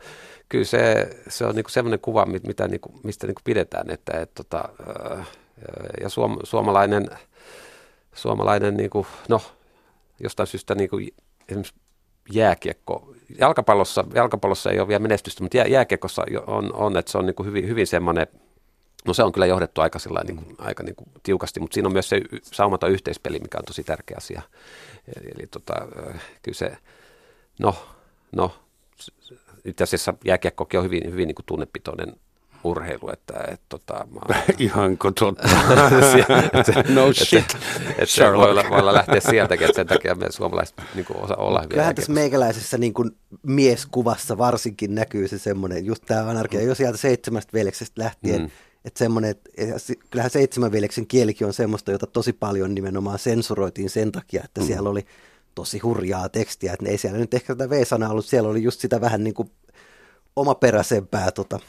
kyllä 0.48 0.64
se, 0.64 1.10
se 1.28 1.46
on 1.46 1.54
niin 1.54 1.64
kuin 1.64 1.72
sellainen 1.72 2.00
kuva, 2.00 2.26
mitä, 2.26 2.68
niin 2.68 2.80
kuin, 2.80 3.00
mistä 3.02 3.26
niin 3.26 3.34
kuin 3.34 3.44
pidetään, 3.44 3.90
että 3.90 4.20
et, 4.20 4.30
tota, 4.34 4.68
ja 6.00 6.08
suom, 6.08 6.38
suomalainen, 6.42 7.06
suomalainen 8.14 8.76
niin 8.76 8.90
kuin, 8.90 9.06
no, 9.28 9.40
jostain 10.20 10.46
syystä 10.46 10.74
niin 10.74 10.90
kuin, 10.90 11.14
esimerkiksi 11.48 11.74
jääkiekko, 12.32 13.14
jalkapallossa, 13.38 14.04
jalkapallossa 14.14 14.70
ei 14.70 14.80
ole 14.80 14.88
vielä 14.88 15.02
menestystä, 15.02 15.42
mutta 15.42 15.56
jää, 15.56 15.66
jääkiekossa 15.66 16.24
on, 16.46 16.74
on, 16.74 16.96
että 16.96 17.12
se 17.12 17.18
on 17.18 17.26
niin 17.26 17.34
kuin 17.34 17.46
hyvin, 17.46 17.68
hyvin 17.68 17.86
semmoinen, 17.86 18.26
no 19.04 19.14
se 19.14 19.22
on 19.22 19.32
kyllä 19.32 19.46
johdettu 19.46 19.80
aika, 19.80 19.98
niin 20.24 20.36
kuin, 20.36 20.56
aika 20.58 20.82
niin 20.82 20.96
kuin 20.96 21.08
tiukasti, 21.22 21.60
mutta 21.60 21.74
siinä 21.74 21.86
on 21.86 21.92
myös 21.92 22.08
se 22.08 22.20
saumaton 22.42 22.90
yhteispeli, 22.90 23.38
mikä 23.38 23.58
on 23.58 23.64
tosi 23.64 23.84
tärkeä 23.84 24.16
asia. 24.16 24.42
Eli, 25.16 25.30
eli 25.38 25.46
tota, 25.46 25.74
kyllä 26.42 26.56
se, 26.56 26.76
no, 27.58 27.76
no, 28.32 28.54
itse 29.64 29.84
asiassa 29.84 30.14
jääkiekkokin 30.24 30.80
on 30.80 30.84
hyvin, 30.84 31.02
hyvin 31.10 31.26
niin 31.26 31.34
kuin 31.34 31.46
tunnepitoinen 31.46 32.16
urheilu, 32.64 33.10
että 33.12 33.34
et, 33.48 33.60
tota, 33.68 34.06
mä... 34.10 34.42
Ihanko 34.58 35.10
totta? 35.10 35.48
no 36.94 37.12
shit. 37.12 37.38
Että, 37.38 37.58
et 37.98 38.08
voi 38.36 38.50
olla, 38.50 38.64
voi 38.70 38.80
olla 38.80 38.94
lähteä 38.94 39.20
sieltäkin, 39.20 39.64
että 39.64 39.76
sen 39.76 39.86
takia 39.86 40.14
me 40.14 40.26
suomalaiset 40.30 40.76
niin 40.94 41.04
kuin, 41.04 41.16
osa 41.16 41.36
olla 41.36 41.60
hyviä. 41.60 41.70
Kyllähän 41.70 41.94
tässä 41.94 42.12
meikäläisessä 42.12 42.78
niin 42.78 42.94
kuin 42.94 43.10
mieskuvassa 43.42 44.38
varsinkin 44.38 44.94
näkyy 44.94 45.28
se 45.28 45.38
semmoinen, 45.38 45.86
just 45.86 46.02
tämä 46.06 46.30
anarkia, 46.30 46.60
mm. 46.60 46.66
jo 46.66 46.74
sieltä 46.74 46.98
seitsemästä 46.98 47.52
veljeksestä 47.52 48.02
lähtien, 48.02 48.40
mm. 48.40 48.50
Että 48.84 48.98
semmoinen, 48.98 49.30
että 49.30 49.92
kyllähän 50.10 50.30
seitsemän 50.30 50.72
veljeksen 50.72 51.06
kielikin 51.06 51.46
on 51.46 51.52
semmoista, 51.52 51.92
jota 51.92 52.06
tosi 52.06 52.32
paljon 52.32 52.74
nimenomaan 52.74 53.18
sensuroitiin 53.18 53.90
sen 53.90 54.12
takia, 54.12 54.42
että 54.44 54.60
mm. 54.60 54.66
siellä 54.66 54.90
oli 54.90 55.06
tosi 55.54 55.78
hurjaa 55.78 56.28
tekstiä, 56.28 56.72
että 56.72 56.88
ei 56.88 56.98
siellä 56.98 57.18
nyt 57.18 57.34
ehkä 57.34 57.54
tätä 57.54 57.70
V-sanaa 57.70 58.10
ollut, 58.10 58.26
siellä 58.26 58.48
oli 58.48 58.62
just 58.62 58.80
sitä 58.80 59.00
vähän 59.00 59.24
niin 59.24 59.34
kuin 59.34 59.50
omaperäisempää 60.36 61.30
tota, 61.30 61.60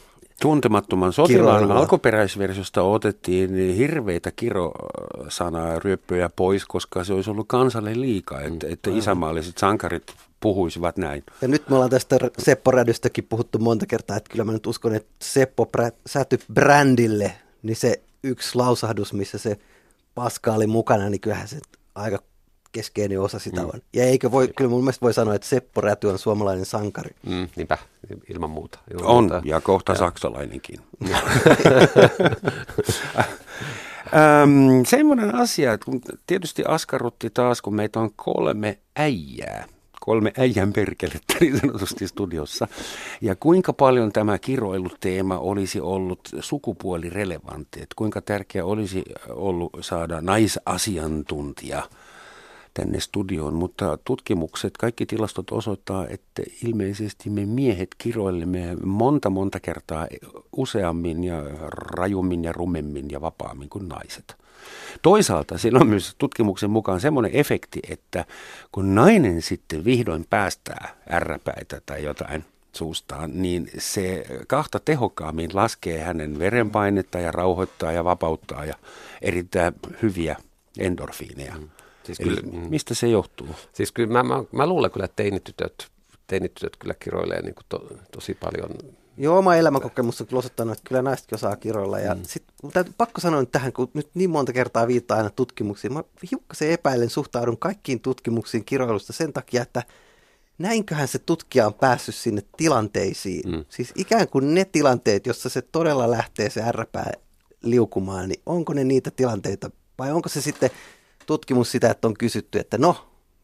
Tuntemattoman 0.41 1.13
sotilaan 1.13 1.71
alkuperäisversiosta 1.71 2.81
otettiin 2.81 3.75
hirveitä 3.75 4.31
kirosanaa 4.31 5.79
ryöppöjä 5.79 6.29
pois, 6.35 6.65
koska 6.65 7.03
se 7.03 7.13
olisi 7.13 7.29
ollut 7.29 7.47
kansalle 7.47 8.01
liikaa, 8.01 8.41
että, 8.41 8.67
että 8.67 8.89
isämaalliset 8.89 9.57
sankarit 9.57 10.13
puhuisivat 10.39 10.97
näin. 10.97 11.23
Ja 11.41 11.47
nyt 11.47 11.69
me 11.69 11.75
ollaan 11.75 11.89
tästä 11.89 12.17
Seppo 12.37 12.71
Rädystäkin 12.71 13.23
puhuttu 13.23 13.59
monta 13.59 13.85
kertaa, 13.85 14.17
että 14.17 14.31
kyllä 14.31 14.43
mä 14.43 14.51
nyt 14.51 14.67
uskon, 14.67 14.95
että 14.95 15.11
Seppo 15.21 15.69
säty 16.05 16.39
brändille, 16.53 17.33
niin 17.63 17.75
se 17.75 18.01
yksi 18.23 18.55
lausahdus, 18.55 19.13
missä 19.13 19.37
se 19.37 19.57
paska 20.15 20.53
oli 20.53 20.67
mukana, 20.67 21.09
niin 21.09 21.21
kyllähän 21.21 21.47
se 21.47 21.59
aika 21.95 22.19
keskeinen 22.73 23.21
osa 23.21 23.39
sitä 23.39 23.61
mm. 23.61 23.69
on. 23.73 23.81
Ja 23.93 24.03
eikö 24.03 24.31
voi, 24.31 24.47
kyllä 24.55 24.69
mun 24.69 24.83
mielestä 24.83 25.01
voi 25.01 25.13
sanoa, 25.13 25.35
että 25.35 25.47
Seppo 25.47 25.81
Räty 25.81 26.07
on 26.07 26.19
suomalainen 26.19 26.65
sankari. 26.65 27.15
Mm, 27.25 27.47
niinpä, 27.55 27.77
ilman 28.29 28.49
muuta. 28.49 28.79
Ilman 28.91 29.05
on, 29.07 29.23
muuta. 29.23 29.41
ja 29.45 29.61
kohta 29.61 29.91
ja. 29.91 29.97
saksalainenkin. 29.97 30.79
Öm, 34.43 34.85
semmoinen 34.85 35.35
asia, 35.35 35.73
että 35.73 35.85
kun 35.85 36.01
tietysti 36.27 36.63
askarrutti 36.67 37.29
taas, 37.29 37.61
kun 37.61 37.75
meitä 37.75 37.99
on 37.99 38.09
kolme 38.15 38.77
äijää, 38.95 39.65
kolme 39.99 40.33
äijän 40.37 40.73
perkelettä 40.73 41.33
niin 41.39 41.59
sanotusti 41.59 42.07
studiossa. 42.07 42.67
Ja 43.21 43.35
kuinka 43.35 43.73
paljon 43.73 44.11
tämä 44.11 44.39
kiroiluteema 44.39 45.37
olisi 45.37 45.81
ollut 45.81 46.29
sukupuolirelevantti, 46.39 47.81
että 47.81 47.93
kuinka 47.95 48.21
tärkeä 48.21 48.65
olisi 48.65 49.03
ollut 49.29 49.71
saada 49.81 50.21
naisasiantuntija– 50.21 51.83
tänne 52.73 52.99
studioon, 52.99 53.53
mutta 53.53 53.97
tutkimukset, 54.03 54.77
kaikki 54.77 55.05
tilastot 55.05 55.51
osoittaa, 55.51 56.07
että 56.07 56.43
ilmeisesti 56.63 57.29
me 57.29 57.45
miehet 57.45 57.89
kiroilemme 57.97 58.75
monta 58.83 59.29
monta 59.29 59.59
kertaa 59.59 60.07
useammin 60.51 61.23
ja 61.23 61.43
rajummin 61.71 62.43
ja 62.43 62.51
rumemmin 62.51 63.11
ja 63.11 63.21
vapaammin 63.21 63.69
kuin 63.69 63.89
naiset. 63.89 64.35
Toisaalta 65.01 65.57
siinä 65.57 65.79
on 65.79 65.87
myös 65.87 66.15
tutkimuksen 66.17 66.69
mukaan 66.69 66.99
semmoinen 66.99 67.31
efekti, 67.35 67.79
että 67.89 68.25
kun 68.71 68.95
nainen 68.95 69.41
sitten 69.41 69.85
vihdoin 69.85 70.25
päästää 70.29 70.95
ärräpäitä 71.11 71.81
tai 71.85 72.03
jotain 72.03 72.45
suustaan, 72.73 73.31
niin 73.33 73.69
se 73.77 74.25
kahta 74.47 74.79
tehokkaammin 74.79 75.49
laskee 75.53 76.01
hänen 76.01 76.39
verenpainetta 76.39 77.19
ja 77.19 77.31
rauhoittaa 77.31 77.91
ja 77.91 78.03
vapauttaa 78.03 78.65
ja 78.65 78.75
erittää 79.21 79.71
hyviä 80.01 80.37
endorfiineja. 80.79 81.55
Mm. 81.55 81.69
Siis 82.03 82.19
Eli 82.19 82.29
kyllä, 82.29 82.41
mm. 82.51 82.69
mistä 82.69 82.93
se 82.93 83.07
johtuu? 83.07 83.47
Siis 83.73 83.91
kyllä 83.91 84.13
mä, 84.13 84.23
mä, 84.23 84.43
mä 84.51 84.67
luulen 84.67 84.91
kyllä, 84.91 85.05
että 85.05 85.15
teinitytöt, 85.15 85.87
teinitytöt 86.27 86.77
kyllä 86.77 86.93
kiroilee 86.93 87.41
niin 87.41 87.55
kuin 87.55 87.65
to, 87.69 87.87
tosi 88.11 88.33
paljon. 88.33 88.69
Joo, 89.17 89.37
oma 89.37 89.55
elämänkokemus 89.55 90.21
on 90.21 90.27
kyllä 90.27 90.39
osoittanut, 90.39 90.77
että 90.77 90.89
kyllä 90.89 91.01
naisetkin 91.01 91.35
osaa 91.35 91.55
kiroilla. 91.55 91.99
Ja 91.99 92.15
mm. 92.15 92.21
sit, 92.23 92.43
mutta 92.63 92.85
pakko 92.97 93.21
sanoa 93.21 93.39
nyt 93.39 93.51
tähän, 93.51 93.73
kun 93.73 93.91
nyt 93.93 94.09
niin 94.13 94.29
monta 94.29 94.53
kertaa 94.53 94.87
viittaa 94.87 95.17
aina 95.17 95.29
tutkimuksiin. 95.29 95.93
Mä 95.93 96.03
hiukkasen 96.31 96.71
epäilen 96.71 97.09
suhtaudun 97.09 97.57
kaikkiin 97.57 97.99
tutkimuksiin 97.99 98.65
kiroilusta 98.65 99.13
sen 99.13 99.33
takia, 99.33 99.61
että 99.61 99.83
näinköhän 100.57 101.07
se 101.07 101.19
tutkija 101.19 101.67
on 101.67 101.73
päässyt 101.73 102.15
sinne 102.15 102.41
tilanteisiin. 102.57 103.51
Mm. 103.51 103.65
Siis 103.69 103.91
ikään 103.95 104.27
kuin 104.27 104.53
ne 104.53 104.65
tilanteet, 104.65 105.27
jossa 105.27 105.49
se 105.49 105.61
todella 105.61 106.11
lähtee 106.11 106.49
se 106.49 106.61
ärräpää 106.63 107.11
liukumaan, 107.63 108.29
niin 108.29 108.41
onko 108.45 108.73
ne 108.73 108.83
niitä 108.83 109.11
tilanteita 109.11 109.71
vai 109.97 110.11
onko 110.11 110.29
se 110.29 110.41
sitten 110.41 110.69
tutkimus 111.25 111.71
sitä, 111.71 111.89
että 111.89 112.07
on 112.07 112.13
kysytty, 112.13 112.59
että 112.59 112.77
no, 112.77 112.95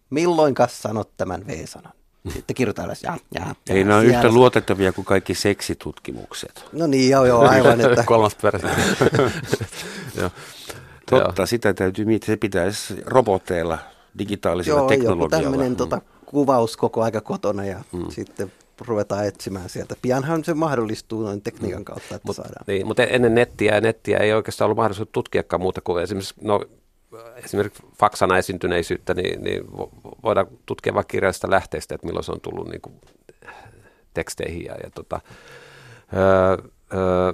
milloinka 0.10 0.68
sanot 0.68 1.18
tämän 1.18 1.48
V-sanan? 1.48 1.94
Sitten 2.34 2.56
kirjoitetaan 2.56 2.86
ylös, 2.86 3.04
ja, 3.04 3.18
ja, 3.34 3.56
Ei 3.70 3.84
ne 3.84 3.96
ole 3.96 4.06
yhtä 4.06 4.32
luotettavia 4.32 4.94
kuin 4.94 5.06
kaikki 5.06 5.36
seksitutkimukset. 5.36 6.66
No 6.74 6.88
niin, 6.88 7.10
joo, 7.10 7.26
joo, 7.26 7.42
aivan. 7.42 7.82
Että... 7.82 8.04
Kolmas 8.08 8.38
versio. 8.44 8.70
Totta, 11.10 11.46
sitä 11.46 11.74
täytyy 11.74 12.06
miettiä. 12.06 12.34
Se 12.34 12.38
pitäisi 12.38 12.94
roboteilla, 13.06 13.78
digitaalisella 14.18 14.80
joo, 14.80 14.88
teknologialla. 14.88 15.36
Joo, 15.36 15.52
tämmöinen 15.52 15.72
mm. 15.72 15.78
tota, 15.78 16.02
kuvaus 16.26 16.78
koko 16.78 17.04
aika 17.04 17.22
kotona 17.22 17.66
ja 17.66 17.84
mm. 17.92 18.06
sitten 18.10 18.52
ruvetaan 18.88 19.28
etsimään 19.28 19.70
sieltä. 19.70 19.96
Pianhan 20.02 20.44
se 20.44 20.54
mahdollistuu 20.54 21.24
noin 21.24 21.42
tekniikan 21.42 21.86
kautta, 21.86 22.16
että 22.16 22.28
Mut, 22.28 22.36
saadaan. 22.36 22.66
Niin, 22.68 22.88
mutta 22.88 23.04
ennen 23.04 23.36
nettiä 23.36 23.76
ja 23.76 23.82
nettiä 23.82 24.18
ei 24.18 24.34
oikeastaan 24.34 24.66
ollut 24.66 24.78
mahdollisuus 24.78 25.10
tutkiakaan 25.12 25.62
muuta 25.62 25.82
kuin 25.82 26.04
esimerkiksi 26.04 26.34
no, 26.42 26.66
esimerkiksi 27.36 27.84
faksana 27.98 28.38
esiintyneisyyttä, 28.38 29.14
niin, 29.14 29.44
niin 29.44 29.64
voidaan 30.24 30.48
tutkia 30.66 30.94
vaikka 30.94 31.12
kirjallisesta 31.12 31.52
lähteestä, 31.52 31.96
että 31.96 32.08
milloin 32.08 32.24
se 32.24 32.32
on 32.32 32.42
tullut 32.42 32.70
niin 32.70 32.82
kuin 32.82 32.96
teksteihin. 34.14 34.66
Ja, 34.66 34.76
ja, 34.84 34.90
tota, 34.96 35.22
öö, 36.14 36.58
öö, 36.94 37.34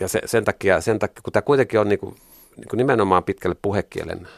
ja 0.00 0.08
se, 0.08 0.20
sen, 0.24 0.44
takia, 0.44 0.80
sen 0.80 0.98
takia, 0.98 1.22
kun 1.22 1.32
tämä 1.32 1.42
kuitenkin 1.42 1.80
on 1.80 1.88
niin 1.88 1.98
kuin, 1.98 2.14
niin 2.56 2.68
kuin 2.68 2.78
nimenomaan 2.78 3.24
pitkälle 3.24 3.56
puhekielen 3.62 4.28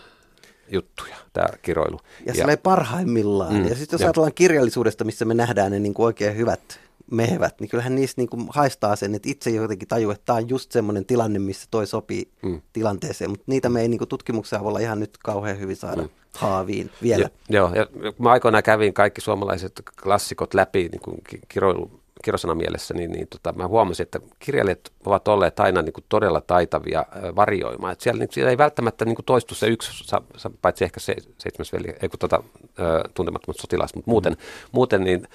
juttuja, 0.69 1.17
tämä 1.33 1.49
kiroilu. 1.63 2.01
Ja, 2.27 2.33
ja 2.37 2.47
se 2.47 2.57
parhaimmillaan. 2.57 3.55
Mm, 3.55 3.69
ja 3.69 3.75
sitten 3.75 3.95
jos 3.95 4.01
ja. 4.01 4.07
ajatellaan 4.07 4.35
kirjallisuudesta, 4.35 5.05
missä 5.05 5.25
me 5.25 5.35
nähdään 5.35 5.73
ne 5.73 5.79
niin 5.79 5.95
kuin 5.95 6.07
oikein 6.07 6.37
hyvät 6.37 6.81
mehevät, 7.11 7.61
niin 7.61 7.71
kyllähän 7.71 7.95
niissä 7.95 8.15
niin 8.17 8.29
kuin 8.29 8.47
haistaa 8.49 8.97
sen, 8.97 9.15
että 9.15 9.29
itse 9.29 9.51
jotenkin 9.51 9.89
tajuu, 9.89 10.11
että 10.11 10.25
tämä 10.25 10.37
on 10.37 10.49
just 10.49 10.73
semmoinen 10.73 11.05
tilanne, 11.05 11.39
missä 11.39 11.69
toi 11.71 11.87
sopii 11.87 12.29
mm. 12.43 12.63
tilanteeseen, 12.73 13.31
mutta 13.31 13.45
niitä 13.47 13.69
me 13.69 13.81
ei 13.81 13.89
niin 13.89 13.99
kuin 13.99 14.09
tutkimuksen 14.09 14.61
avulla 14.61 14.79
ihan 14.79 15.01
nyt 15.01 15.19
kauhean 15.25 15.61
hyvin 15.61 15.77
saada 15.77 16.03
mm. 16.03 16.09
haaviin 16.35 16.91
vielä. 17.03 17.23
Ja, 17.23 17.29
joo, 17.49 17.75
ja 17.75 17.87
kun 17.87 18.15
mä 18.19 18.31
aikoinaan 18.31 18.63
kävin 18.63 18.95
kaikki 18.95 19.21
suomalaiset 19.21 19.83
klassikot 20.03 20.55
läpi 20.55 20.89
niin 20.93 21.01
kuin 21.01 21.21
kiroilu, 21.49 22.01
kirosana 22.25 22.55
mielessä, 22.55 22.95
niin, 22.95 23.13
niin 23.13 23.29
tota, 23.29 23.53
mä 23.53 23.69
huomasin, 23.69 24.05
että 24.05 24.21
kirjailijat 24.39 24.93
ovat 25.07 25.29
olleet 25.29 25.61
aina 25.61 25.83
niin 25.83 25.93
kuin 25.93 26.05
todella 26.09 26.41
taitavia 26.41 27.07
varioimaan. 27.37 27.93
Et 27.93 28.01
siellä, 28.01 28.19
niin, 28.19 28.29
siellä 28.33 28.51
ei 28.51 28.59
välttämättä 28.59 29.05
niin 29.05 29.17
kuin 29.17 29.27
toistu 29.27 29.55
se 29.55 29.67
yksi, 29.67 30.17
paitsi 30.63 30.85
ehkä 30.85 31.01
se 31.01 31.17
seitsemäs 31.39 31.73
veli, 31.73 31.95
ei 32.03 32.09
kun 32.09 32.19
tota, 32.19 32.43
äh, 32.63 33.13
tuntemattomat 33.15 33.57
sotilas, 33.61 33.95
mutta 33.95 34.11
muuten, 34.11 34.33
mm. 34.33 34.39
muuten 34.73 35.05
niin... 35.05 35.29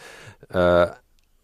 Äh, 0.56 1.00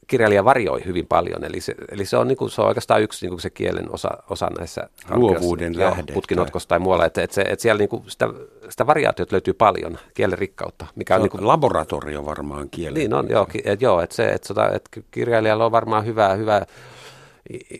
kirjailija 0.08 0.46
varjoi 0.46 0.86
hyvin 0.86 1.08
paljon, 1.08 1.44
eli 1.44 1.62
se, 1.62 1.76
eli 1.92 2.06
se, 2.06 2.18
on, 2.18 2.28
niin 2.28 2.38
kuin, 2.38 2.50
se 2.50 2.62
on 2.62 2.68
oikeastaan 2.68 3.02
yksi 3.02 3.26
niin 3.26 3.32
kuin 3.32 3.42
se 3.42 3.50
kielen 3.50 3.94
osa, 3.94 4.10
osa 4.30 4.48
näissä 4.58 4.90
luovuuden 5.10 5.80
lähde. 5.80 6.14
Putkinotkossa 6.14 6.70
tai 6.70 6.80
muualla, 6.80 7.06
että, 7.06 7.24
että, 7.24 7.34
se, 7.34 7.42
että 7.42 7.62
siellä 7.62 7.80
niin 7.80 7.90
kuin 7.90 8.04
sitä, 8.08 8.30
sitä 8.70 8.88
variaatiota 8.88 9.34
löytyy 9.34 9.54
paljon, 9.54 9.98
kielen 10.14 10.38
rikkautta. 10.38 10.86
Mikä 10.96 11.16
on, 11.16 11.22
on 11.22 11.24
niin 11.24 11.32
kuin, 11.32 11.48
laboratorio 11.48 12.26
varmaan 12.26 12.70
kielen. 12.70 12.94
Niin 12.94 13.14
on, 13.14 13.30
joo, 13.30 13.48
että, 13.64 13.86
joo, 13.86 14.02
että, 14.02 14.16
se, 14.16 14.26
että, 14.26 14.54
että, 14.54 14.76
että 14.76 15.10
kirjailijalla 15.12 15.66
on 15.66 15.72
varmaan 15.72 16.06
hyvä, 16.06 16.34
hyvä 16.34 16.66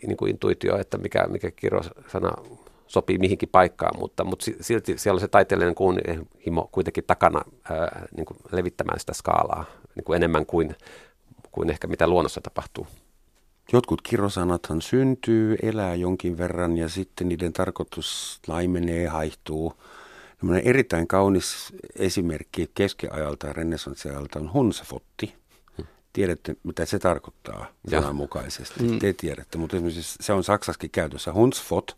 niin 0.06 0.16
kuin 0.16 0.30
intuitio, 0.30 0.78
että 0.78 0.98
mikä, 0.98 1.26
mikä 1.28 1.50
kirosana 1.50 2.32
sopii 2.86 3.18
mihinkin 3.18 3.48
paikkaan, 3.48 3.98
mutta, 3.98 4.24
mutta 4.24 4.44
silti 4.60 4.98
siellä 4.98 5.16
on 5.16 5.20
se 5.20 5.28
taiteellinen 5.28 5.74
kunnianhimo 5.74 6.68
kuitenkin 6.72 7.04
takana 7.06 7.42
ää, 7.70 8.06
niin 8.16 8.26
kuin 8.26 8.38
levittämään 8.52 9.00
sitä 9.00 9.12
skaalaa 9.12 9.64
niin 9.94 10.04
kuin 10.04 10.16
enemmän 10.16 10.46
kuin 10.46 10.74
kuin 11.56 11.70
ehkä 11.70 11.86
mitä 11.86 12.06
luonnossa 12.06 12.40
tapahtuu. 12.40 12.86
Jotkut 13.72 14.02
kirosanathan 14.02 14.82
syntyy, 14.82 15.56
elää 15.62 15.94
jonkin 15.94 16.38
verran 16.38 16.76
ja 16.76 16.88
sitten 16.88 17.28
niiden 17.28 17.52
tarkoitus 17.52 18.40
laimenee, 18.46 19.06
haihtuu. 19.06 19.72
Tällainen 20.40 20.68
erittäin 20.68 21.06
kaunis 21.06 21.72
esimerkki 21.98 22.70
keskiajalta 22.74 23.46
ja 23.46 23.52
renessanssiajalta 23.52 24.38
on 24.38 24.52
hunsafotti. 24.52 25.34
Tiedätte, 26.12 26.56
mitä 26.62 26.84
se 26.84 26.98
tarkoittaa 26.98 27.66
sananmukaisesti. 27.90 28.82
Mm. 28.82 28.98
Te 28.98 29.12
tiedätte, 29.12 29.58
mutta 29.58 29.76
esimerkiksi 29.76 30.18
se 30.20 30.32
on 30.32 30.44
Saksaskin 30.44 30.90
käytössä. 30.90 31.32
Hunsfot, 31.32 31.96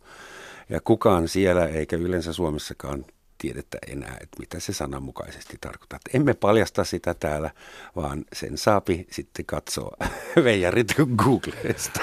ja 0.69 0.81
kukaan 0.81 1.29
siellä 1.29 1.67
eikä 1.67 1.97
yleensä 1.97 2.33
Suomessakaan 2.33 3.05
tiedetä 3.39 3.79
enää, 3.87 4.17
että 4.21 4.37
mitä 4.39 4.61
se 4.61 4.73
sananmukaisesti 4.73 5.57
tarkoittaa. 5.61 5.97
Että 5.97 6.19
emme 6.19 6.35
paljasta 6.35 6.85
sitä 6.85 7.15
täällä, 7.15 7.51
vaan 7.97 8.25
sen 8.33 8.59
saapi 8.59 9.07
sitten 9.11 9.47
katsoa 9.47 9.97
veijarit 10.45 10.95
Googlesta. 11.17 12.01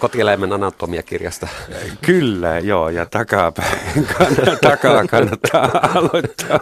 Kotieläimen 0.00 0.52
anatomiakirjasta. 0.52 1.48
Kyllä, 2.02 2.58
joo, 2.58 2.88
ja 2.88 3.06
takaa, 3.06 3.52
takaa 4.60 5.06
kannattaa 5.06 5.90
aloittaa. 5.94 6.60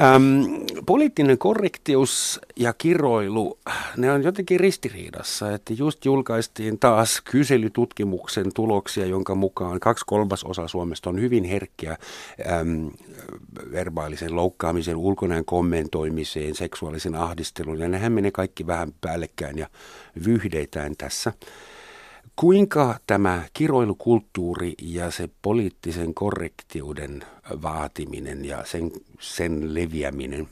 Ähm, 0.00 0.44
poliittinen 0.86 1.38
korrektius 1.38 2.40
ja 2.56 2.72
kiroilu, 2.72 3.58
ne 3.96 4.12
on 4.12 4.22
jotenkin 4.22 4.60
ristiriidassa, 4.60 5.52
että 5.52 5.72
just 5.72 6.04
julkaistiin 6.04 6.78
taas 6.78 7.20
kyselytutkimuksen 7.20 8.54
tuloksia, 8.54 9.06
jonka 9.06 9.34
mukaan 9.34 9.80
kaksi 9.80 10.04
kolmasosa 10.06 10.68
Suomesta 10.68 11.10
on 11.10 11.20
hyvin 11.20 11.44
herkkiä 11.44 11.96
äm, 12.60 12.90
verbaalisen 13.72 14.36
loukkaamisen, 14.36 14.96
ulkonäön 14.96 15.44
kommentoimiseen, 15.44 16.54
seksuaalisen 16.54 17.14
ahdistelun, 17.14 17.78
ja 17.78 17.88
nehän 17.88 18.12
menee 18.12 18.30
kaikki 18.30 18.66
vähän 18.66 18.92
päällekkäin 19.00 19.58
ja 19.58 19.66
vyhdeitään 20.26 20.96
tässä. 20.98 21.32
Kuinka 22.40 22.98
tämä 23.06 23.44
kiroilukulttuuri 23.52 24.74
ja 24.82 25.10
se 25.10 25.28
poliittisen 25.42 26.14
korrektiuden 26.14 27.24
vaatiminen 27.62 28.44
ja 28.44 28.64
sen, 28.64 28.90
sen 29.20 29.74
leviäminen 29.74 30.48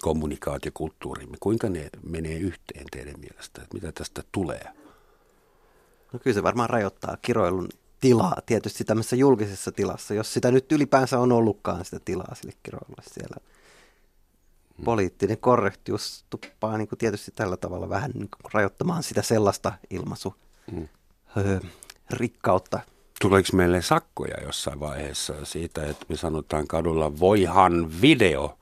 kommunikaatiokulttuurimme, 0.00 1.36
kuinka 1.40 1.68
ne 1.68 1.90
menee 2.02 2.38
yhteen 2.38 2.86
teidän 2.92 3.20
mielestä? 3.20 3.62
Että 3.62 3.74
mitä 3.74 3.92
tästä 3.92 4.22
tulee? 4.32 4.64
No 6.12 6.18
kyllä 6.18 6.34
se 6.34 6.42
varmaan 6.42 6.70
rajoittaa 6.70 7.16
kiroilun 7.22 7.68
tilaa 8.00 8.36
tietysti 8.46 8.84
tämmöisessä 8.84 9.16
julkisessa 9.16 9.72
tilassa, 9.72 10.14
jos 10.14 10.32
sitä 10.34 10.50
nyt 10.50 10.72
ylipäänsä 10.72 11.18
on 11.18 11.32
ollutkaan 11.32 11.84
sitä 11.84 12.00
tilaa 12.04 12.34
sille 12.34 12.52
kiroilulle 12.62 13.02
siellä. 13.12 13.36
Hmm. 14.76 14.84
Poliittinen 14.84 15.38
korrektius 15.38 16.24
tuppaa 16.30 16.78
niin 16.78 16.88
kuin 16.88 16.98
tietysti 16.98 17.30
tällä 17.34 17.56
tavalla 17.56 17.88
vähän 17.88 18.10
niin 18.14 18.28
kuin 18.30 18.52
rajoittamaan 18.52 19.02
sitä 19.02 19.22
sellaista 19.22 19.72
ilmaisu 19.90 20.34
mm. 20.72 20.88
Öö, 21.36 21.60
rikkautta. 22.10 22.80
Tuleeko 23.20 23.48
meille 23.52 23.82
sakkoja 23.82 24.42
jossain 24.42 24.80
vaiheessa 24.80 25.34
siitä, 25.44 25.86
että 25.86 26.06
me 26.08 26.16
sanotaan 26.16 26.66
kadulla 26.66 27.18
voihan 27.20 28.00
video? 28.00 28.58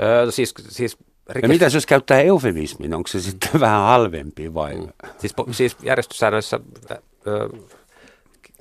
Öö, 0.00 0.30
siis, 0.30 0.54
siis 0.68 0.98
rikes... 1.28 1.48
Ja 1.48 1.52
mitä 1.54 1.76
jos 1.76 1.86
käyttää 1.86 2.20
eufemismin, 2.20 2.94
onko 2.94 3.06
se 3.06 3.20
sitten 3.20 3.60
vähän 3.60 3.82
halvempi 3.82 4.54
vai? 4.54 4.74
Mm. 4.74 4.88
Siis, 5.18 5.34
siis 5.50 5.76
järjestyssäännöissä 5.82 6.60
öö, 7.26 7.48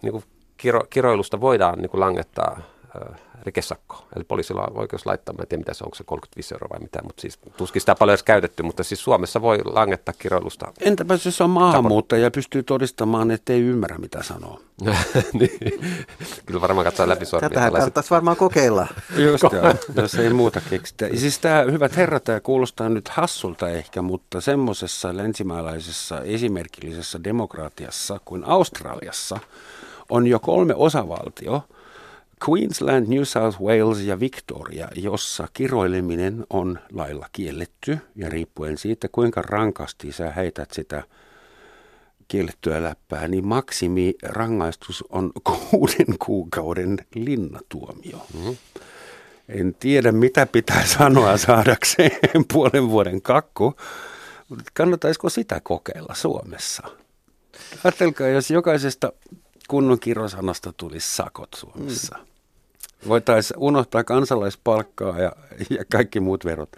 niin 0.01 0.11
kuin 0.11 0.23
kiro, 0.57 0.81
kiroilusta 0.89 1.41
voidaan 1.41 1.79
niin 1.79 1.89
kuin 1.89 2.01
langettaa 2.01 2.61
öö, 2.95 3.13
rikesakko. 3.43 4.05
Eli 4.15 4.23
poliisilla 4.23 4.61
on 4.61 4.79
oikeus 4.79 5.05
laittaa, 5.05 5.35
mä 5.35 5.41
en 5.41 5.47
tiedä 5.47 5.61
mitä 5.61 5.73
se 5.73 5.83
on, 5.83 5.87
onko 5.87 5.95
se 5.95 6.03
35 6.03 6.55
euroa 6.55 6.69
vai 6.69 6.79
mitä, 6.79 6.99
mutta 7.03 7.21
siis 7.21 7.39
tuskin 7.57 7.81
sitä 7.81 7.95
paljon 7.95 8.13
edes 8.13 8.23
käytetty, 8.23 8.63
mutta 8.63 8.83
siis 8.83 9.03
Suomessa 9.03 9.41
voi 9.41 9.59
langettaa 9.65 10.13
kiroilusta. 10.19 10.73
Entäpä 10.79 11.17
jos 11.25 11.41
on 11.41 11.49
maahanmuuttaja 11.49 12.23
ja 12.23 12.31
pystyy 12.31 12.63
todistamaan, 12.63 13.31
että 13.31 13.53
ei 13.53 13.61
ymmärrä 13.61 13.97
mitä 13.97 14.23
sanoo? 14.23 14.59
niin. 15.39 15.59
Kyllä 16.45 16.61
varmaan 16.61 16.85
katsoa 16.85 17.07
läpi 17.07 17.25
sormia. 17.25 17.49
Tätähän 17.49 17.71
kannattaisi 17.71 18.09
varmaan 18.09 18.37
kokeilla. 18.37 18.87
Just 19.31 19.43
joo, 19.43 19.73
jos 19.95 20.15
ei 20.15 20.33
muuta 20.33 20.61
keksitä. 20.69 21.09
Siis 21.15 21.39
tämä, 21.39 21.61
hyvät 21.61 21.97
herrat, 21.97 22.23
tämä 22.23 22.39
kuulostaa 22.39 22.89
nyt 22.89 23.09
hassulta 23.09 23.69
ehkä, 23.69 24.01
mutta 24.01 24.41
semmoisessa 24.41 25.17
länsimaalaisessa 25.17 26.21
esimerkillisessä 26.21 27.23
demokratiassa 27.23 28.19
kuin 28.25 28.43
Australiassa 28.45 29.39
on 30.09 30.27
jo 30.27 30.39
kolme 30.39 30.75
osavaltio– 30.75 31.61
Queensland, 32.49 33.07
New 33.07 33.23
South 33.23 33.61
Wales 33.61 33.99
ja 33.99 34.19
Victoria, 34.19 34.87
jossa 34.95 35.47
kiroileminen 35.53 36.45
on 36.49 36.79
lailla 36.93 37.29
kielletty 37.31 37.97
ja 38.15 38.29
riippuen 38.29 38.77
siitä, 38.77 39.07
kuinka 39.11 39.41
rankasti 39.41 40.11
sä 40.11 40.31
heität 40.31 40.71
sitä 40.71 41.03
kiellettyä 42.27 42.83
läppää, 42.83 43.27
niin 43.27 43.47
maksimi 43.47 44.13
rangaistus 44.23 45.03
on 45.09 45.31
kuuden 45.49 46.17
kuukauden 46.25 46.97
linnatuomio. 47.15 48.27
Mm-hmm. 48.33 48.57
En 49.49 49.75
tiedä, 49.79 50.11
mitä 50.11 50.45
pitää 50.45 50.85
sanoa 50.85 51.37
saadakseen 51.37 52.19
puolen 52.53 52.89
vuoden 52.89 53.21
kakku, 53.21 53.75
mutta 54.49 54.71
kannattaisiko 54.73 55.29
sitä 55.29 55.59
kokeilla 55.63 56.15
Suomessa? 56.15 56.87
Ajatelkaa, 57.83 58.27
jos 58.27 58.51
jokaisesta 58.51 59.13
kunnon 59.67 59.99
kirosanasta 59.99 60.73
tulisi 60.77 61.15
sakot 61.15 61.53
Suomessa. 61.53 62.17
Mm. 62.17 62.30
Voitaisiin 63.07 63.59
unohtaa 63.59 64.03
kansalaispalkkaa 64.03 65.19
ja, 65.19 65.31
ja 65.69 65.85
kaikki 65.91 66.19
muut 66.19 66.45
verot. 66.45 66.69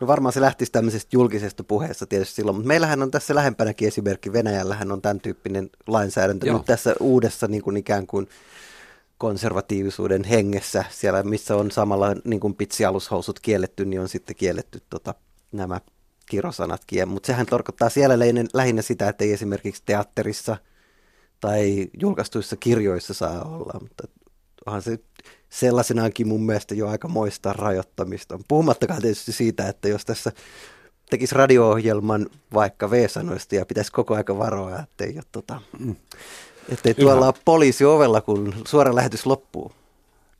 No 0.00 0.06
varmaan 0.06 0.32
se 0.32 0.40
lähtisi 0.40 0.72
tämmöisestä 0.72 1.08
julkisesta 1.12 1.64
puheesta 1.64 2.06
tietysti 2.06 2.34
silloin, 2.34 2.56
mutta 2.56 2.68
meillähän 2.68 3.02
on 3.02 3.10
tässä 3.10 3.34
lähempänäkin 3.34 3.88
esimerkki, 3.88 4.32
Venäjällähän 4.32 4.92
on 4.92 5.02
tämän 5.02 5.20
tyyppinen 5.20 5.70
lainsäädäntö 5.86 6.46
Joo. 6.46 6.56
nyt 6.56 6.66
tässä 6.66 6.94
uudessa 7.00 7.48
niin 7.48 7.62
kuin 7.62 7.76
ikään 7.76 8.06
kuin 8.06 8.28
konservatiivisuuden 9.18 10.24
hengessä, 10.24 10.84
siellä 10.90 11.22
missä 11.22 11.56
on 11.56 11.70
samalla 11.70 12.14
niin 12.24 12.40
kuin 12.40 12.54
pitsialushousut 12.54 13.40
kielletty, 13.40 13.84
niin 13.84 14.00
on 14.00 14.08
sitten 14.08 14.36
kielletty 14.36 14.82
tota, 14.90 15.14
nämä 15.52 15.80
kirosanatkin. 16.26 17.08
Mutta 17.08 17.26
sehän 17.26 17.46
tarkoittaa 17.46 17.88
siellä 17.88 18.14
lähinnä 18.54 18.82
sitä, 18.82 19.08
että 19.08 19.24
ei 19.24 19.32
esimerkiksi 19.32 19.82
teatterissa 19.86 20.56
tai 21.40 21.86
julkaistuissa 22.00 22.56
kirjoissa 22.56 23.14
saa 23.14 23.44
olla, 23.44 23.80
mutta 23.80 24.08
onhan 24.66 24.82
se 24.82 24.98
sellaisenaankin 25.52 26.28
mun 26.28 26.46
mielestä 26.46 26.74
jo 26.74 26.88
aika 26.88 27.08
moista 27.08 27.52
rajoittamista. 27.52 28.38
Puhumattakaan 28.48 29.02
tietysti 29.02 29.32
siitä, 29.32 29.68
että 29.68 29.88
jos 29.88 30.04
tässä 30.04 30.32
tekisi 31.10 31.34
radio-ohjelman 31.34 32.26
vaikka 32.54 32.90
V-sanoista 32.90 33.54
ja 33.54 33.66
pitäisi 33.66 33.92
koko 33.92 34.14
aika 34.14 34.38
varoa, 34.38 34.78
ettei, 34.78 35.14
ole, 35.14 35.24
tota, 35.32 35.60
mm. 35.78 35.96
ettei 36.68 36.94
tuolla 36.94 37.26
ole 37.26 37.34
poliisi 37.44 37.84
ovella, 37.84 38.20
kun 38.20 38.54
suora 38.68 38.94
lähetys 38.94 39.26
loppuu. 39.26 39.72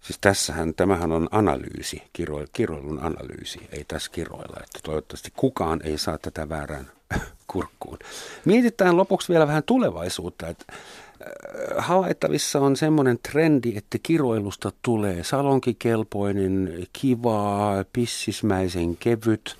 Siis 0.01 0.19
tässähän, 0.21 0.75
tämähän 0.75 1.13
on 1.13 1.29
analyysi, 1.31 2.03
kiro, 2.13 2.45
kiroilun 2.53 2.99
analyysi, 3.03 3.61
ei 3.73 3.85
tässä 3.85 4.11
kiroilla, 4.11 4.57
että 4.65 4.79
toivottavasti 4.83 5.33
kukaan 5.37 5.81
ei 5.85 5.99
saa 5.99 6.19
tätä 6.19 6.49
väärään 6.49 6.91
kurkkuun. 7.53 7.99
Mietitään 8.45 8.97
lopuksi 8.97 9.29
vielä 9.29 9.47
vähän 9.47 9.63
tulevaisuutta, 9.63 10.49
että 10.49 10.65
havaittavissa 11.79 12.61
on 12.61 12.77
semmoinen 12.77 13.19
trendi, 13.31 13.73
että 13.77 13.99
kiroilusta 14.03 14.73
tulee 14.83 15.25
salonkikelpoinen, 15.25 16.87
kiva, 16.93 17.71
pissismäisen 17.93 18.97
kevyt. 18.97 19.57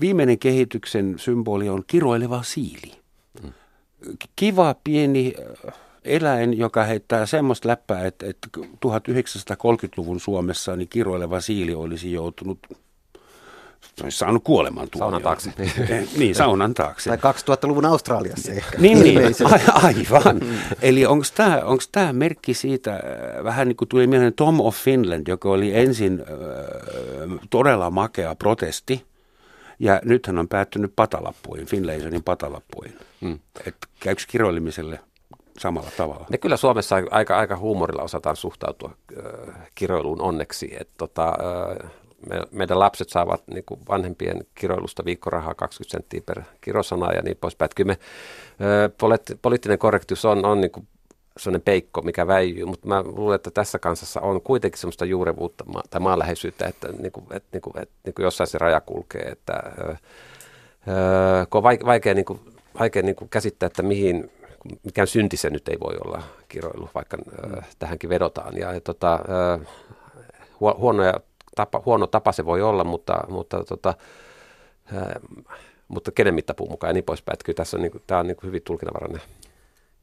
viimeinen 0.00 0.38
kehityksen 0.38 1.14
symboli 1.18 1.68
on 1.68 1.84
kiroileva 1.86 2.42
siili. 2.42 2.92
Kiva 4.36 4.74
pieni 4.84 5.34
eläin, 6.04 6.58
joka 6.58 6.84
heittää 6.84 7.26
semmoista 7.26 7.68
läppää, 7.68 8.06
että, 8.06 8.26
että 8.26 8.48
1930-luvun 8.58 10.20
Suomessa 10.20 10.76
niin 10.76 10.88
kiroileva 10.88 11.40
siili 11.40 11.74
olisi 11.74 12.12
joutunut 12.12 12.58
olisi 14.02 14.18
saanut 14.18 14.44
kuoleman 14.44 14.88
Saunan 14.98 15.22
taakse. 15.22 15.52
niin, 16.18 16.34
saunan 16.34 16.74
taakse. 16.74 17.16
Tai 17.16 17.32
2000-luvun 17.32 17.84
Australiassa 17.84 18.52
ehkä. 18.52 18.78
Niin, 18.78 19.00
niin 19.02 19.18
a- 19.44 19.86
aivan. 19.86 20.40
Eli 20.82 21.06
onko 21.06 21.24
tämä 21.34 21.60
onks 21.64 21.88
tää 21.88 22.12
merkki 22.12 22.54
siitä, 22.54 22.92
äh, 22.94 23.44
vähän 23.44 23.68
niin 23.68 23.76
kuin 23.76 23.88
tuli 23.88 24.06
mieleen 24.06 24.34
Tom 24.34 24.60
of 24.60 24.76
Finland, 24.76 25.28
joka 25.28 25.48
oli 25.48 25.74
ensin 25.74 26.20
äh, 26.20 27.38
todella 27.50 27.90
makea 27.90 28.34
protesti, 28.34 29.06
ja 29.78 30.00
nyt 30.04 30.26
hän 30.26 30.38
on 30.38 30.48
päättynyt 30.48 30.92
patalappuihin, 30.96 31.66
Finlaysonin 31.66 32.22
patalappuihin. 32.22 32.98
Mm. 33.20 33.38
Että 33.66 33.86
käykö 34.00 34.22
kiroilemiselle 34.28 35.00
samalla 35.58 35.90
tavalla? 35.96 36.26
Me 36.30 36.38
kyllä 36.38 36.56
Suomessa 36.56 36.96
aika, 37.10 37.38
aika 37.38 37.56
huumorilla 37.56 38.02
osataan 38.02 38.36
suhtautua 38.36 38.96
äh, 39.18 39.54
kiroiluun 39.74 40.20
onneksi. 40.20 40.76
Et, 40.80 40.88
tota, 40.96 41.28
äh, 41.28 41.90
me, 42.30 42.42
meidän 42.52 42.78
lapset 42.78 43.08
saavat 43.08 43.42
niin 43.46 43.64
kuin 43.64 43.80
vanhempien 43.88 44.46
kiroilusta 44.54 45.04
viikkorahaa 45.04 45.54
20 45.54 45.90
senttiä 45.90 46.20
per 46.26 46.42
kirosana 46.60 47.12
ja 47.12 47.22
niin 47.22 47.36
poispäin. 47.40 47.70
Kyllä 47.76 47.88
me, 47.88 47.98
ö, 48.66 49.36
poliittinen 49.42 49.78
korrektius 49.78 50.24
on, 50.24 50.44
on 50.44 50.60
niin 50.60 50.70
kuin 50.70 50.88
sellainen 51.36 51.62
peikko, 51.62 52.02
mikä 52.02 52.26
väijyy, 52.26 52.64
mutta 52.64 52.88
mä 52.88 53.02
luulen, 53.02 53.36
että 53.36 53.50
tässä 53.50 53.78
kansassa 53.78 54.20
on 54.20 54.40
kuitenkin 54.42 54.80
semmoista 54.80 55.04
juurevuutta 55.04 55.64
tai 55.90 56.00
maanläheisyyttä, 56.00 56.66
että, 56.66 56.88
niin 56.92 57.12
kuin, 57.12 57.26
että, 57.30 57.48
niin 57.52 57.62
kuin, 57.62 57.82
että 57.82 57.94
niin 58.04 58.14
kuin 58.14 58.24
jossain 58.24 58.48
se 58.48 58.58
raja 58.58 58.80
kulkee, 58.80 59.22
että 59.22 59.62
ö, 59.78 59.96
kun 61.50 61.58
on 61.58 61.62
vaikea, 61.62 62.14
niin 62.14 62.24
kuin, 62.24 62.40
vaikea 62.80 63.02
niin 63.02 63.16
kuin 63.16 63.28
käsittää, 63.28 63.66
että 63.66 63.82
mihin, 63.82 64.30
mikään 64.84 65.06
synti 65.08 65.36
se 65.36 65.50
nyt 65.50 65.68
ei 65.68 65.76
voi 65.80 65.96
olla 66.04 66.22
kiroilu, 66.48 66.90
vaikka 66.94 67.16
ö, 67.16 67.62
tähänkin 67.78 68.10
vedotaan. 68.10 68.56
Ja, 68.56 68.72
ja 68.72 68.80
tota, 68.80 69.20
ö, 69.28 69.64
huonoja 70.60 71.14
tapa, 71.56 71.82
huono 71.86 72.06
tapa 72.06 72.32
se 72.32 72.44
voi 72.44 72.62
olla, 72.62 72.84
mutta, 72.84 73.24
mutta, 73.28 73.64
tota, 73.64 73.94
ää, 74.94 75.20
mutta 75.88 76.12
kenen 76.12 76.34
mittapuun 76.34 76.70
mukaan 76.70 76.88
ja 76.88 76.94
niin 76.94 77.04
poispäin. 77.04 77.34
Että 77.34 77.44
kyllä 77.44 77.56
tässä 77.56 77.76
on, 77.76 77.82
niin 77.82 77.92
kuin, 77.92 78.02
tämä 78.06 78.20
on 78.20 78.26
niin 78.26 78.36
kuin 78.36 78.48
hyvin 78.48 78.62
tulkinnanvarainen. 78.62 79.22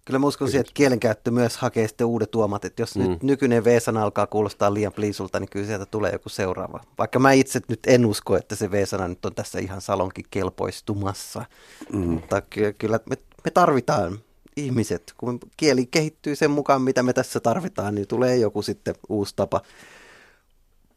Kyllä 0.05 0.19
mä 0.19 0.27
uskon 0.27 0.47
siihen, 0.47 0.61
että 0.61 0.73
kielenkäyttö 0.73 1.31
myös 1.31 1.57
hakee 1.57 1.87
sitten 1.87 2.07
uudet 2.07 2.31
tuomat, 2.31 2.65
että 2.65 2.81
jos 2.81 2.95
mm. 2.95 3.03
nyt 3.03 3.23
nykyinen 3.23 3.63
V-sana 3.63 4.03
alkaa 4.03 4.27
kuulostaa 4.27 4.73
liian 4.73 4.93
pliisulta, 4.93 5.39
niin 5.39 5.49
kyllä 5.49 5.65
sieltä 5.65 5.85
tulee 5.85 6.11
joku 6.11 6.29
seuraava. 6.29 6.79
Vaikka 6.97 7.19
mä 7.19 7.31
itse 7.31 7.61
nyt 7.67 7.79
en 7.87 8.05
usko, 8.05 8.37
että 8.37 8.55
se 8.55 8.71
V-sana 8.71 9.07
nyt 9.07 9.25
on 9.25 9.35
tässä 9.35 9.59
ihan 9.59 9.81
salonkin 9.81 10.25
kelpoistumassa, 10.31 11.45
mm. 11.93 11.99
mutta 11.99 12.41
kyllä 12.77 12.99
me, 13.09 13.15
me 13.45 13.51
tarvitaan 13.51 14.19
ihmiset, 14.57 15.13
kun 15.17 15.39
kieli 15.57 15.85
kehittyy 15.85 16.35
sen 16.35 16.51
mukaan, 16.51 16.81
mitä 16.81 17.03
me 17.03 17.13
tässä 17.13 17.39
tarvitaan, 17.39 17.95
niin 17.95 18.07
tulee 18.07 18.37
joku 18.37 18.61
sitten 18.61 18.95
uusi 19.09 19.33
tapa 19.35 19.61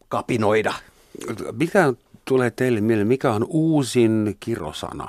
kapinoida. 0.08 0.74
Mikä 1.52 1.92
tulee 2.24 2.50
teille 2.50 2.80
mieleen, 2.80 3.08
mikä 3.08 3.32
on 3.32 3.46
uusin 3.48 4.36
kirosana, 4.40 5.08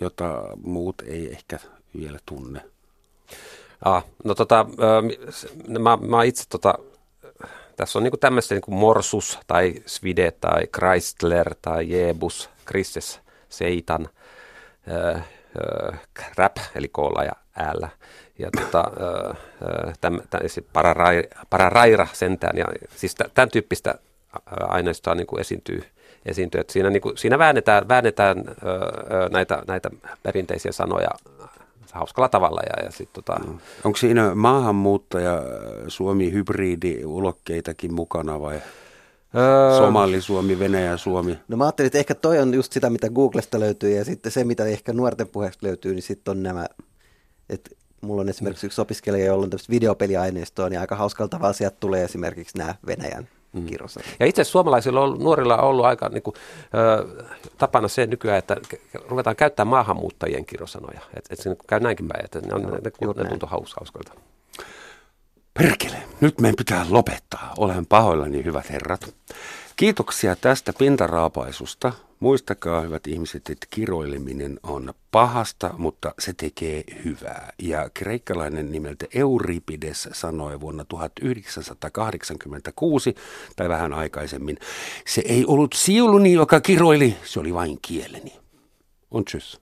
jota 0.00 0.42
muut 0.64 1.02
ei 1.06 1.30
ehkä 1.30 1.58
vielä 1.98 2.18
tunne? 2.26 2.60
Ah, 3.84 4.04
no 4.24 4.34
tota, 4.34 4.66
mä, 5.78 5.96
mä 5.96 6.22
itse 6.22 6.44
tota, 6.48 6.74
tässä 7.76 7.98
on 7.98 8.02
niinku 8.02 8.16
tämmöistä 8.16 8.54
niinku 8.54 8.70
morsus 8.70 9.38
tai 9.46 9.74
svide 9.86 10.30
tai 10.30 10.66
Chrysler 10.66 11.54
tai 11.62 11.90
Jebus, 11.90 12.50
Kristes, 12.64 13.20
Seitan, 13.48 14.08
äh, 14.90 15.22
äh, 16.38 16.70
eli 16.74 16.88
koolla 16.88 17.24
ja 17.24 17.32
äällä 17.56 17.88
ja 18.38 18.50
tota, 18.60 18.84
äh, 19.28 19.94
täm, 20.00 20.20
täm, 20.30 20.40
pararaira, 20.72 21.28
pararaira 21.50 22.06
sentään 22.12 22.58
ja 22.58 22.64
siis 22.96 23.14
tämän 23.34 23.50
tyyppistä 23.50 23.94
aineistoa 24.46 25.14
niin 25.14 25.26
kuin 25.26 25.40
esiintyy. 25.40 25.84
esiintyy. 26.26 26.60
Että 26.60 26.72
siinä, 26.72 26.90
niin 26.90 27.02
kuin, 27.02 27.18
siinä 27.18 27.38
väännetään, 27.38 27.88
väännetään 27.88 28.44
öö, 28.48 29.28
näitä, 29.28 29.62
näitä 29.66 29.90
perinteisiä 30.22 30.72
sanoja 30.72 31.08
hauskalla 31.92 32.28
tavalla. 32.28 32.60
Ja, 32.66 32.84
ja 32.84 32.90
sit, 32.90 33.12
tota... 33.12 33.40
Mm. 33.46 33.58
Onko 33.84 33.96
siinä 33.96 34.34
maahanmuuttaja 34.34 35.42
Suomi-hybridi 35.88 37.04
ulokkeitakin 37.04 37.94
mukana 37.94 38.40
vai? 38.40 38.62
Öö... 39.36 39.78
Somali, 39.78 40.20
Suomi, 40.20 40.58
Venäjä, 40.58 40.96
Suomi. 40.96 41.38
No 41.48 41.56
mä 41.56 41.64
ajattelin, 41.64 41.86
että 41.86 41.98
ehkä 41.98 42.14
toi 42.14 42.38
on 42.38 42.54
just 42.54 42.72
sitä, 42.72 42.90
mitä 42.90 43.10
Googlesta 43.10 43.60
löytyy 43.60 43.96
ja 43.96 44.04
sitten 44.04 44.32
se, 44.32 44.44
mitä 44.44 44.64
ehkä 44.64 44.92
nuorten 44.92 45.28
puheesta 45.28 45.66
löytyy, 45.66 45.94
niin 45.94 46.02
sitten 46.02 46.32
on 46.32 46.42
nämä, 46.42 46.66
että 47.48 47.70
mulla 48.00 48.20
on 48.20 48.28
esimerkiksi 48.28 48.66
yksi 48.66 48.80
opiskelija, 48.80 49.26
jolla 49.26 49.44
on 49.44 49.50
tämmöistä 49.50 49.70
videopeliaineistoa, 49.70 50.68
niin 50.68 50.80
aika 50.80 50.96
hauskalla 50.96 51.28
tavalla 51.28 51.52
sieltä 51.52 51.76
tulee 51.80 52.04
esimerkiksi 52.04 52.58
nämä 52.58 52.74
Venäjän 52.86 53.28
mm. 53.52 53.66
Ja 54.20 54.26
itse 54.26 54.42
asiassa 54.42 54.52
suomalaisilla 54.52 55.00
on, 55.00 55.18
nuorilla 55.18 55.56
on 55.56 55.68
ollut 55.68 55.84
aika 55.84 56.08
niin 56.08 56.22
kuin, 56.22 56.34
ö, 56.74 57.24
tapana 57.58 57.88
se 57.88 58.06
nykyään, 58.06 58.38
että 58.38 58.56
ruvetaan 59.08 59.36
käyttämään 59.36 59.70
maahanmuuttajien 59.70 60.44
kirosanoja. 60.44 61.00
Että 61.16 61.34
et 61.34 61.38
se 61.38 61.56
käy 61.66 61.80
näinkin 61.80 62.08
päin, 62.08 62.24
että 62.24 62.40
ne, 62.40 62.54
on, 62.54 62.62
ne, 62.62 62.68
ne, 62.70 63.22
ne 63.22 63.28
tuntuu 63.28 63.48
haus, 63.48 63.74
hauskoilta. 63.74 64.12
Perkele, 65.54 65.96
nyt 66.20 66.40
meidän 66.40 66.56
pitää 66.56 66.86
lopettaa. 66.90 67.54
Olen 67.58 67.86
pahoillani, 67.86 68.44
hyvät 68.44 68.70
herrat. 68.70 69.14
Kiitoksia 69.76 70.36
tästä 70.36 70.72
pintaraapaisusta. 70.78 71.92
Muistakaa, 72.22 72.80
hyvät 72.80 73.06
ihmiset, 73.06 73.50
että 73.50 73.66
kiroileminen 73.70 74.60
on 74.62 74.94
pahasta, 75.10 75.74
mutta 75.78 76.14
se 76.18 76.32
tekee 76.32 76.84
hyvää. 77.04 77.52
Ja 77.62 77.90
kreikkalainen 77.94 78.72
nimeltä 78.72 79.06
Euripides 79.14 80.08
sanoi 80.12 80.60
vuonna 80.60 80.84
1986, 80.84 83.14
tai 83.56 83.68
vähän 83.68 83.92
aikaisemmin, 83.92 84.58
se 85.06 85.22
ei 85.24 85.44
ollut 85.46 85.72
sieluni, 85.72 86.32
joka 86.32 86.60
kiroili, 86.60 87.16
se 87.24 87.40
oli 87.40 87.54
vain 87.54 87.78
kieleni. 87.82 88.32
On 89.10 89.24
tschüss. 89.30 89.61